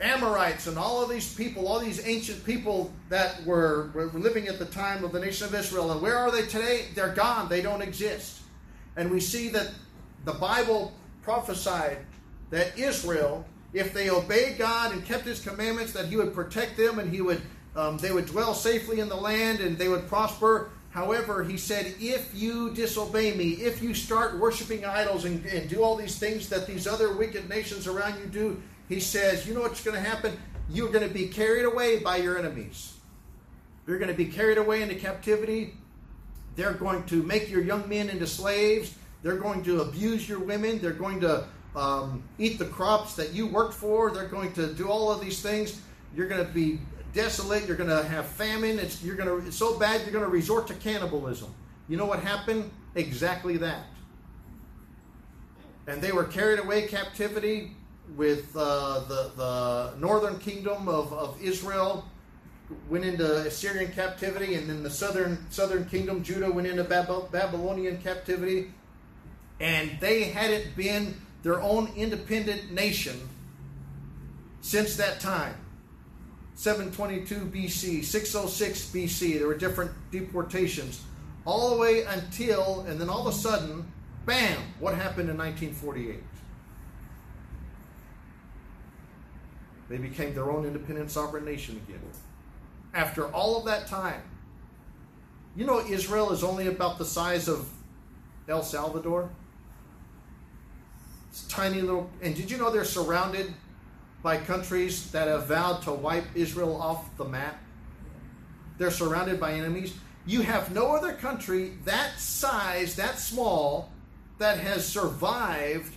Amorites 0.00 0.66
and 0.66 0.78
all 0.78 1.02
of 1.02 1.08
these 1.08 1.34
people, 1.34 1.66
all 1.66 1.80
these 1.80 2.06
ancient 2.06 2.44
people 2.44 2.92
that 3.08 3.44
were, 3.46 3.90
were 3.94 4.06
living 4.06 4.46
at 4.46 4.58
the 4.58 4.66
time 4.66 5.04
of 5.04 5.12
the 5.12 5.20
nation 5.20 5.46
of 5.46 5.54
Israel. 5.54 5.90
And 5.92 6.02
where 6.02 6.18
are 6.18 6.30
they 6.30 6.42
today? 6.42 6.86
They're 6.94 7.14
gone. 7.14 7.48
They 7.48 7.62
don't 7.62 7.80
exist. 7.80 8.42
And 8.96 9.10
we 9.10 9.20
see 9.20 9.48
that 9.48 9.70
the 10.24 10.34
Bible 10.34 10.92
prophesied 11.22 11.98
that 12.50 12.78
Israel, 12.78 13.44
if 13.72 13.94
they 13.94 14.10
obeyed 14.10 14.58
God 14.58 14.92
and 14.92 15.04
kept 15.04 15.24
His 15.24 15.40
commandments, 15.40 15.92
that 15.92 16.06
He 16.06 16.16
would 16.16 16.34
protect 16.34 16.76
them 16.76 16.98
and 16.98 17.10
He 17.10 17.20
would 17.20 17.40
um, 17.76 17.98
they 17.98 18.10
would 18.10 18.26
dwell 18.26 18.54
safely 18.54 19.00
in 19.00 19.08
the 19.08 19.16
land 19.16 19.60
and 19.60 19.76
they 19.76 19.88
would 19.88 20.08
prosper. 20.08 20.70
However, 20.90 21.44
he 21.44 21.58
said, 21.58 21.94
if 22.00 22.34
you 22.34 22.72
disobey 22.72 23.34
me, 23.34 23.50
if 23.50 23.82
you 23.82 23.92
start 23.92 24.38
worshiping 24.38 24.86
idols 24.86 25.26
and, 25.26 25.44
and, 25.44 25.68
do 25.68 25.82
all 25.82 25.94
these 25.94 26.18
things 26.18 26.48
that 26.48 26.66
these 26.66 26.86
other 26.86 27.12
wicked 27.12 27.50
nations 27.50 27.86
around 27.86 28.18
you 28.18 28.26
do, 28.26 28.62
he 28.88 29.00
says, 29.00 29.46
you 29.46 29.54
know 29.54 29.60
what's 29.60 29.82
going 29.82 29.96
to 29.96 30.08
happen? 30.08 30.38
You're 30.70 30.90
going 30.90 31.06
to 31.06 31.12
be 31.12 31.28
carried 31.28 31.64
away 31.64 31.98
by 31.98 32.16
your 32.16 32.38
enemies. 32.38 32.94
You're 33.86 33.98
going 33.98 34.10
to 34.10 34.16
be 34.16 34.26
carried 34.26 34.58
away 34.58 34.82
into 34.82 34.94
captivity. 34.94 35.74
They're 36.56 36.72
going 36.72 37.04
to 37.04 37.22
make 37.22 37.50
your 37.50 37.62
young 37.62 37.88
men 37.88 38.08
into 38.08 38.26
slaves. 38.26 38.94
They're 39.22 39.36
going 39.36 39.62
to 39.64 39.82
abuse 39.82 40.28
your 40.28 40.38
women. 40.38 40.80
They're 40.80 40.92
going 40.92 41.20
to 41.20 41.46
um, 41.74 42.22
eat 42.38 42.58
the 42.58 42.64
crops 42.64 43.14
that 43.16 43.32
you 43.32 43.46
worked 43.46 43.74
for. 43.74 44.10
They're 44.10 44.28
going 44.28 44.52
to 44.54 44.72
do 44.72 44.88
all 44.88 45.10
of 45.10 45.20
these 45.20 45.42
things. 45.42 45.80
You're 46.14 46.28
going 46.28 46.44
to 46.44 46.52
be 46.52 46.80
desolate. 47.12 47.66
You're 47.66 47.76
going 47.76 47.90
to 47.90 48.04
have 48.04 48.26
famine. 48.26 48.78
It's, 48.78 49.02
you're 49.02 49.16
going 49.16 49.28
to, 49.28 49.46
it's 49.46 49.56
so 49.56 49.78
bad 49.78 50.02
you're 50.02 50.12
going 50.12 50.24
to 50.24 50.30
resort 50.30 50.66
to 50.68 50.74
cannibalism. 50.74 51.52
You 51.88 51.96
know 51.96 52.06
what 52.06 52.20
happened? 52.20 52.70
Exactly 52.94 53.56
that. 53.58 53.84
And 55.86 56.02
they 56.02 56.12
were 56.12 56.24
carried 56.24 56.58
away 56.58 56.86
captivity 56.88 57.76
with 58.14 58.54
uh, 58.56 59.00
the, 59.08 59.30
the 59.36 59.94
northern 59.98 60.38
kingdom 60.38 60.88
of, 60.88 61.12
of 61.12 61.40
Israel 61.42 62.04
went 62.88 63.04
into 63.04 63.46
Assyrian 63.46 63.92
captivity, 63.92 64.54
and 64.54 64.68
then 64.68 64.82
the 64.82 64.90
southern 64.90 65.46
southern 65.50 65.84
kingdom, 65.86 66.22
Judah, 66.22 66.50
went 66.50 66.66
into 66.66 66.84
Bab- 66.84 67.30
Babylonian 67.30 67.98
captivity, 67.98 68.72
and 69.60 69.90
they 70.00 70.24
hadn't 70.24 70.76
been 70.76 71.20
their 71.42 71.60
own 71.60 71.90
independent 71.96 72.72
nation 72.72 73.16
since 74.60 74.96
that 74.96 75.20
time. 75.20 75.54
722 76.56 77.34
BC, 77.46 78.02
606 78.02 78.90
BC, 78.90 79.38
there 79.38 79.46
were 79.46 79.56
different 79.56 79.90
deportations, 80.10 81.02
all 81.44 81.70
the 81.70 81.76
way 81.76 82.02
until, 82.04 82.80
and 82.88 82.98
then 82.98 83.10
all 83.10 83.20
of 83.20 83.32
a 83.32 83.36
sudden, 83.36 83.84
bam, 84.24 84.58
what 84.80 84.94
happened 84.94 85.28
in 85.28 85.36
1948? 85.36 86.20
They 89.88 89.98
became 89.98 90.34
their 90.34 90.50
own 90.50 90.64
independent 90.64 91.10
sovereign 91.10 91.44
nation 91.44 91.80
again. 91.86 92.00
After 92.92 93.26
all 93.26 93.58
of 93.58 93.64
that 93.66 93.86
time, 93.86 94.22
you 95.54 95.64
know, 95.64 95.80
Israel 95.80 96.32
is 96.32 96.42
only 96.44 96.66
about 96.66 96.98
the 96.98 97.04
size 97.04 97.48
of 97.48 97.68
El 98.48 98.62
Salvador. 98.62 99.30
It's 101.30 101.46
tiny 101.46 101.80
little. 101.80 102.10
And 102.22 102.34
did 102.34 102.50
you 102.50 102.58
know 102.58 102.70
they're 102.70 102.84
surrounded 102.84 103.52
by 104.22 104.38
countries 104.38 105.10
that 105.12 105.28
have 105.28 105.46
vowed 105.46 105.82
to 105.82 105.92
wipe 105.92 106.24
Israel 106.34 106.80
off 106.80 107.16
the 107.16 107.24
map? 107.24 107.58
They're 108.78 108.90
surrounded 108.90 109.40
by 109.40 109.52
enemies. 109.52 109.94
You 110.26 110.42
have 110.42 110.74
no 110.74 110.94
other 110.94 111.12
country 111.12 111.74
that 111.84 112.18
size, 112.18 112.96
that 112.96 113.18
small, 113.18 113.90
that 114.38 114.58
has 114.58 114.86
survived 114.86 115.94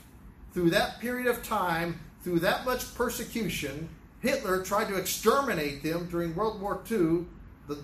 through 0.53 0.69
that 0.71 0.99
period 0.99 1.27
of 1.27 1.43
time, 1.43 1.99
through 2.23 2.39
that 2.39 2.65
much 2.65 2.93
persecution. 2.95 3.89
Hitler 4.21 4.63
tried 4.63 4.89
to 4.89 4.97
exterminate 4.97 5.81
them 5.83 6.07
during 6.09 6.35
World 6.35 6.59
War 6.61 6.81
II. 6.89 7.25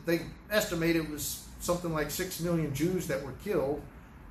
They 0.05 0.21
estimate 0.51 0.95
it 0.95 1.09
was 1.09 1.45
something 1.59 1.93
like 1.93 2.11
six 2.11 2.39
million 2.39 2.73
Jews 2.73 3.07
that 3.07 3.23
were 3.23 3.33
killed. 3.43 3.81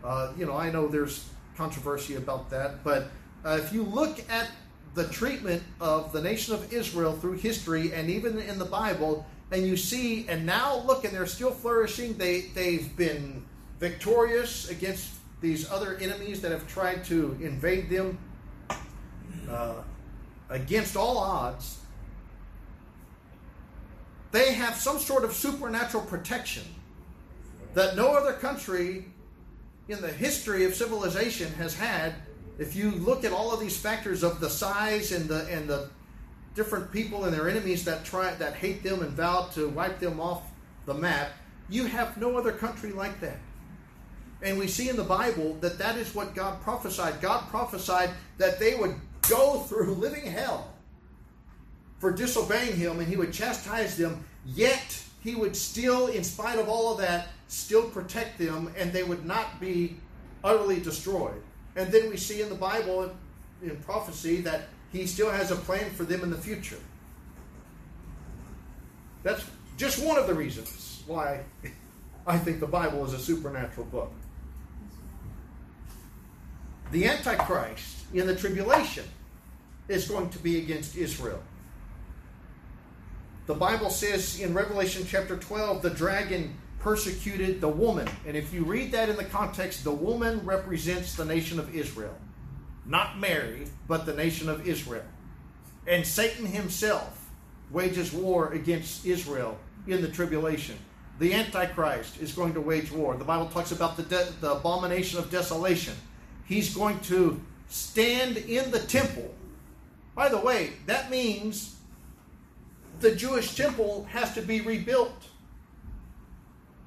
Uh, 0.03 0.33
you 0.37 0.45
know, 0.45 0.57
I 0.57 0.71
know 0.71 0.87
there's 0.87 1.29
controversy 1.57 2.17
about 2.17 2.51
that, 2.51 2.85
but 2.85 3.09
uh, 3.45 3.59
if 3.63 3.73
you 3.73 3.83
look 3.83 4.21
at 4.31 4.51
the 4.95 5.09
treatment 5.09 5.63
of 5.81 6.13
the 6.13 6.21
nation 6.21 6.55
of 6.55 6.73
Israel 6.73 7.13
through 7.13 7.35
history 7.35 7.93
and 7.93 8.11
even 8.11 8.39
in 8.39 8.59
the 8.59 8.65
Bible, 8.65 9.27
and 9.51 9.67
you 9.67 9.77
see, 9.77 10.27
and 10.29 10.45
now 10.45 10.79
look, 10.87 11.05
and 11.05 11.15
they're 11.15 11.27
still 11.27 11.51
flourishing. 11.51 12.17
They 12.17 12.43
they've 12.55 12.95
been 12.97 13.45
victorious 13.79 14.69
against 14.71 15.11
these 15.41 15.71
other 15.71 15.97
enemies 15.97 16.41
that 16.41 16.53
have 16.53 16.67
tried 16.67 17.05
to 17.05 17.37
invade 17.41 17.91
them 17.91 18.19
uh, 19.49 19.75
against 20.55 20.97
all 20.97 21.19
odds. 21.19 21.79
They 24.31 24.55
have 24.55 24.77
some 24.77 24.99
sort 24.99 25.25
of 25.25 25.33
supernatural 25.33 26.05
protection 26.05 26.63
that 27.75 27.97
no 27.97 28.13
other 28.15 28.35
country 28.35 29.07
in 29.89 30.01
the 30.01 30.13
history 30.13 30.65
of 30.65 30.75
civilization 30.75 31.53
has 31.55 31.75
had. 31.75 32.15
If 32.59 32.77
you 32.77 32.93
look 32.93 33.25
at 33.25 33.33
all 33.33 33.53
of 33.53 33.59
these 33.59 33.77
factors 33.77 34.23
of 34.23 34.41
the 34.41 34.49
size 34.49 35.11
and 35.11 35.29
the 35.29 35.47
and 35.51 35.69
the 35.69 35.91
different 36.55 36.93
people 36.93 37.25
and 37.25 37.35
their 37.35 37.49
enemies 37.49 37.85
that 37.85 38.05
try 38.05 38.33
that 38.35 38.55
hate 38.55 38.85
them 38.85 39.03
and 39.03 39.11
vow 39.11 39.49
to 39.55 39.69
wipe 39.69 39.99
them 39.99 40.21
off 40.21 40.43
the 40.87 40.95
map, 40.95 41.33
you 41.69 41.87
have 41.87 42.17
no 42.17 42.37
other 42.37 42.53
country 42.53 42.93
like 42.93 43.21
that. 43.21 43.39
And 44.41 44.59
we 44.59 44.69
see 44.69 44.89
in 44.89 44.97
the 44.97 45.05
Bible 45.05 45.55
that 45.61 45.79
that 45.79 45.97
is 45.97 46.15
what 46.15 46.35
God 46.35 46.61
prophesied. 46.63 47.21
God 47.21 47.49
prophesied 47.49 48.11
that 48.39 48.61
they 48.61 48.75
would 48.77 48.95
go 49.29 49.61
through 49.61 49.95
living 49.95 50.25
hell 50.25 50.71
for 51.99 52.13
disobeying 52.13 52.77
Him, 52.77 52.99
and 52.99 53.09
He 53.09 53.17
would 53.17 53.33
chastise 53.33 53.97
them. 53.97 54.25
Yet 54.47 55.03
He 55.23 55.35
would 55.35 55.57
still, 55.57 56.09
in 56.09 56.25
spite 56.25 56.59
of 56.59 56.69
all 56.69 56.93
of 56.93 56.99
that, 56.99 57.29
still 57.49 57.89
protect 57.89 58.39
them, 58.39 58.73
and 58.77 58.93
they 58.93 59.03
would 59.03 59.25
not 59.25 59.61
be 59.61 59.97
utterly 60.43 60.81
destroyed. 60.81 61.41
And 61.77 61.91
then 61.91 62.11
we 62.11 62.17
see 62.17 62.43
in 62.43 62.49
the 62.49 62.55
Bible, 62.55 63.11
in 63.63 63.77
prophecy, 63.79 64.41
that 64.43 64.69
He 64.93 65.07
still 65.07 65.31
has 65.31 65.51
a 65.51 65.57
plan 65.57 65.91
for 65.91 66.05
them 66.05 66.23
in 66.23 66.31
the 66.31 66.39
future. 66.39 66.79
That's 69.23 69.45
just 69.77 70.05
one 70.05 70.19
of 70.19 70.27
the 70.27 70.35
reasons 70.35 71.03
why 71.07 71.41
I 72.27 72.39
think 72.39 72.61
the 72.61 72.67
Bible 72.67 73.05
is 73.05 73.13
a 73.13 73.19
supernatural 73.19 73.87
book. 73.87 74.13
The 76.93 77.07
Antichrist 77.07 78.05
in 78.13 78.27
the 78.27 78.37
tribulation 78.37 79.05
is 79.89 80.09
going 80.09 80.31
to 80.31 80.39
be 80.39 80.59
against 80.59 80.97
Israel. 80.97 81.43
The 83.47 83.55
Bible 83.55 83.91
says 83.91 84.41
in 84.41 84.55
Revelation 84.55 85.05
chapter 85.07 85.37
12, 85.37 85.83
the 85.83 85.91
dragon 85.91 86.55
persecuted 86.79 87.61
the 87.61 87.69
woman. 87.69 88.09
And 88.27 88.37
if 88.37 88.53
you 88.53 88.65
read 88.65 88.93
that 88.93 89.09
in 89.09 89.17
the 89.17 89.25
context, 89.25 89.85
the 89.85 89.91
woman 89.91 90.45
represents 90.45 91.15
the 91.15 91.25
nation 91.25 91.59
of 91.59 91.75
Israel. 91.75 92.17
Not 92.87 93.19
Mary, 93.19 93.67
but 93.89 94.07
the 94.07 94.15
nation 94.15 94.49
of 94.49 94.67
Israel. 94.67 95.05
And 95.87 96.07
Satan 96.07 96.47
himself 96.47 97.27
wages 97.71 98.13
war 98.13 98.53
against 98.53 99.05
Israel 99.05 99.59
in 99.87 100.01
the 100.01 100.09
tribulation. 100.09 100.77
The 101.19 101.33
Antichrist 101.33 102.21
is 102.21 102.33
going 102.33 102.55
to 102.55 102.61
wage 102.61 102.91
war. 102.91 103.17
The 103.17 103.25
Bible 103.25 103.47
talks 103.47 103.73
about 103.73 103.97
the, 103.97 104.03
de- 104.03 104.33
the 104.41 104.53
abomination 104.53 105.19
of 105.19 105.31
desolation. 105.31 105.95
He's 106.45 106.75
going 106.75 106.99
to 107.01 107.41
stand 107.69 108.37
in 108.37 108.71
the 108.71 108.81
temple. 108.81 109.35
By 110.15 110.29
the 110.29 110.39
way, 110.39 110.73
that 110.87 111.11
means 111.11 111.77
the 113.01 113.15
Jewish 113.15 113.57
temple 113.57 114.07
has 114.11 114.35
to 114.35 114.43
be 114.43 114.61
rebuilt. 114.61 115.29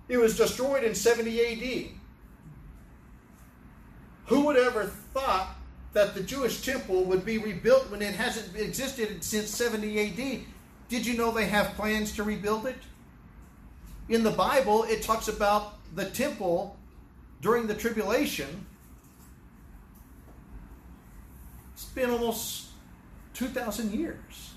It 0.08 0.18
was 0.18 0.38
destroyed 0.38 0.84
in 0.84 0.96
70 0.96 1.42
AD. 1.42 1.92
Who 4.28 4.46
would 4.46 4.58
ever 4.58 4.86
thought 4.86 5.56
that 5.94 6.14
the 6.14 6.22
Jewish 6.22 6.62
temple 6.62 7.04
would 7.06 7.26
be 7.26 7.38
rebuilt 7.38 7.90
when 7.90 8.02
it 8.02 8.16
hasn't 8.16 8.56
existed 8.56 9.24
since 9.24 9.50
70 9.50 10.00
AD? 10.00 10.42
Did 10.90 11.06
you 11.06 11.18
know 11.18 11.32
they 11.32 11.46
have 11.46 11.76
plans 11.76 12.14
to 12.14 12.24
rebuild 12.24 12.66
it? 12.66 12.78
In 14.08 14.24
the 14.24 14.32
Bible, 14.32 14.84
it 14.84 15.02
talks 15.02 15.28
about 15.28 15.74
the 15.96 16.06
temple 16.06 16.78
during 17.42 17.68
the 17.68 17.74
tribulation. 17.74 18.66
It's 21.74 21.86
been 21.86 22.10
almost 22.10 22.67
2,000 23.38 23.94
years 23.94 24.54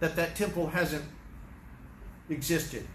that 0.00 0.14
that 0.16 0.36
temple 0.36 0.68
hasn't 0.68 1.04
existed. 2.28 2.86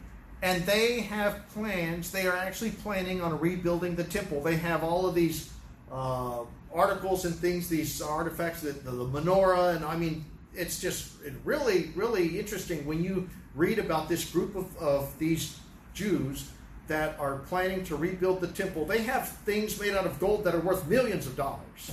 And 0.44 0.64
they 0.66 1.00
have 1.02 1.48
plans, 1.50 2.12
they 2.12 2.28
are 2.28 2.36
actually 2.36 2.72
planning 2.72 3.22
on 3.22 3.40
rebuilding 3.40 3.96
the 3.96 4.04
temple. 4.04 4.42
They 4.42 4.58
have 4.58 4.84
all 4.84 5.08
of 5.08 5.16
these 5.16 5.52
uh, 5.92 6.42
articles 6.72 7.26
and 7.26 7.34
things, 7.34 7.70
these 7.70 8.02
artifacts, 8.02 8.62
the, 8.62 8.74
the, 8.74 8.92
the 8.92 9.06
menorah, 9.06 9.76
and 9.76 9.86
I 9.86 9.98
mean, 9.98 10.26
it's 10.54 10.80
just 10.80 11.14
really, 11.44 11.92
really 11.96 12.40
interesting 12.40 12.86
when 12.86 13.04
you 13.04 13.28
read 13.56 13.80
about 13.80 14.10
this 14.10 14.30
group 14.30 14.56
of, 14.56 14.78
of 14.78 15.18
these 15.18 15.60
Jews 15.96 16.52
that 16.88 17.18
are 17.20 17.38
planning 17.38 17.84
to 17.86 17.96
rebuild 17.96 18.42
the 18.42 18.48
temple. 18.48 18.86
They 18.86 19.02
have 19.04 19.30
things 19.30 19.80
made 19.80 19.96
out 19.96 20.06
of 20.06 20.20
gold 20.20 20.44
that 20.44 20.54
are 20.54 20.60
worth 20.60 20.88
millions 20.88 21.26
of 21.26 21.36
dollars 21.36 21.92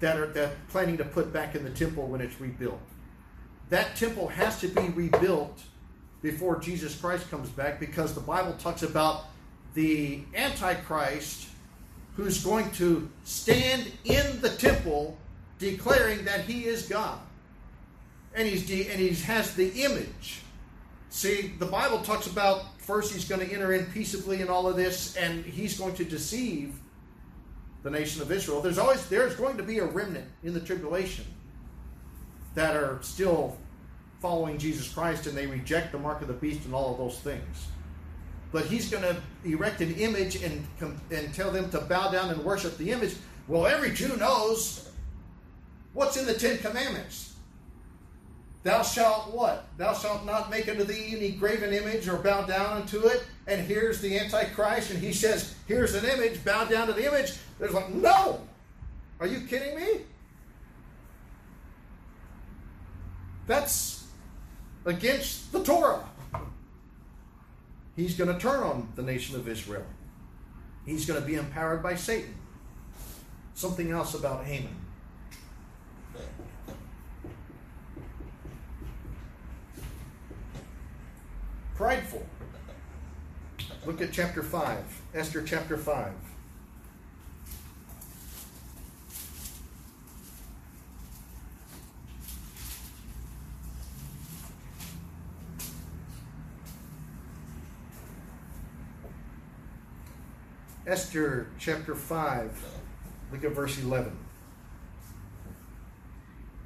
that 0.00 0.18
are 0.18 0.26
that 0.28 0.68
planning 0.68 0.96
to 0.98 1.04
put 1.04 1.32
back 1.32 1.54
in 1.54 1.64
the 1.64 1.70
temple 1.70 2.06
when 2.06 2.20
it's 2.20 2.40
rebuilt. 2.40 2.80
That 3.70 3.96
temple 3.96 4.28
has 4.28 4.60
to 4.60 4.68
be 4.68 4.88
rebuilt 4.88 5.60
before 6.22 6.58
Jesus 6.58 6.98
Christ 6.98 7.30
comes 7.30 7.48
back 7.50 7.78
because 7.78 8.14
the 8.14 8.20
Bible 8.20 8.54
talks 8.54 8.82
about 8.82 9.26
the 9.74 10.22
Antichrist 10.34 11.48
who's 12.16 12.42
going 12.42 12.68
to 12.72 13.08
stand 13.24 13.90
in 14.04 14.40
the 14.40 14.50
temple 14.50 15.16
declaring 15.58 16.24
that 16.24 16.40
he 16.40 16.64
is 16.64 16.88
God. 16.88 17.18
And 18.34 18.46
he's 18.46 18.66
de- 18.66 18.88
and 18.88 19.00
he 19.00 19.10
has 19.22 19.54
the 19.54 19.68
image. 19.84 20.40
See, 21.10 21.52
the 21.58 21.66
Bible 21.66 22.00
talks 22.00 22.26
about 22.26 22.80
first 22.80 23.12
he's 23.12 23.24
going 23.24 23.46
to 23.46 23.52
enter 23.52 23.72
in 23.72 23.86
peaceably 23.86 24.40
in 24.40 24.48
all 24.48 24.66
of 24.66 24.76
this, 24.76 25.16
and 25.16 25.44
he's 25.44 25.78
going 25.78 25.94
to 25.94 26.04
deceive 26.04 26.74
the 27.82 27.90
nation 27.90 28.22
of 28.22 28.32
Israel. 28.32 28.60
There's 28.60 28.78
always 28.78 29.06
there's 29.08 29.34
going 29.34 29.56
to 29.56 29.62
be 29.62 29.78
a 29.78 29.84
remnant 29.84 30.26
in 30.42 30.54
the 30.54 30.60
tribulation 30.60 31.24
that 32.54 32.76
are 32.76 32.98
still 33.02 33.56
following 34.20 34.58
Jesus 34.58 34.92
Christ 34.92 35.26
and 35.26 35.36
they 35.36 35.46
reject 35.46 35.92
the 35.92 35.98
mark 35.98 36.20
of 36.22 36.28
the 36.28 36.34
beast 36.34 36.64
and 36.64 36.74
all 36.74 36.92
of 36.92 36.98
those 36.98 37.18
things. 37.20 37.68
But 38.50 38.64
he's 38.64 38.90
going 38.90 39.02
to 39.02 39.20
erect 39.44 39.80
an 39.80 39.94
image 39.94 40.42
and 40.42 40.66
and 41.10 41.34
tell 41.34 41.50
them 41.50 41.70
to 41.70 41.80
bow 41.80 42.10
down 42.10 42.30
and 42.30 42.44
worship 42.44 42.76
the 42.78 42.90
image. 42.90 43.14
Well, 43.46 43.66
every 43.66 43.92
Jew 43.92 44.16
knows 44.16 44.90
what's 45.92 46.16
in 46.16 46.26
the 46.26 46.34
Ten 46.34 46.58
Commandments. 46.58 47.27
Thou 48.68 48.82
shalt 48.82 49.32
what? 49.32 49.64
Thou 49.78 49.94
shalt 49.94 50.26
not 50.26 50.50
make 50.50 50.68
unto 50.68 50.84
thee 50.84 51.14
any 51.16 51.30
graven 51.30 51.72
image 51.72 52.06
or 52.06 52.18
bow 52.18 52.42
down 52.42 52.82
unto 52.82 53.00
it. 53.06 53.24
And 53.46 53.66
here's 53.66 54.02
the 54.02 54.18
Antichrist, 54.18 54.90
and 54.90 54.98
he 54.98 55.10
says, 55.14 55.54
Here's 55.66 55.94
an 55.94 56.04
image, 56.04 56.44
bow 56.44 56.66
down 56.66 56.86
to 56.88 56.92
the 56.92 57.06
image. 57.06 57.32
There's 57.58 57.72
like, 57.72 57.88
no! 57.88 58.42
Are 59.20 59.26
you 59.26 59.46
kidding 59.46 59.74
me? 59.74 60.02
That's 63.46 64.04
against 64.84 65.50
the 65.50 65.64
Torah. 65.64 66.04
He's 67.96 68.16
going 68.16 68.30
to 68.30 68.38
turn 68.38 68.62
on 68.62 68.92
the 68.96 69.02
nation 69.02 69.36
of 69.36 69.48
Israel. 69.48 69.86
He's 70.84 71.06
going 71.06 71.18
to 71.18 71.26
be 71.26 71.36
empowered 71.36 71.82
by 71.82 71.94
Satan. 71.94 72.34
Something 73.54 73.90
else 73.92 74.12
about 74.12 74.44
Haman. 74.44 74.76
Prideful. 81.78 82.26
Look 83.86 84.00
at 84.00 84.10
chapter 84.10 84.42
5, 84.42 85.02
Esther 85.14 85.44
chapter 85.44 85.78
5. 85.78 86.12
Esther 100.84 101.46
chapter 101.60 101.94
5, 101.94 102.64
look 103.30 103.44
at 103.44 103.52
verse 103.52 103.78
11. 103.80 104.18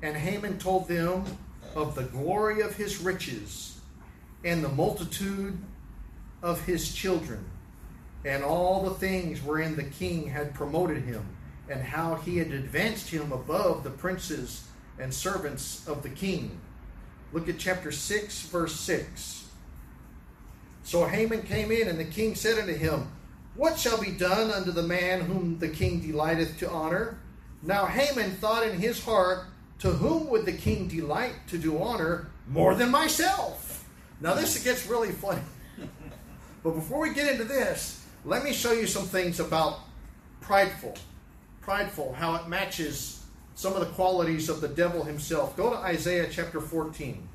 And 0.01 0.17
Haman 0.17 0.59
told 0.59 0.89
them 0.89 1.27
of 1.77 1.95
the 1.95 2.05
glory 2.05 2.63
of 2.63 2.75
his 2.77 3.03
riches 3.03 3.72
and 4.45 4.63
the 4.63 4.69
multitude 4.69 5.59
of 6.43 6.65
his 6.65 6.93
children, 6.93 7.45
and 8.25 8.43
all 8.43 8.83
the 8.83 8.95
things 8.95 9.43
wherein 9.43 9.77
the 9.77 9.85
king 9.85 10.29
had 10.29 10.55
promoted 10.55 11.05
him, 11.05 11.25
and 11.69 11.83
how 11.83 12.17
he 12.17 12.39
had 12.39 12.51
advanced 12.53 13.09
him 13.09 13.33
above 13.33 13.85
the 13.85 13.91
princes 13.91 14.67
and 14.99 15.13
servants 15.13 15.87
of 15.87 16.03
the 16.03 16.09
king. 16.09 16.61
Look 17.33 17.49
at 17.49 17.59
chapter 17.59 17.91
6, 17.91 18.43
verse 18.49 18.79
6. 18.81 19.47
So 20.85 21.07
Haman 21.07 21.43
came 21.43 21.71
in, 21.71 21.89
and 21.89 21.99
the 21.99 22.05
king 22.05 22.35
said 22.35 22.59
unto 22.59 22.75
him, 22.75 23.11
What 23.55 23.79
shall 23.79 24.01
be 24.01 24.11
done 24.11 24.51
unto 24.51 24.73
the 24.73 24.83
man 24.83 25.23
whom 25.23 25.59
the 25.59 25.69
king 25.69 26.01
delighteth 26.01 26.59
to 26.59 26.71
honor? 26.71 27.19
Now 27.63 27.87
Haman 27.87 28.33
thought 28.33 28.67
in 28.67 28.79
his 28.79 29.03
heart, 29.03 29.47
To 29.81 29.91
whom 29.91 30.29
would 30.29 30.45
the 30.45 30.53
king 30.53 30.89
delight 30.89 31.35
to 31.49 31.59
do 31.59 31.81
honor 31.81 32.31
more 32.49 32.75
than 32.75 32.91
myself? 32.91 33.72
Now 34.23 34.35
this 34.35 34.63
gets 34.63 34.87
really 34.87 35.11
funny. 35.11 35.43
But 36.63 36.71
before 36.71 37.01
we 37.01 37.13
get 37.13 37.29
into 37.29 37.43
this, 37.43 38.07
let 38.25 38.45
me 38.45 38.53
show 38.53 38.71
you 38.71 38.87
some 38.87 39.03
things 39.03 39.41
about 39.41 39.81
prideful. 40.41 40.95
Prideful, 41.61 42.13
how 42.13 42.37
it 42.37 42.47
matches 42.47 43.25
some 43.57 43.75
of 43.75 43.81
the 43.81 43.93
qualities 43.95 44.49
of 44.49 44.61
the 44.61 44.69
devil 44.69 45.03
himself. 45.03 45.57
Go 45.57 45.71
to 45.71 45.77
Isaiah 45.77 46.29
chapter 46.31 46.61
14. 46.61 47.29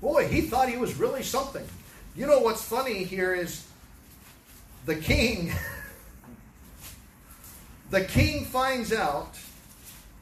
Boy, 0.00 0.28
he 0.28 0.40
thought 0.40 0.70
he 0.70 0.78
was 0.78 0.94
really 0.94 1.22
something. 1.22 1.66
You 2.14 2.26
know 2.26 2.40
what's 2.40 2.62
funny 2.62 3.04
here 3.04 3.34
is 3.34 3.66
the 4.86 4.96
king 4.96 5.52
the 7.90 8.04
king 8.04 8.46
finds 8.46 8.94
out 8.94 9.34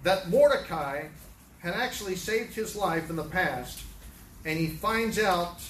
that 0.02 0.30
Mordecai 0.30 1.06
had 1.60 1.74
actually 1.74 2.16
saved 2.16 2.54
his 2.54 2.74
life 2.74 3.08
in 3.08 3.14
the 3.14 3.24
past 3.24 3.84
and 4.44 4.58
he 4.58 4.68
finds 4.68 5.18
out 5.18 5.60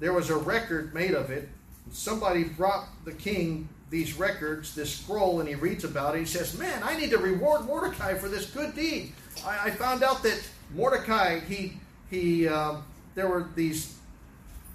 there 0.00 0.12
was 0.12 0.30
a 0.30 0.36
record 0.36 0.94
made 0.94 1.14
of 1.14 1.30
it. 1.30 1.48
Somebody 1.92 2.44
brought 2.44 2.86
the 3.04 3.12
king 3.12 3.68
these 3.92 4.14
records, 4.14 4.74
this 4.74 4.96
scroll, 4.96 5.40
and 5.40 5.48
he 5.48 5.54
reads 5.54 5.84
about 5.84 6.16
it. 6.16 6.20
He 6.20 6.24
says, 6.24 6.56
Man, 6.58 6.82
I 6.82 6.96
need 6.96 7.10
to 7.10 7.18
reward 7.18 7.66
Mordecai 7.66 8.14
for 8.14 8.28
this 8.28 8.50
good 8.50 8.74
deed. 8.74 9.12
I, 9.44 9.66
I 9.66 9.70
found 9.70 10.02
out 10.02 10.22
that 10.22 10.42
Mordecai, 10.74 11.40
he, 11.40 11.74
he, 12.10 12.48
um, 12.48 12.84
there 13.14 13.28
were 13.28 13.48
these 13.54 13.96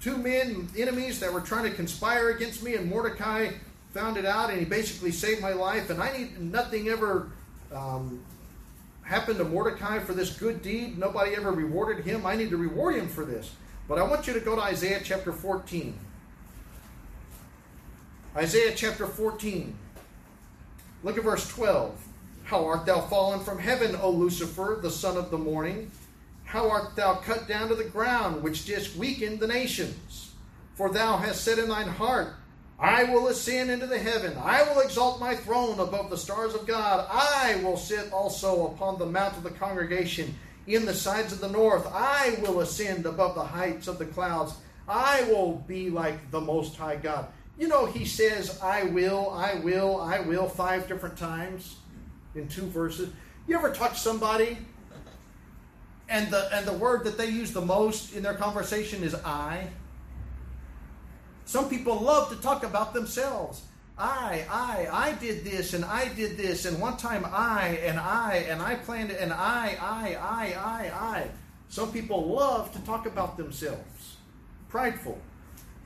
two 0.00 0.16
men, 0.16 0.68
enemies, 0.78 1.18
that 1.18 1.32
were 1.32 1.40
trying 1.40 1.64
to 1.64 1.72
conspire 1.72 2.30
against 2.30 2.62
me, 2.62 2.76
and 2.76 2.88
Mordecai 2.88 3.50
found 3.92 4.16
it 4.16 4.24
out, 4.24 4.50
and 4.50 4.60
he 4.60 4.64
basically 4.64 5.10
saved 5.10 5.42
my 5.42 5.52
life. 5.52 5.90
And 5.90 6.00
I 6.00 6.16
need 6.16 6.40
nothing 6.40 6.88
ever 6.88 7.30
um, 7.74 8.22
happened 9.08 9.38
to 9.38 9.44
Mordecai 9.44 9.98
for 10.00 10.12
this 10.12 10.36
good 10.36 10.60
deed. 10.60 10.98
Nobody 10.98 11.34
ever 11.34 11.50
rewarded 11.50 12.04
him. 12.04 12.26
I 12.26 12.36
need 12.36 12.50
to 12.50 12.58
reward 12.58 12.94
him 12.94 13.08
for 13.08 13.24
this. 13.24 13.50
But 13.88 13.98
I 13.98 14.02
want 14.02 14.26
you 14.26 14.34
to 14.34 14.40
go 14.40 14.54
to 14.54 14.60
Isaiah 14.60 15.00
chapter 15.02 15.32
14. 15.32 15.98
Isaiah 18.36 18.74
chapter 18.76 19.06
14. 19.06 19.74
Look 21.02 21.16
at 21.16 21.24
verse 21.24 21.48
12. 21.48 22.06
How 22.44 22.66
art 22.66 22.84
thou 22.84 23.00
fallen 23.00 23.40
from 23.40 23.58
heaven, 23.58 23.96
O 23.96 24.10
Lucifer, 24.10 24.78
the 24.82 24.90
son 24.90 25.16
of 25.16 25.30
the 25.30 25.38
morning? 25.38 25.90
How 26.44 26.70
art 26.70 26.94
thou 26.94 27.14
cut 27.14 27.48
down 27.48 27.68
to 27.68 27.74
the 27.74 27.84
ground, 27.84 28.42
which 28.42 28.66
didst 28.66 28.96
weaken 28.96 29.38
the 29.38 29.46
nations? 29.46 30.32
For 30.74 30.90
thou 30.90 31.16
hast 31.16 31.44
said 31.44 31.58
in 31.58 31.70
thine 31.70 31.88
heart, 31.88 32.34
I 32.78 33.04
will 33.04 33.26
ascend 33.26 33.70
into 33.70 33.86
the 33.86 33.98
heaven. 33.98 34.36
I 34.40 34.62
will 34.62 34.80
exalt 34.80 35.18
my 35.18 35.34
throne 35.34 35.80
above 35.80 36.10
the 36.10 36.16
stars 36.16 36.54
of 36.54 36.66
God. 36.66 37.06
I 37.10 37.60
will 37.64 37.76
sit 37.76 38.12
also 38.12 38.68
upon 38.68 38.98
the 38.98 39.06
mount 39.06 39.36
of 39.36 39.42
the 39.42 39.50
congregation 39.50 40.34
in 40.68 40.86
the 40.86 40.94
sides 40.94 41.32
of 41.32 41.40
the 41.40 41.48
north. 41.48 41.86
I 41.92 42.38
will 42.40 42.60
ascend 42.60 43.04
above 43.04 43.34
the 43.34 43.44
heights 43.44 43.88
of 43.88 43.98
the 43.98 44.06
clouds. 44.06 44.54
I 44.88 45.24
will 45.24 45.56
be 45.66 45.90
like 45.90 46.30
the 46.30 46.40
Most 46.40 46.76
High 46.76 46.96
God. 46.96 47.26
You 47.58 47.66
know, 47.66 47.86
he 47.86 48.04
says, 48.04 48.60
I 48.62 48.84
will, 48.84 49.30
I 49.30 49.54
will, 49.54 50.00
I 50.00 50.20
will, 50.20 50.48
five 50.48 50.86
different 50.86 51.16
times 51.16 51.76
in 52.36 52.46
two 52.46 52.66
verses. 52.66 53.10
You 53.48 53.56
ever 53.56 53.72
touch 53.72 53.98
somebody 53.98 54.58
and 56.08 56.30
the 56.30 56.48
and 56.54 56.66
the 56.66 56.72
word 56.72 57.04
that 57.04 57.18
they 57.18 57.28
use 57.28 57.52
the 57.52 57.60
most 57.60 58.14
in 58.14 58.22
their 58.22 58.34
conversation 58.34 59.02
is 59.02 59.14
I? 59.14 59.66
Some 61.48 61.70
people 61.70 61.98
love 61.98 62.28
to 62.28 62.36
talk 62.42 62.62
about 62.62 62.92
themselves. 62.92 63.62
I, 63.96 64.44
I, 64.50 64.88
I 64.92 65.12
did 65.12 65.46
this 65.46 65.72
and 65.72 65.82
I 65.82 66.12
did 66.12 66.36
this 66.36 66.66
and 66.66 66.78
one 66.78 66.98
time 66.98 67.24
I 67.24 67.80
and 67.82 67.98
I 67.98 68.44
and 68.50 68.60
I 68.60 68.74
planned 68.74 69.10
it 69.10 69.18
and 69.18 69.32
I, 69.32 69.74
I, 69.80 70.14
I, 70.20 70.46
I, 70.52 70.90
I. 70.94 71.30
Some 71.70 71.90
people 71.90 72.26
love 72.26 72.70
to 72.74 72.78
talk 72.80 73.06
about 73.06 73.38
themselves. 73.38 74.18
Prideful. 74.68 75.18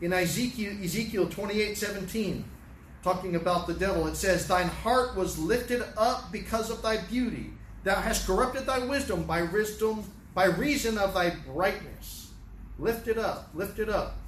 In 0.00 0.12
Ezekiel, 0.12 0.72
Ezekiel 0.82 1.28
28 1.28 1.78
17, 1.78 2.44
talking 3.04 3.36
about 3.36 3.68
the 3.68 3.74
devil, 3.74 4.08
it 4.08 4.16
says, 4.16 4.48
Thine 4.48 4.66
heart 4.66 5.16
was 5.16 5.38
lifted 5.38 5.84
up 5.96 6.32
because 6.32 6.70
of 6.70 6.82
thy 6.82 6.96
beauty. 7.02 7.52
Thou 7.84 8.00
hast 8.00 8.26
corrupted 8.26 8.66
thy 8.66 8.84
wisdom 8.84 9.22
by 9.22 9.42
wisdom, 9.42 10.02
by 10.34 10.46
reason 10.46 10.98
of 10.98 11.14
thy 11.14 11.30
brightness. 11.30 12.32
Lift 12.80 13.06
it 13.06 13.16
up, 13.16 13.50
lift 13.54 13.78
it 13.78 13.88
up. 13.88 14.18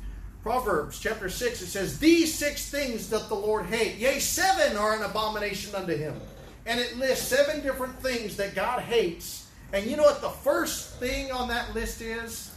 Proverbs 0.44 1.00
chapter 1.00 1.30
6, 1.30 1.62
it 1.62 1.66
says, 1.68 1.98
These 1.98 2.34
six 2.34 2.68
things 2.68 3.08
doth 3.08 3.30
the 3.30 3.34
Lord 3.34 3.64
hate. 3.64 3.96
Yea, 3.96 4.18
seven 4.18 4.76
are 4.76 4.94
an 4.94 5.02
abomination 5.02 5.74
unto 5.74 5.96
him. 5.96 6.20
And 6.66 6.78
it 6.78 6.98
lists 6.98 7.28
seven 7.28 7.62
different 7.62 7.98
things 8.00 8.36
that 8.36 8.54
God 8.54 8.82
hates. 8.82 9.48
And 9.72 9.86
you 9.86 9.96
know 9.96 10.02
what 10.02 10.20
the 10.20 10.28
first 10.28 10.96
thing 10.96 11.32
on 11.32 11.48
that 11.48 11.74
list 11.74 12.02
is? 12.02 12.54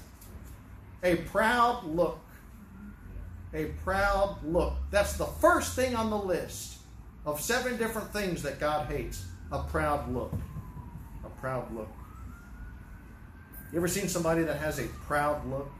A 1.01 1.15
proud 1.15 1.85
look. 1.85 2.19
A 3.53 3.67
proud 3.85 4.43
look. 4.43 4.73
That's 4.91 5.13
the 5.13 5.25
first 5.25 5.73
thing 5.73 5.95
on 5.95 6.09
the 6.09 6.17
list 6.17 6.79
of 7.25 7.39
seven 7.39 7.77
different 7.77 8.11
things 8.11 8.43
that 8.43 8.59
God 8.59 8.91
hates. 8.91 9.23
A 9.53 9.63
proud 9.63 10.13
look. 10.13 10.33
A 11.23 11.29
proud 11.39 11.73
look. 11.73 11.89
You 13.71 13.77
ever 13.77 13.87
seen 13.87 14.09
somebody 14.09 14.43
that 14.43 14.57
has 14.57 14.77
a 14.77 14.87
proud 15.07 15.49
look? 15.49 15.71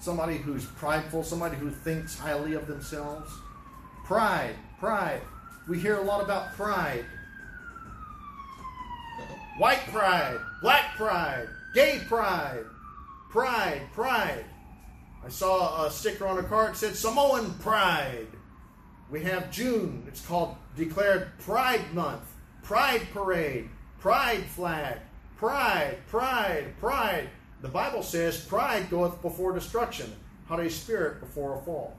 Somebody 0.00 0.38
who's 0.38 0.64
prideful, 0.64 1.22
somebody 1.22 1.56
who 1.56 1.70
thinks 1.70 2.18
highly 2.18 2.54
of 2.54 2.66
themselves. 2.66 3.30
Pride, 4.04 4.56
pride. 4.78 5.20
We 5.68 5.78
hear 5.78 5.98
a 5.98 6.02
lot 6.02 6.22
about 6.22 6.54
pride. 6.54 7.04
White 9.58 9.86
pride, 9.88 10.38
black 10.62 10.96
pride, 10.96 11.48
gay 11.74 12.00
pride, 12.08 12.64
pride, 13.30 13.82
pride. 13.92 14.46
I 15.24 15.28
saw 15.28 15.84
a 15.84 15.90
sticker 15.90 16.26
on 16.26 16.38
a 16.38 16.42
car 16.42 16.68
that 16.68 16.76
said 16.76 16.96
Samoan 16.96 17.52
pride. 17.58 18.26
We 19.10 19.22
have 19.24 19.50
June, 19.50 20.04
it's 20.08 20.24
called 20.24 20.56
declared 20.76 21.36
Pride 21.40 21.92
Month, 21.92 22.22
Pride 22.62 23.02
Parade, 23.12 23.68
Pride 23.98 24.44
Flag, 24.44 24.98
Pride, 25.36 25.98
Pride, 26.08 26.74
Pride. 26.78 27.28
The 27.62 27.68
Bible 27.68 28.02
says, 28.02 28.44
Pride 28.44 28.88
goeth 28.90 29.20
before 29.20 29.52
destruction, 29.52 30.12
haughty 30.46 30.70
spirit 30.70 31.20
before 31.20 31.56
a 31.56 31.62
fall. 31.62 31.96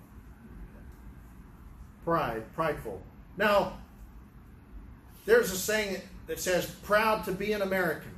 Pride, 2.03 2.43
prideful. 2.55 3.01
Now, 3.37 3.77
there's 5.25 5.51
a 5.51 5.57
saying 5.57 6.01
that 6.27 6.39
says, 6.39 6.65
proud 6.83 7.23
to 7.25 7.31
be 7.31 7.53
an 7.53 7.61
American. 7.61 8.11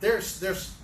There's, 0.00 0.38
there's, 0.38 0.74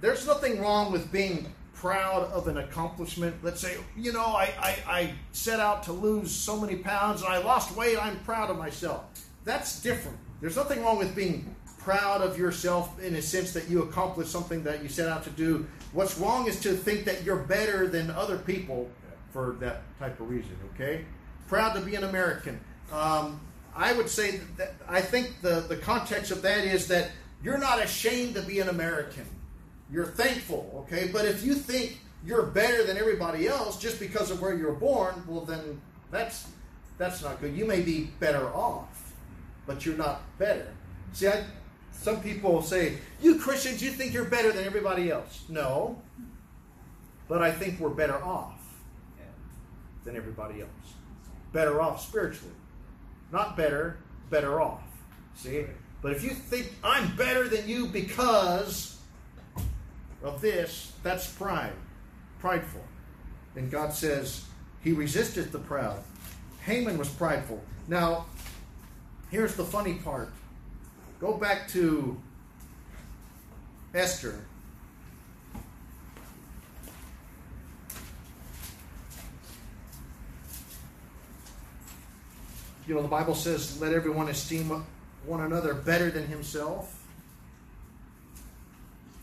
there's 0.00 0.26
nothing 0.26 0.60
wrong 0.60 0.92
with 0.92 1.10
being 1.10 1.54
proud 1.72 2.30
of 2.32 2.48
an 2.48 2.58
accomplishment. 2.58 3.36
Let's 3.42 3.60
say, 3.60 3.78
you 3.96 4.12
know, 4.12 4.26
I, 4.26 4.52
I, 4.60 4.76
I 4.86 5.14
set 5.32 5.60
out 5.60 5.84
to 5.84 5.92
lose 5.92 6.30
so 6.30 6.60
many 6.60 6.76
pounds 6.76 7.22
and 7.22 7.32
I 7.32 7.38
lost 7.38 7.74
weight, 7.74 7.96
I'm 8.02 8.18
proud 8.20 8.50
of 8.50 8.58
myself. 8.58 9.04
That's 9.44 9.80
different. 9.80 10.18
There's 10.40 10.56
nothing 10.56 10.82
wrong 10.82 10.98
with 10.98 11.14
being 11.14 11.54
proud 11.78 12.20
of 12.20 12.38
yourself 12.38 13.00
in 13.02 13.14
a 13.14 13.22
sense 13.22 13.52
that 13.52 13.68
you 13.68 13.82
accomplished 13.82 14.30
something 14.30 14.62
that 14.64 14.82
you 14.82 14.88
set 14.88 15.08
out 15.08 15.24
to 15.24 15.30
do. 15.30 15.66
What's 15.92 16.18
wrong 16.18 16.46
is 16.46 16.60
to 16.60 16.74
think 16.74 17.04
that 17.06 17.24
you're 17.24 17.36
better 17.36 17.86
than 17.86 18.10
other 18.10 18.38
people 18.38 18.90
for 19.32 19.56
that 19.60 19.82
type 19.98 20.20
of 20.20 20.28
reason, 20.28 20.56
okay? 20.74 21.04
Proud 21.46 21.74
to 21.74 21.80
be 21.80 21.94
an 21.94 22.04
American. 22.04 22.60
Um, 22.92 23.40
I 23.74 23.92
would 23.92 24.08
say 24.08 24.40
that 24.56 24.74
I 24.88 25.00
think 25.00 25.40
the, 25.40 25.60
the 25.60 25.76
context 25.76 26.30
of 26.30 26.42
that 26.42 26.64
is 26.64 26.88
that 26.88 27.10
you're 27.42 27.58
not 27.58 27.82
ashamed 27.82 28.34
to 28.34 28.42
be 28.42 28.60
an 28.60 28.68
American. 28.68 29.24
You're 29.90 30.06
thankful, 30.06 30.84
okay? 30.86 31.08
But 31.12 31.24
if 31.24 31.44
you 31.44 31.54
think 31.54 32.00
you're 32.24 32.46
better 32.46 32.84
than 32.84 32.96
everybody 32.96 33.46
else 33.46 33.78
just 33.78 34.00
because 34.00 34.30
of 34.30 34.42
where 34.42 34.54
you're 34.54 34.72
born, 34.72 35.22
well 35.26 35.42
then 35.42 35.80
that's 36.10 36.48
that's 36.98 37.22
not 37.22 37.40
good. 37.40 37.56
You 37.56 37.64
may 37.64 37.80
be 37.80 38.10
better 38.18 38.48
off, 38.48 38.97
but 39.68 39.84
you're 39.86 39.96
not 39.96 40.22
better. 40.38 40.66
See, 41.12 41.28
I, 41.28 41.44
some 41.92 42.20
people 42.20 42.62
say, 42.62 42.98
"You 43.20 43.38
Christians, 43.38 43.80
you 43.80 43.90
think 43.90 44.12
you're 44.12 44.24
better 44.24 44.50
than 44.50 44.64
everybody 44.64 45.10
else." 45.12 45.44
No, 45.48 46.02
but 47.28 47.42
I 47.42 47.52
think 47.52 47.78
we're 47.78 47.90
better 47.90 48.16
off 48.24 48.58
than 50.04 50.16
everybody 50.16 50.62
else. 50.62 50.70
Better 51.52 51.80
off 51.80 52.02
spiritually, 52.02 52.54
not 53.30 53.56
better, 53.56 53.98
better 54.30 54.60
off. 54.60 54.82
See, 55.36 55.64
but 56.02 56.12
if 56.12 56.24
you 56.24 56.30
think 56.30 56.72
I'm 56.82 57.14
better 57.14 57.46
than 57.48 57.68
you 57.68 57.86
because 57.86 58.98
of 60.22 60.40
this, 60.40 60.92
that's 61.02 61.30
pride, 61.30 61.72
prideful. 62.40 62.82
And 63.54 63.70
God 63.70 63.92
says 63.92 64.46
He 64.82 64.92
resisted 64.92 65.52
the 65.52 65.58
proud. 65.58 66.02
Haman 66.64 66.96
was 66.96 67.08
prideful. 67.08 67.62
Now, 67.86 68.26
here's 69.30 69.54
the 69.54 69.64
funny 69.64 69.94
part. 69.94 70.30
Go 71.20 71.36
back 71.36 71.68
to 71.68 72.20
Esther. 73.94 74.44
You 82.86 82.94
know, 82.94 83.02
the 83.02 83.08
Bible 83.08 83.34
says, 83.34 83.78
let 83.80 83.92
everyone 83.92 84.28
esteem 84.28 84.84
one 85.26 85.40
another 85.42 85.74
better 85.74 86.10
than 86.10 86.26
himself. 86.26 86.94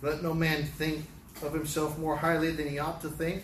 Let 0.04 0.22
no 0.22 0.36
man 0.36 0.64
think 0.64 1.06
of 1.42 1.52
himself 1.52 1.98
more 1.98 2.16
highly 2.16 2.52
than 2.52 2.70
he 2.70 2.78
ought 2.78 3.02
to 3.02 3.10
think. 3.10 3.44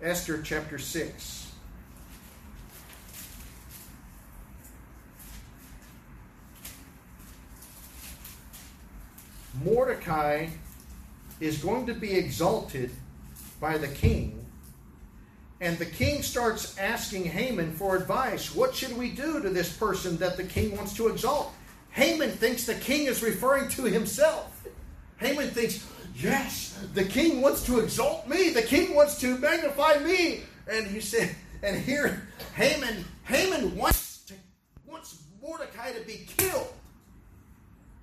Esther 0.00 0.40
chapter 0.42 0.78
6. 0.78 1.47
Mordecai 9.64 10.48
is 11.40 11.58
going 11.58 11.86
to 11.86 11.94
be 11.94 12.14
exalted 12.14 12.90
by 13.60 13.78
the 13.78 13.88
king. 13.88 14.44
And 15.60 15.76
the 15.78 15.86
king 15.86 16.22
starts 16.22 16.78
asking 16.78 17.24
Haman 17.24 17.72
for 17.72 17.96
advice. 17.96 18.54
What 18.54 18.74
should 18.74 18.96
we 18.96 19.10
do 19.10 19.42
to 19.42 19.50
this 19.50 19.76
person 19.76 20.16
that 20.18 20.36
the 20.36 20.44
king 20.44 20.76
wants 20.76 20.94
to 20.94 21.08
exalt? 21.08 21.52
Haman 21.90 22.30
thinks 22.30 22.64
the 22.64 22.74
king 22.74 23.06
is 23.06 23.22
referring 23.22 23.68
to 23.70 23.84
himself. 23.84 24.66
Haman 25.18 25.50
thinks, 25.50 25.84
yes, 26.14 26.78
the 26.94 27.04
king 27.04 27.40
wants 27.40 27.64
to 27.66 27.80
exalt 27.80 28.28
me. 28.28 28.50
The 28.50 28.62
king 28.62 28.94
wants 28.94 29.18
to 29.20 29.36
magnify 29.38 29.98
me. 29.98 30.42
And 30.70 30.86
he 30.86 31.00
said, 31.00 31.34
and 31.62 31.76
here 31.76 32.28
Haman, 32.54 33.04
Haman 33.24 33.76
wants 33.76 34.24
to, 34.26 34.34
wants 34.86 35.22
Mordecai 35.42 35.90
to 35.92 36.00
be 36.06 36.24
killed. 36.36 36.72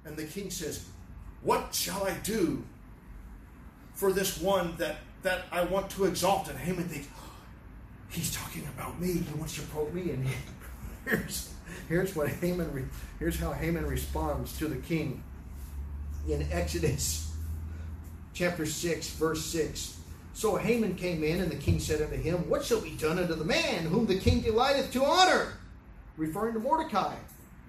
And 0.03 0.17
the 0.17 0.25
king 0.25 0.51
says, 0.51 0.85
What 1.45 1.75
shall 1.75 2.03
I 2.03 2.15
do 2.23 2.63
for 3.93 4.11
this 4.11 4.41
one 4.41 4.75
that, 4.77 4.97
that 5.21 5.43
I 5.51 5.63
want 5.63 5.91
to 5.91 6.05
exalt? 6.05 6.49
And 6.49 6.57
Haman 6.57 6.85
thinks, 6.85 7.07
oh, 7.15 7.31
He's 8.09 8.35
talking 8.35 8.67
about 8.75 8.99
me. 8.99 9.13
He 9.13 9.33
wants 9.35 9.55
to 9.55 9.61
quote 9.67 9.93
me. 9.93 10.09
And 10.09 10.27
here's, 11.05 11.53
here's 11.87 12.15
what 12.15 12.29
Haman 12.29 12.89
here's 13.19 13.39
how 13.39 13.51
Haman 13.51 13.85
responds 13.85 14.57
to 14.57 14.67
the 14.67 14.77
king 14.77 15.23
in 16.27 16.47
Exodus 16.51 17.31
chapter 18.33 18.65
6 18.65 19.09
verse 19.11 19.45
6 19.45 19.99
so 20.33 20.55
Haman 20.57 20.95
came 20.95 21.23
in 21.23 21.39
and 21.39 21.51
the 21.51 21.55
king 21.55 21.79
said 21.79 22.01
unto 22.01 22.15
him 22.15 22.49
what 22.49 22.65
shall 22.65 22.81
be 22.81 22.91
done 22.91 23.19
unto 23.19 23.35
the 23.35 23.45
man 23.45 23.85
whom 23.85 24.07
the 24.07 24.17
king 24.17 24.41
delighteth 24.41 24.91
to 24.91 25.05
honor 25.05 25.53
referring 26.17 26.53
to 26.53 26.59
Mordecai 26.59 27.15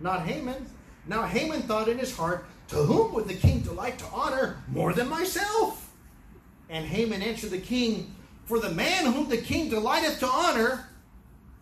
not 0.01 0.27
Haman 0.27 0.67
now 1.07 1.23
Haman 1.23 1.63
thought 1.63 1.89
in 1.89 1.99
his 1.99 2.17
heart 2.17 2.47
to 2.69 2.77
whom 2.77 3.13
would 3.13 3.29
the 3.29 3.35
king 3.35 3.61
delight 3.61 3.99
to 3.99 4.07
honor 4.07 4.63
more 4.69 4.93
than 4.93 5.09
myself 5.09 5.91
and 6.69 6.85
Haman 6.85 7.23
answered 7.23 7.51
the 7.51 7.59
king 7.59 8.15
for 8.45 8.59
the 8.59 8.71
man 8.71 9.13
whom 9.13 9.29
the 9.29 9.39
king 9.39 9.69
delighteth 9.69 10.21
to 10.21 10.27
honor 10.27 10.89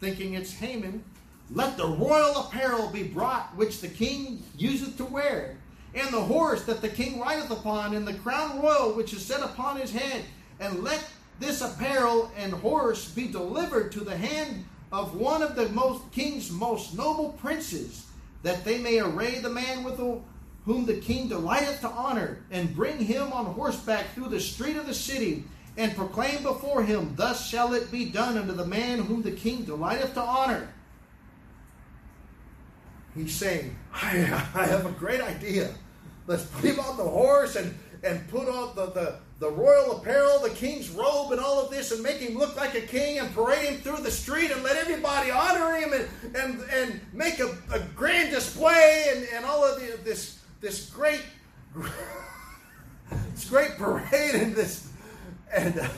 thinking 0.00 0.34
it's 0.34 0.52
Haman 0.52 1.04
let 1.50 1.76
the 1.76 1.86
royal 1.86 2.40
apparel 2.40 2.88
be 2.88 3.02
brought 3.02 3.54
which 3.56 3.80
the 3.80 3.88
king 3.88 4.42
useth 4.56 4.96
to 4.96 5.04
wear, 5.04 5.56
and 5.94 6.12
the 6.12 6.20
horse 6.20 6.64
that 6.64 6.80
the 6.80 6.88
king 6.88 7.20
rideth 7.20 7.50
upon, 7.50 7.94
and 7.94 8.06
the 8.06 8.14
crown 8.14 8.60
royal 8.60 8.92
which 8.94 9.12
is 9.12 9.24
set 9.24 9.42
upon 9.42 9.76
his 9.76 9.92
head. 9.92 10.24
And 10.60 10.82
let 10.82 11.06
this 11.40 11.60
apparel 11.60 12.30
and 12.36 12.52
horse 12.52 13.10
be 13.10 13.26
delivered 13.26 13.92
to 13.92 14.00
the 14.00 14.16
hand 14.16 14.64
of 14.90 15.16
one 15.16 15.42
of 15.42 15.56
the 15.56 15.68
most 15.70 16.10
king's 16.12 16.50
most 16.50 16.96
noble 16.96 17.30
princes, 17.32 18.06
that 18.42 18.64
they 18.64 18.78
may 18.78 19.00
array 19.00 19.40
the 19.40 19.50
man 19.50 19.84
with 19.84 19.96
the, 19.98 20.20
whom 20.64 20.86
the 20.86 20.96
king 20.96 21.28
delighteth 21.28 21.80
to 21.80 21.88
honor, 21.88 22.38
and 22.50 22.74
bring 22.74 22.98
him 22.98 23.32
on 23.32 23.46
horseback 23.46 24.14
through 24.14 24.28
the 24.28 24.40
street 24.40 24.76
of 24.76 24.86
the 24.86 24.94
city, 24.94 25.44
and 25.76 25.94
proclaim 25.96 26.42
before 26.42 26.82
him, 26.82 27.14
Thus 27.16 27.48
shall 27.48 27.74
it 27.74 27.90
be 27.90 28.06
done 28.06 28.38
unto 28.38 28.52
the 28.52 28.66
man 28.66 29.00
whom 29.00 29.22
the 29.22 29.32
king 29.32 29.64
delighteth 29.64 30.14
to 30.14 30.20
honor 30.22 30.68
he's 33.14 33.34
saying, 33.34 33.76
I, 33.92 34.16
I 34.54 34.66
have 34.66 34.86
a 34.86 34.92
great 34.92 35.20
idea. 35.20 35.70
Let's 36.26 36.44
put 36.44 36.64
him 36.64 36.80
on 36.80 36.96
the 36.96 37.04
horse 37.04 37.56
and, 37.56 37.74
and 38.02 38.26
put 38.28 38.48
on 38.48 38.74
the, 38.74 38.86
the, 38.86 39.16
the 39.38 39.50
royal 39.50 39.98
apparel, 39.98 40.40
the 40.40 40.50
king's 40.50 40.90
robe, 40.90 41.32
and 41.32 41.40
all 41.40 41.64
of 41.64 41.70
this, 41.70 41.92
and 41.92 42.02
make 42.02 42.18
him 42.18 42.36
look 42.36 42.56
like 42.56 42.74
a 42.74 42.80
king 42.80 43.18
and 43.18 43.32
parade 43.34 43.68
him 43.68 43.80
through 43.80 44.02
the 44.02 44.10
street 44.10 44.50
and 44.50 44.62
let 44.62 44.76
everybody 44.76 45.30
honor 45.30 45.74
him 45.76 45.92
and, 45.92 46.08
and, 46.36 46.60
and 46.72 47.00
make 47.12 47.40
a, 47.40 47.56
a 47.72 47.80
grand 47.94 48.30
display 48.30 49.06
and, 49.14 49.26
and 49.34 49.44
all 49.44 49.64
of 49.64 49.80
the, 49.80 49.98
this, 50.02 50.40
this 50.60 50.90
great 50.90 51.22
this 53.32 53.48
great 53.48 53.76
parade 53.76 54.34
and 54.34 54.54
this 54.54 54.88
and 55.54 55.78
uh, 55.78 55.88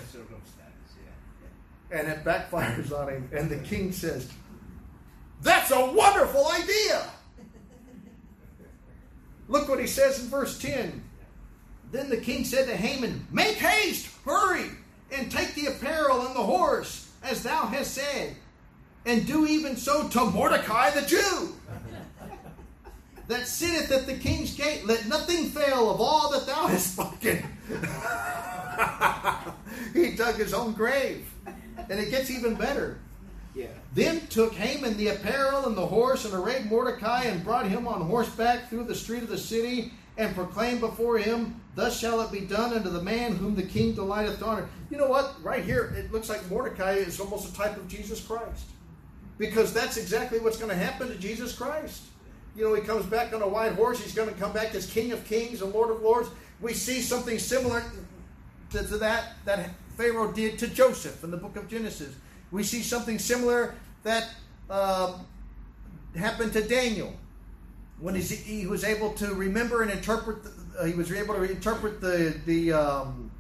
and 1.90 2.08
it 2.08 2.24
backfires 2.24 2.92
on 2.92 3.08
him 3.08 3.28
and 3.32 3.48
the 3.48 3.58
king 3.58 3.92
says 3.92 4.28
that's 5.42 5.70
a 5.70 5.92
wonderful 5.92 6.46
idea. 6.48 7.08
Look 9.48 9.68
what 9.68 9.78
he 9.78 9.86
says 9.86 10.20
in 10.20 10.28
verse 10.28 10.58
10. 10.58 11.02
Then 11.92 12.10
the 12.10 12.16
king 12.16 12.44
said 12.44 12.66
to 12.66 12.76
Haman, 12.76 13.26
Make 13.30 13.56
haste, 13.56 14.08
hurry, 14.24 14.70
and 15.12 15.30
take 15.30 15.54
the 15.54 15.66
apparel 15.66 16.26
and 16.26 16.34
the 16.34 16.42
horse, 16.42 17.10
as 17.22 17.42
thou 17.42 17.66
hast 17.66 17.94
said, 17.94 18.34
and 19.04 19.24
do 19.24 19.46
even 19.46 19.76
so 19.76 20.08
to 20.08 20.24
Mordecai 20.24 20.90
the 20.90 21.06
Jew, 21.06 21.54
that 23.28 23.46
sitteth 23.46 23.90
at 23.90 24.06
the 24.06 24.14
king's 24.14 24.54
gate. 24.54 24.86
Let 24.86 25.06
nothing 25.06 25.46
fail 25.46 25.90
of 25.90 26.00
all 26.00 26.30
that 26.32 26.46
thou 26.46 26.66
hast 26.66 26.92
spoken. 26.92 27.44
he 29.92 30.14
dug 30.16 30.36
his 30.36 30.54
own 30.54 30.72
grave. 30.72 31.32
And 31.88 32.00
it 32.00 32.10
gets 32.10 32.30
even 32.30 32.54
better. 32.54 32.98
Yeah. 33.54 33.68
Then 33.94 34.26
took 34.26 34.52
Haman 34.54 34.96
the 34.96 35.08
apparel 35.08 35.66
and 35.66 35.76
the 35.76 35.86
horse 35.86 36.24
and 36.24 36.34
arrayed 36.34 36.66
Mordecai 36.66 37.24
and 37.24 37.42
brought 37.42 37.66
him 37.66 37.88
on 37.88 38.02
horseback 38.02 38.68
through 38.68 38.84
the 38.84 38.94
street 38.94 39.22
of 39.22 39.28
the 39.28 39.38
city 39.38 39.92
and 40.18 40.34
proclaimed 40.34 40.80
before 40.80 41.18
him, 41.18 41.60
Thus 41.74 41.98
shall 41.98 42.20
it 42.22 42.32
be 42.32 42.40
done 42.40 42.72
unto 42.72 42.88
the 42.88 43.02
man 43.02 43.36
whom 43.36 43.54
the 43.54 43.62
king 43.62 43.94
delighteth 43.94 44.38
to 44.38 44.46
honor. 44.46 44.68
You 44.90 44.96
know 44.96 45.08
what? 45.08 45.42
Right 45.42 45.64
here, 45.64 45.94
it 45.96 46.12
looks 46.12 46.28
like 46.28 46.48
Mordecai 46.50 46.92
is 46.92 47.20
almost 47.20 47.52
a 47.52 47.54
type 47.54 47.76
of 47.76 47.88
Jesus 47.88 48.20
Christ. 48.20 48.66
Because 49.38 49.74
that's 49.74 49.98
exactly 49.98 50.38
what's 50.38 50.56
going 50.56 50.70
to 50.70 50.76
happen 50.76 51.08
to 51.08 51.16
Jesus 51.16 51.54
Christ. 51.54 52.02
You 52.56 52.64
know, 52.64 52.74
he 52.74 52.80
comes 52.80 53.04
back 53.04 53.34
on 53.34 53.42
a 53.42 53.48
white 53.48 53.72
horse. 53.72 54.02
He's 54.02 54.14
going 54.14 54.32
to 54.32 54.34
come 54.34 54.52
back 54.52 54.74
as 54.74 54.86
King 54.86 55.12
of 55.12 55.22
Kings 55.26 55.60
and 55.60 55.72
Lord 55.74 55.90
of 55.90 56.00
Lords. 56.00 56.30
We 56.60 56.72
see 56.72 57.02
something 57.02 57.38
similar 57.38 57.84
to, 58.70 58.78
to 58.78 58.96
that 58.96 59.34
that 59.44 59.70
Pharaoh 59.96 60.32
did 60.32 60.58
to 60.60 60.68
Joseph 60.68 61.22
in 61.22 61.30
the 61.30 61.36
book 61.36 61.56
of 61.56 61.68
Genesis. 61.68 62.14
We 62.50 62.62
see 62.62 62.82
something 62.82 63.18
similar 63.18 63.74
that 64.04 64.30
um, 64.70 65.26
happened 66.16 66.54
to 66.54 66.62
Daniel 66.62 67.12
when 68.00 68.14
he 68.14 68.66
was 68.66 68.84
able 68.84 69.12
to 69.14 69.34
remember 69.34 69.82
and 69.82 69.90
interpret. 69.90 70.42
The, 70.42 70.52
uh, 70.80 70.84
he 70.84 70.94
was 70.94 71.12
able 71.12 71.34
to 71.34 71.42
interpret 71.42 72.00
the 72.00 72.40
the, 72.46 72.72
um, 72.72 73.30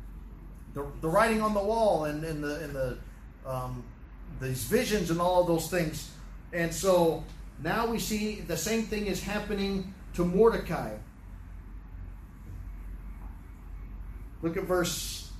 the 0.74 0.86
the 1.00 1.08
writing 1.08 1.40
on 1.40 1.54
the 1.54 1.62
wall 1.62 2.04
and, 2.04 2.22
and 2.22 2.44
the 2.44 2.56
and 2.60 2.74
the 2.74 2.98
um, 3.46 3.82
these 4.40 4.64
visions 4.64 5.10
and 5.10 5.20
all 5.22 5.40
of 5.40 5.46
those 5.46 5.70
things. 5.70 6.10
And 6.52 6.72
so 6.72 7.24
now 7.62 7.86
we 7.86 7.98
see 7.98 8.40
the 8.40 8.56
same 8.56 8.82
thing 8.82 9.06
is 9.06 9.22
happening 9.22 9.94
to 10.14 10.24
Mordecai. 10.24 10.96
Look 14.42 14.56
at 14.56 14.64
verse 14.64 15.30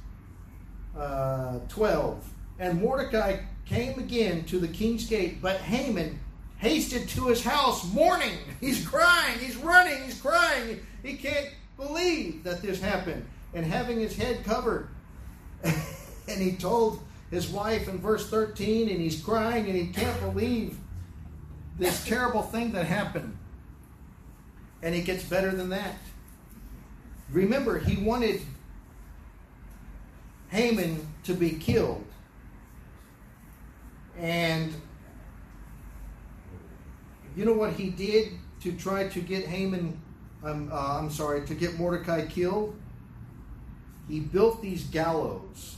uh, 0.96 1.58
12. 1.68 2.28
And 2.58 2.80
Mordecai 2.80 3.38
came 3.66 3.98
again 3.98 4.44
to 4.44 4.58
the 4.58 4.68
king's 4.68 5.06
gate, 5.06 5.42
but 5.42 5.56
Haman 5.56 6.18
hasted 6.58 7.08
to 7.10 7.26
his 7.26 7.44
house 7.44 7.92
mourning. 7.92 8.38
He's 8.60 8.86
crying, 8.86 9.38
he's 9.38 9.56
running, 9.56 10.02
he's 10.04 10.20
crying. 10.20 10.80
He 11.02 11.14
can't 11.14 11.50
believe 11.76 12.42
that 12.44 12.62
this 12.62 12.80
happened. 12.80 13.26
And 13.52 13.66
having 13.66 14.00
his 14.00 14.16
head 14.16 14.44
covered. 14.44 14.88
and 15.62 16.40
he 16.40 16.52
told 16.52 17.00
his 17.30 17.48
wife 17.48 17.88
in 17.88 17.98
verse 17.98 18.28
13, 18.30 18.88
and 18.88 19.00
he's 19.00 19.20
crying 19.20 19.66
and 19.66 19.76
he 19.76 19.88
can't 19.88 20.18
believe 20.20 20.78
this 21.79 22.05
terrible 22.05 22.43
thing 22.43 22.72
that 22.72 22.87
happened. 22.87 23.37
And 24.83 24.95
it 24.95 25.05
gets 25.05 25.24
better 25.24 25.51
than 25.51 25.70
that. 25.70 25.97
Remember, 27.31 27.79
he 27.79 28.03
wanted 28.03 28.41
Haman 30.49 31.07
to 31.24 31.35
be 31.35 31.51
killed. 31.51 32.05
And 34.18 34.72
you 37.37 37.45
know 37.45 37.53
what 37.53 37.72
he 37.72 37.91
did 37.91 38.33
to 38.62 38.72
try 38.72 39.09
to 39.09 39.20
get 39.20 39.47
Haman, 39.47 40.01
um, 40.43 40.70
uh, 40.72 40.99
I'm 40.99 41.11
sorry, 41.11 41.47
to 41.47 41.55
get 41.55 41.79
Mordecai 41.79 42.24
killed? 42.27 42.74
He 44.09 44.20
built 44.20 44.62
these 44.62 44.85
gallows 44.85 45.77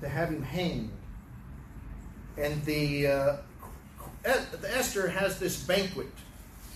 to 0.00 0.08
have 0.08 0.30
him 0.30 0.42
hanged. 0.42 0.90
And 2.38 2.64
the, 2.64 3.06
uh, 3.06 3.36
Esther 4.26 5.08
has 5.08 5.38
this 5.38 5.62
banquet. 5.62 6.08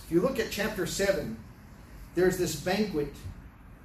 If 0.05 0.11
you 0.11 0.21
look 0.21 0.39
at 0.39 0.51
chapter 0.51 0.85
7, 0.85 1.37
there's 2.15 2.37
this 2.37 2.55
banquet, 2.55 3.13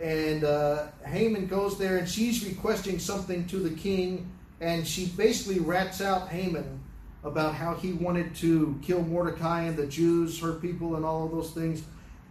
and 0.00 0.44
uh, 0.44 0.86
Haman 1.04 1.46
goes 1.46 1.78
there 1.78 1.96
and 1.96 2.08
she's 2.08 2.44
requesting 2.44 2.98
something 2.98 3.46
to 3.48 3.58
the 3.58 3.70
king, 3.70 4.30
and 4.60 4.86
she 4.86 5.06
basically 5.06 5.58
rats 5.58 6.00
out 6.00 6.28
Haman 6.28 6.80
about 7.24 7.54
how 7.54 7.74
he 7.74 7.92
wanted 7.92 8.34
to 8.36 8.78
kill 8.82 9.02
Mordecai 9.02 9.62
and 9.62 9.76
the 9.76 9.86
Jews, 9.86 10.40
her 10.40 10.52
people, 10.52 10.96
and 10.96 11.04
all 11.04 11.24
of 11.24 11.32
those 11.32 11.50
things. 11.50 11.82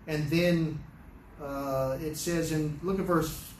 And 0.07 0.29
then 0.29 0.79
uh, 1.41 1.97
it 2.01 2.15
says 2.15 2.51
in, 2.51 2.79
look 2.81 2.99
at 2.99 3.05
verse 3.05 3.51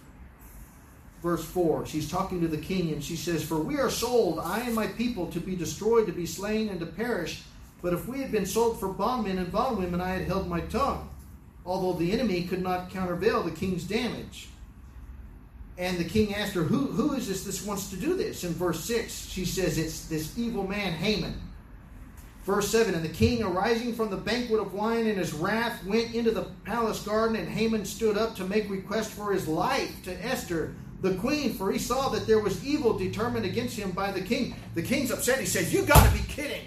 verse 1.22 1.44
4. 1.44 1.88
She's 1.88 2.10
talking 2.10 2.40
to 2.42 2.48
the 2.48 2.58
king 2.58 2.92
and 2.94 3.04
she 3.04 3.16
says, 3.16 3.44
For 3.44 3.58
we 3.58 3.78
are 3.78 3.90
sold, 3.90 4.38
I 4.38 4.60
and 4.60 4.76
my 4.76 4.86
people, 4.86 5.26
to 5.32 5.40
be 5.40 5.56
destroyed, 5.56 6.06
to 6.06 6.14
be 6.14 6.28
slain, 6.28 6.70
and 6.70 6.80
to 6.80 6.86
perish. 6.86 7.42
But 7.82 7.94
if 7.94 8.08
we 8.08 8.22
had 8.22 8.32
been 8.32 8.46
sold 8.46 8.80
for 8.80 8.88
bondmen 8.88 9.38
and 9.38 9.52
bondwomen, 9.52 10.02
I 10.02 10.10
had 10.10 10.28
held 10.28 10.48
my 10.48 10.62
tongue, 10.62 11.10
although 11.66 11.94
the 11.94 12.12
enemy 12.12 12.44
could 12.44 12.62
not 12.62 12.90
countervail 12.90 13.44
the 13.44 13.52
king's 13.52 13.84
damage. 13.84 14.48
And 15.78 15.98
the 15.98 16.06
king 16.06 16.34
asked 16.34 16.54
her, 16.54 16.64
Who, 16.64 16.88
who 16.88 17.14
is 17.14 17.28
this 17.28 17.44
that 17.44 17.68
wants 17.68 17.90
to 17.90 17.98
do 17.98 18.16
this? 18.16 18.44
In 18.44 18.54
verse 18.54 18.84
6, 18.86 19.28
she 19.28 19.46
says, 19.46 19.78
It's 19.78 20.06
this 20.06 20.38
evil 20.38 20.66
man, 20.66 20.94
Haman. 20.94 21.42
Verse 22.46 22.70
7 22.70 22.94
And 22.94 23.04
the 23.04 23.10
king, 23.10 23.44
arising 23.44 23.94
from 23.94 24.10
the 24.10 24.18
banquet 24.18 24.62
of 24.62 24.74
wine 24.74 25.08
in 25.08 25.18
his 25.18 25.34
wrath, 25.34 25.84
went 25.86 26.14
into 26.14 26.32
the 26.32 26.48
palace 26.64 27.02
garden, 27.02 27.36
and 27.36 27.50
Haman 27.50 27.84
stood 27.84 28.18
up 28.18 28.36
to 28.38 28.46
make 28.46 28.70
request 28.70 29.12
for 29.12 29.34
his 29.34 29.48
life 29.48 30.02
to 30.04 30.26
Esther, 30.26 30.76
the 31.02 31.16
queen, 31.16 31.54
for 31.54 31.72
he 31.72 31.80
saw 31.80 32.10
that 32.10 32.26
there 32.26 32.40
was 32.40 32.66
evil 32.66 32.98
determined 32.98 33.46
against 33.46 33.76
him 33.76 33.92
by 33.92 34.12
the 34.12 34.22
king. 34.22 34.56
The 34.76 34.82
king's 34.82 35.12
upset. 35.12 35.40
He 35.40 35.46
says, 35.46 35.74
You 35.74 35.84
got 35.86 36.06
to 36.08 36.14
be 36.14 36.24
kidding. 36.28 36.62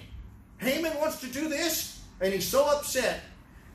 Haman 0.59 0.93
wants 0.99 1.21
to 1.21 1.27
do 1.27 1.49
this? 1.49 2.01
And 2.21 2.33
he's 2.33 2.47
so 2.47 2.67
upset. 2.67 3.21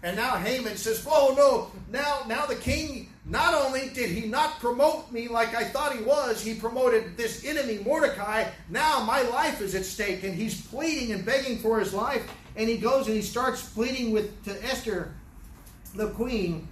And 0.04 0.18
now 0.18 0.36
Haman 0.36 0.76
says, 0.76 1.06
Oh 1.10 1.34
no, 1.38 1.72
now 1.90 2.24
now 2.28 2.46
the 2.46 2.56
king 2.56 3.10
not 3.26 3.54
only 3.54 3.90
did 3.94 4.10
he 4.10 4.28
not 4.28 4.60
promote 4.60 5.10
me 5.14 5.30
like 5.30 5.56
I 5.56 5.64
thought 5.64 5.96
he 5.96 6.04
was, 6.04 6.44
he 6.44 6.56
promoted 6.56 7.16
this 7.16 7.46
enemy 7.46 7.80
Mordecai. 7.86 8.50
Now 8.70 9.02
my 9.06 9.22
life 9.22 9.62
is 9.62 9.76
at 9.76 9.86
stake, 9.86 10.24
and 10.24 10.36
he's 10.36 10.62
pleading 10.68 11.14
and 11.14 11.26
begging 11.26 11.58
for 11.58 11.80
his 11.80 11.94
life. 11.94 12.30
And 12.58 12.68
he 12.68 12.78
goes 12.78 13.08
and 13.08 13.16
he 13.16 13.22
starts 13.22 13.68
pleading 13.68 14.12
with 14.12 14.44
to 14.44 14.64
Esther, 14.66 15.14
the 15.96 16.10
queen. 16.10 16.68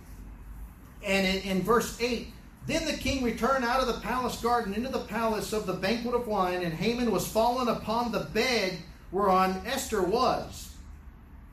And 1.03 1.25
in, 1.25 1.57
in 1.57 1.61
verse 1.63 1.99
8, 2.01 2.27
then 2.67 2.85
the 2.85 2.93
king 2.93 3.23
returned 3.23 3.63
out 3.63 3.79
of 3.79 3.87
the 3.87 3.99
palace 4.01 4.39
garden 4.39 4.73
into 4.73 4.89
the 4.89 4.99
palace 4.99 5.53
of 5.53 5.65
the 5.65 5.73
banquet 5.73 6.13
of 6.13 6.27
wine, 6.27 6.61
and 6.63 6.73
Haman 6.73 7.11
was 7.11 7.27
fallen 7.27 7.69
upon 7.69 8.11
the 8.11 8.19
bed 8.19 8.77
whereon 9.11 9.61
Esther 9.65 10.01
was. 10.01 10.73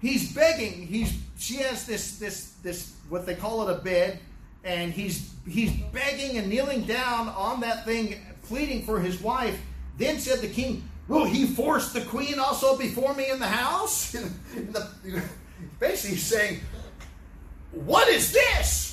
He's 0.00 0.32
begging. 0.32 0.86
He's 0.86 1.12
she 1.38 1.56
has 1.56 1.86
this 1.86 2.18
this 2.18 2.52
this 2.62 2.94
what 3.08 3.26
they 3.26 3.34
call 3.34 3.68
it 3.68 3.76
a 3.76 3.80
bed, 3.80 4.20
and 4.64 4.92
he's 4.92 5.34
he's 5.48 5.72
begging 5.92 6.38
and 6.38 6.48
kneeling 6.48 6.82
down 6.82 7.28
on 7.28 7.60
that 7.60 7.84
thing, 7.84 8.16
pleading 8.44 8.84
for 8.84 9.00
his 9.00 9.20
wife. 9.20 9.60
Then 9.96 10.20
said 10.20 10.38
the 10.40 10.48
king, 10.48 10.88
"Will 11.08 11.24
he 11.24 11.46
force 11.46 11.92
the 11.92 12.02
queen 12.02 12.38
also 12.38 12.76
before 12.76 13.14
me 13.14 13.28
in 13.28 13.40
the 13.40 13.48
house?" 13.48 14.12
the, 14.54 14.88
basically, 15.80 16.16
saying, 16.16 16.60
"What 17.72 18.08
is 18.08 18.32
this?" 18.32 18.88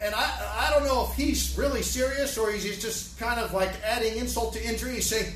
and 0.00 0.14
I, 0.14 0.68
I 0.68 0.70
don't 0.70 0.84
know 0.84 1.08
if 1.10 1.16
he's 1.16 1.56
really 1.58 1.82
serious 1.82 2.38
or 2.38 2.52
he's 2.52 2.80
just 2.80 3.18
kind 3.18 3.40
of 3.40 3.52
like 3.52 3.70
adding 3.84 4.16
insult 4.16 4.52
to 4.54 4.64
injury. 4.64 4.94
He's 4.94 5.06
saying, 5.06 5.32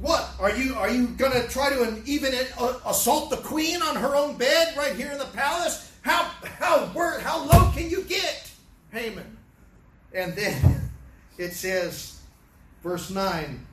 "What 0.00 0.28
are 0.38 0.54
you? 0.54 0.74
Are 0.74 0.90
you 0.90 1.08
going 1.08 1.32
to 1.32 1.46
try 1.48 1.70
to 1.70 2.02
even 2.04 2.32
uh, 2.58 2.74
assault 2.86 3.30
the 3.30 3.38
queen 3.38 3.82
on 3.82 3.96
her 3.96 4.14
own 4.14 4.36
bed 4.36 4.76
right 4.76 4.94
here 4.94 5.10
in 5.10 5.18
the 5.18 5.26
palace? 5.26 5.92
How 6.02 6.24
how 6.42 6.86
where, 6.94 7.20
how 7.20 7.44
low 7.44 7.70
can 7.72 7.90
you 7.90 8.02
get, 8.02 8.50
Haman?" 8.92 9.36
And 10.14 10.34
then 10.34 10.90
it 11.38 11.52
says, 11.52 12.20
verse 12.82 13.10
nine, 13.10 13.66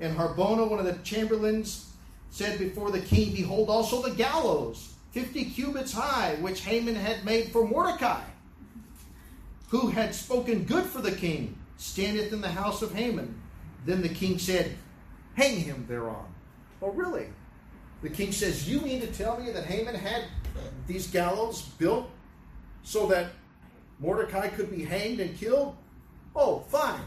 and 0.00 0.16
Harbona, 0.16 0.68
one 0.68 0.78
of 0.78 0.84
the 0.84 0.98
chamberlains, 1.02 1.90
said 2.30 2.58
before 2.58 2.90
the 2.90 3.00
king, 3.00 3.34
"Behold, 3.34 3.68
also 3.70 4.02
the 4.02 4.14
gallows, 4.14 4.94
fifty 5.12 5.44
cubits 5.44 5.92
high, 5.92 6.36
which 6.40 6.60
Haman 6.60 6.94
had 6.94 7.24
made 7.24 7.52
for 7.52 7.66
Mordecai." 7.66 8.22
who 9.72 9.88
had 9.88 10.14
spoken 10.14 10.64
good 10.64 10.84
for 10.84 11.00
the 11.00 11.10
king, 11.10 11.56
standeth 11.78 12.30
in 12.30 12.42
the 12.42 12.48
house 12.48 12.82
of 12.82 12.92
Haman. 12.92 13.40
Then 13.86 14.02
the 14.02 14.08
king 14.10 14.38
said, 14.38 14.76
Hang 15.34 15.56
him 15.56 15.86
thereon. 15.88 16.26
Oh, 16.80 16.90
really? 16.90 17.26
The 18.02 18.10
king 18.10 18.32
says, 18.32 18.68
You 18.68 18.80
mean 18.80 19.00
to 19.00 19.06
tell 19.06 19.38
me 19.40 19.50
that 19.52 19.64
Haman 19.64 19.94
had 19.94 20.24
these 20.86 21.06
gallows 21.06 21.62
built 21.78 22.10
so 22.82 23.06
that 23.06 23.28
Mordecai 24.00 24.48
could 24.48 24.70
be 24.70 24.84
hanged 24.84 25.20
and 25.20 25.36
killed? 25.38 25.76
Oh, 26.34 26.60
fine. 26.68 27.00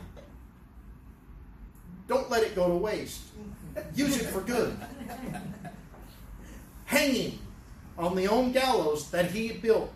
Don't 2.08 2.30
let 2.30 2.44
it 2.44 2.56
go 2.56 2.68
to 2.68 2.76
waste. 2.76 3.22
Use 3.96 4.18
it 4.18 4.26
for 4.26 4.42
good. 4.42 4.78
Hanging 6.86 7.40
on 7.98 8.16
the 8.16 8.28
own 8.28 8.52
gallows 8.52 9.10
that 9.12 9.32
he 9.32 9.52
built. 9.52 9.94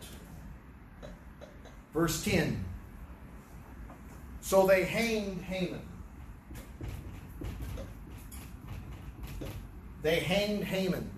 Verse 1.93 2.23
10 2.23 2.63
So 4.41 4.65
they 4.65 4.83
hanged 4.83 5.41
Haman. 5.43 5.81
They 10.01 10.19
hanged 10.19 10.63
Haman 10.63 11.09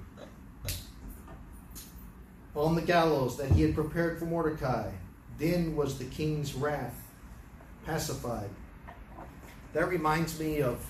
on 2.56 2.76
the 2.76 2.82
gallows 2.82 3.38
that 3.38 3.52
he 3.52 3.62
had 3.62 3.76
prepared 3.76 4.20
for 4.20 4.26
Mordecai. 4.26 4.90
Then 5.38 5.76
was 5.76 5.98
the 5.98 6.06
king's 6.06 6.54
wrath 6.54 6.96
pacified. 7.86 8.50
That 9.74 9.88
reminds 9.88 10.40
me 10.40 10.62
of 10.62 10.86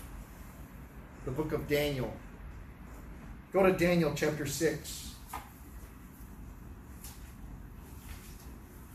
the 1.26 1.32
book 1.32 1.52
of 1.52 1.68
Daniel. 1.68 2.14
Go 3.54 3.64
to 3.64 3.74
Daniel 3.74 4.14
chapter 4.16 4.46
6. 4.46 5.11